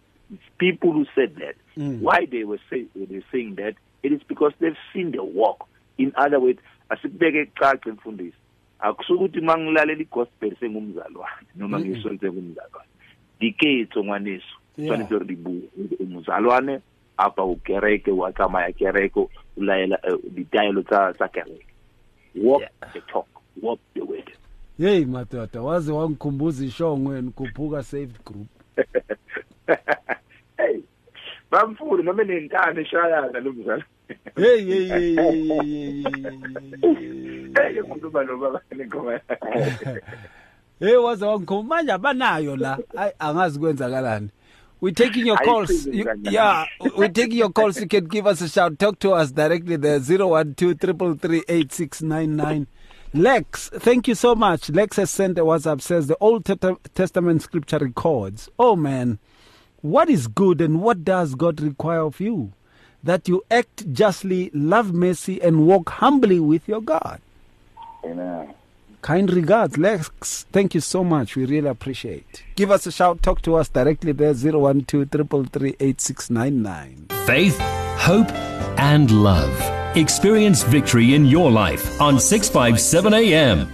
people 0.59 0.93
who 0.93 1.07
said 1.15 1.37
that. 1.37 1.55
Mm. 1.77 2.01
why 2.01 2.27
they 2.27 2.45
were 2.45 2.61
say 2.71 2.87
they 2.95 3.17
were 3.17 3.25
saying 3.33 3.55
that? 3.57 3.75
It 4.03 4.13
is 4.13 4.21
because 4.29 4.53
they've 4.61 4.77
seen 4.93 5.13
the 5.13 5.23
walk. 5.23 5.67
In 5.99 6.13
other 6.17 6.41
words 6.41 6.61
asikubeke 6.91 7.41
ecace 7.41 7.91
mfundisi. 7.93 8.37
Akusukuthi 8.81 9.41
mangilalela 9.41 10.03
igospel 10.03 10.57
sengumzalwane 10.61 11.47
noma 11.57 11.81
sengumzalwane 11.81 12.89
diketso 13.41 14.05
ngwaneso 14.05 14.47
Yeah. 14.79 14.89
tshwanetse 14.95 15.19
re 15.19 15.25
di 15.25 15.37
bue 15.37 15.63
mozalwane 16.09 16.81
apa 17.17 17.43
o 17.43 17.57
kereke 17.57 18.11
wa 18.11 18.33
tsamaya 18.33 18.73
kereke 18.73 19.21
o 19.21 19.31
laela 19.57 19.99
eh, 20.03 20.19
ditaelo 20.31 20.83
tsa 20.83 21.13
tsa 21.15 21.29
kereke 21.29 21.67
walk 22.43 22.63
the 22.93 23.01
talk 23.01 23.27
walk 23.63 23.81
the 23.95 24.01
word 24.03 24.31
yeyi 24.79 25.05
madoda 25.07 25.63
waze 25.63 25.93
wangikhumbuza 25.93 26.65
ishongweni 26.65 27.31
kuphuka 27.31 27.83
saved 27.83 28.17
group. 28.25 28.49
hey 30.57 30.81
bamfuni 31.51 32.03
noma 32.03 32.25
nentana 32.25 32.81
eshayana 32.81 33.41
lo 33.41 33.53
mzala 33.53 33.85
Hey 34.37 34.65
hey 34.65 34.89
hey 34.89 35.15
hey 35.17 35.33
hey, 35.33 35.49
hey. 35.49 36.21
hey 36.23 36.93
hey 36.93 36.93
hey 36.93 37.13
hey 37.13 37.53
hey 37.55 37.79
hey 37.79 37.79
Hey 39.53 40.09
waze 40.81 41.25
wangikhumbuza 41.25 41.69
manje 41.69 41.93
abanayo 41.93 42.57
la. 42.57 42.79
Ay 42.97 43.11
angazi 43.19 43.59
kwenzakalani. 43.59 44.29
We're 44.81 44.95
taking 44.95 45.27
your 45.27 45.39
calls. 45.39 45.87
You, 45.87 46.07
yeah, 46.23 46.67
we're 46.97 47.09
taking 47.09 47.39
your 47.39 47.51
calls. 47.51 47.81
You 47.81 47.89
can 47.89 48.07
give 48.07 48.29
us 48.29 48.41
a 48.41 48.49
shout. 48.49 48.79
Talk 48.79 49.01
to 49.01 49.13
us 49.13 49.33
directly 49.33 49.75
there. 49.77 49.99
012 49.99 52.67
Lex, 53.15 53.71
thank 53.71 54.07
you 54.07 54.15
so 54.15 54.35
much. 54.37 54.69
Lex 54.71 54.99
has 54.99 55.11
sent 55.11 55.37
a 55.39 55.43
WhatsApp 55.43 55.81
says 55.81 56.07
the 56.07 56.17
Old 56.21 56.45
Testament 56.95 57.43
scripture 57.43 57.79
records. 57.79 58.49
Oh 58.59 58.77
man, 58.77 59.19
what 59.81 60.11
is 60.11 60.29
good 60.29 60.61
and 60.61 60.83
what 60.83 61.05
does 61.05 61.35
God 61.35 61.61
require 61.61 62.03
of 62.03 62.21
you? 62.21 62.53
That 63.03 63.27
you 63.27 63.43
act 63.51 63.91
justly, 63.93 64.51
love 64.53 64.93
mercy, 64.93 65.41
and 65.41 65.67
walk 65.67 65.89
humbly 65.89 66.39
with 66.39 66.69
your 66.69 66.83
God. 66.83 67.21
Amen. 68.05 68.53
Kind 69.09 69.33
regards, 69.33 69.79
Lex. 69.79 70.45
Thank 70.53 70.75
you 70.75 70.83
so 70.83 71.03
much. 71.03 71.35
We 71.35 71.47
really 71.47 71.71
appreciate. 71.71 72.45
Give 72.57 72.71
us 72.71 72.87
a 72.87 72.93
shout. 72.93 73.23
Talk 73.23 73.41
to 73.41 73.55
us 73.55 73.71
directly 73.71 74.13
there. 74.13 74.35
012 74.35 74.85
Faith, 77.25 77.59
hope, 77.59 78.31
and 78.79 79.11
love. 79.11 79.97
Experience 79.97 80.63
victory 80.63 81.15
in 81.15 81.25
your 81.25 81.51
life 81.51 81.99
on 82.03 82.21
657 82.21 83.15
AM. 83.15 83.73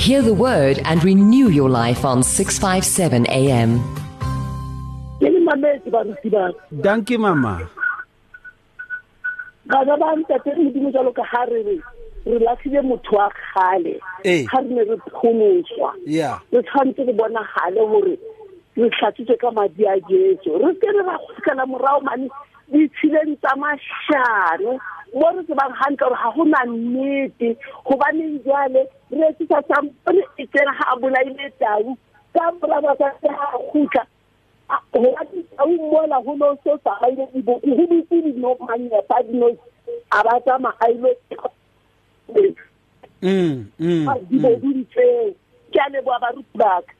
Hear 0.00 0.22
the 0.22 0.32
word 0.34 0.80
and 0.84 1.02
renew 1.04 1.48
your 1.48 1.68
life 1.68 2.04
on 2.04 2.22
657 2.22 3.26
AM. 3.28 3.70
ke 5.20 5.26
le 5.34 5.40
mametse 5.46 5.90
baruti 5.90 6.30
ba 6.30 6.42
Thank 6.86 7.10
you, 7.10 7.18
Mama. 7.18 7.68
bana 9.66 9.96
ba 10.02 10.14
ntate 10.16 10.54
modimo 10.56 10.92
jalo 10.94 11.10
ka 11.18 11.24
ga 11.32 11.42
re 11.50 11.60
re 11.68 11.76
re 12.26 12.38
latlhile 12.46 12.80
motho 12.86 13.12
wa 13.18 13.28
kgale. 13.38 13.98
Eh. 14.24 14.46
Ga 14.46 14.60
re 14.62 14.68
ne 14.78 14.82
re 14.90 14.96
phološwa 15.18 15.90
Yeah. 16.06 16.38
re 16.52 16.62
tshwanetse 16.62 17.02
re 17.08 17.12
bonagale 17.18 17.82
gore 17.92 18.14
re 18.78 18.88
tlhatsitswe 18.94 19.36
ka 19.42 19.50
madi 19.50 19.84
a 19.84 19.98
jesu 20.08 20.54
re 20.62 20.70
ke 20.80 20.88
re 20.96 21.02
ra 21.10 21.18
kgokela 21.18 21.66
morago 21.72 22.00
mane 22.08 22.30
ditshileng 22.72 23.34
tsa 23.42 23.52
mašano 23.64 24.78
mo 25.18 25.26
re 25.36 25.42
tsebang 25.44 25.74
gantle 25.82 26.06
gore 26.06 26.16
ga 26.22 26.30
go 26.36 26.44
na 26.54 26.62
nnete. 26.64 27.50
Gobaneng 27.84 28.38
jale 28.46 28.86
re 29.10 29.26
etsisa 29.30 29.62
sampone 29.68 30.22
e 30.36 30.46
tsena 30.46 30.72
ga 30.78 30.84
a 30.92 30.96
bolaile 31.00 31.50
tau 31.58 31.96
ka 32.34 32.44
moraba 32.60 32.92
sa 32.98 33.08
se 33.20 33.28
ga 33.28 33.46
gutla 33.72 34.02
gobane 34.92 35.42
tau 35.56 35.70
mola 35.90 36.18
go 36.24 36.34
no 36.36 36.56
so 36.64 36.78
sagaile 36.84 37.26
diboko 37.34 37.66
go 37.76 37.84
dutse 37.90 38.16
dinomanyepa 38.24 39.22
dino 39.26 39.48
a 40.10 40.22
ba 40.24 40.72
a 40.80 40.90
ile 40.90 41.12
Mm, 43.22 43.66
mm, 43.80 44.06
diboding 44.30 44.86
tseo 44.94 45.34
ke 45.72 45.78
a 45.82 45.90
leboa 45.90 46.18
baka 46.54 46.92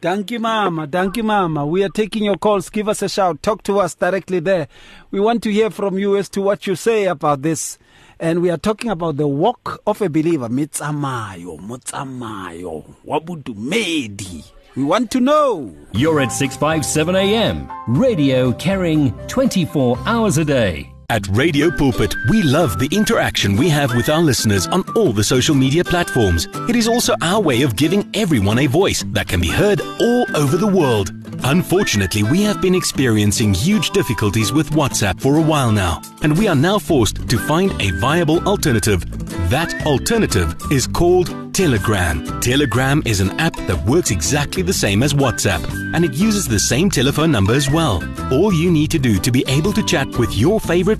Thank 0.00 0.30
you, 0.30 0.40
Mama. 0.40 0.86
Thank 0.86 1.18
you, 1.18 1.22
Mama. 1.22 1.66
We 1.66 1.84
are 1.84 1.90
taking 1.90 2.24
your 2.24 2.38
calls. 2.38 2.70
Give 2.70 2.88
us 2.88 3.02
a 3.02 3.08
shout. 3.08 3.42
Talk 3.42 3.62
to 3.64 3.80
us 3.80 3.94
directly 3.94 4.40
there. 4.40 4.66
We 5.10 5.20
want 5.20 5.42
to 5.42 5.52
hear 5.52 5.68
from 5.68 5.98
you 5.98 6.16
as 6.16 6.30
to 6.30 6.40
what 6.40 6.66
you 6.66 6.74
say 6.74 7.04
about 7.04 7.42
this. 7.42 7.78
And 8.22 8.42
we 8.42 8.50
are 8.50 8.58
talking 8.58 8.90
about 8.90 9.16
the 9.16 9.26
walk 9.26 9.80
of 9.86 10.02
a 10.02 10.10
believer. 10.10 10.50
Mitsamayo, 10.50 11.58
Mutsamayo, 11.58 12.84
Wabudumedi. 13.06 14.44
We 14.76 14.84
want 14.84 15.10
to 15.12 15.20
know. 15.20 15.74
You're 15.92 16.20
at 16.20 16.30
657 16.30 17.16
AM. 17.16 17.66
Radio 17.88 18.52
carrying 18.52 19.12
24 19.28 19.98
hours 20.04 20.36
a 20.36 20.44
day. 20.44 20.92
At 21.10 21.26
Radio 21.26 21.72
Pulpit, 21.72 22.14
we 22.28 22.40
love 22.40 22.78
the 22.78 22.88
interaction 22.92 23.56
we 23.56 23.68
have 23.68 23.96
with 23.96 24.08
our 24.08 24.22
listeners 24.22 24.68
on 24.68 24.84
all 24.94 25.12
the 25.12 25.24
social 25.24 25.56
media 25.56 25.82
platforms. 25.82 26.46
It 26.68 26.76
is 26.76 26.86
also 26.86 27.16
our 27.20 27.40
way 27.42 27.62
of 27.62 27.74
giving 27.74 28.08
everyone 28.14 28.60
a 28.60 28.68
voice 28.68 29.02
that 29.08 29.26
can 29.26 29.40
be 29.40 29.48
heard 29.48 29.80
all 29.80 30.24
over 30.36 30.56
the 30.56 30.68
world. 30.68 31.10
Unfortunately, 31.42 32.22
we 32.22 32.42
have 32.42 32.62
been 32.62 32.76
experiencing 32.76 33.52
huge 33.52 33.90
difficulties 33.90 34.52
with 34.52 34.70
WhatsApp 34.70 35.20
for 35.20 35.36
a 35.36 35.42
while 35.42 35.72
now, 35.72 36.00
and 36.22 36.38
we 36.38 36.46
are 36.46 36.54
now 36.54 36.78
forced 36.78 37.28
to 37.28 37.38
find 37.38 37.72
a 37.82 37.90
viable 37.98 38.46
alternative. 38.46 39.04
That 39.50 39.84
alternative 39.84 40.54
is 40.70 40.86
called 40.86 41.34
Telegram. 41.54 42.40
Telegram 42.40 43.02
is 43.04 43.20
an 43.20 43.30
app 43.40 43.56
that 43.66 43.84
works 43.84 44.10
exactly 44.10 44.62
the 44.62 44.72
same 44.72 45.02
as 45.02 45.12
WhatsApp, 45.12 45.62
and 45.94 46.04
it 46.04 46.14
uses 46.14 46.46
the 46.46 46.58
same 46.58 46.88
telephone 46.88 47.32
number 47.32 47.52
as 47.54 47.68
well. 47.68 48.02
All 48.32 48.52
you 48.52 48.70
need 48.70 48.90
to 48.92 48.98
do 48.98 49.18
to 49.18 49.32
be 49.32 49.44
able 49.48 49.72
to 49.72 49.84
chat 49.84 50.06
with 50.18 50.32
your 50.36 50.60
favorite 50.60 50.99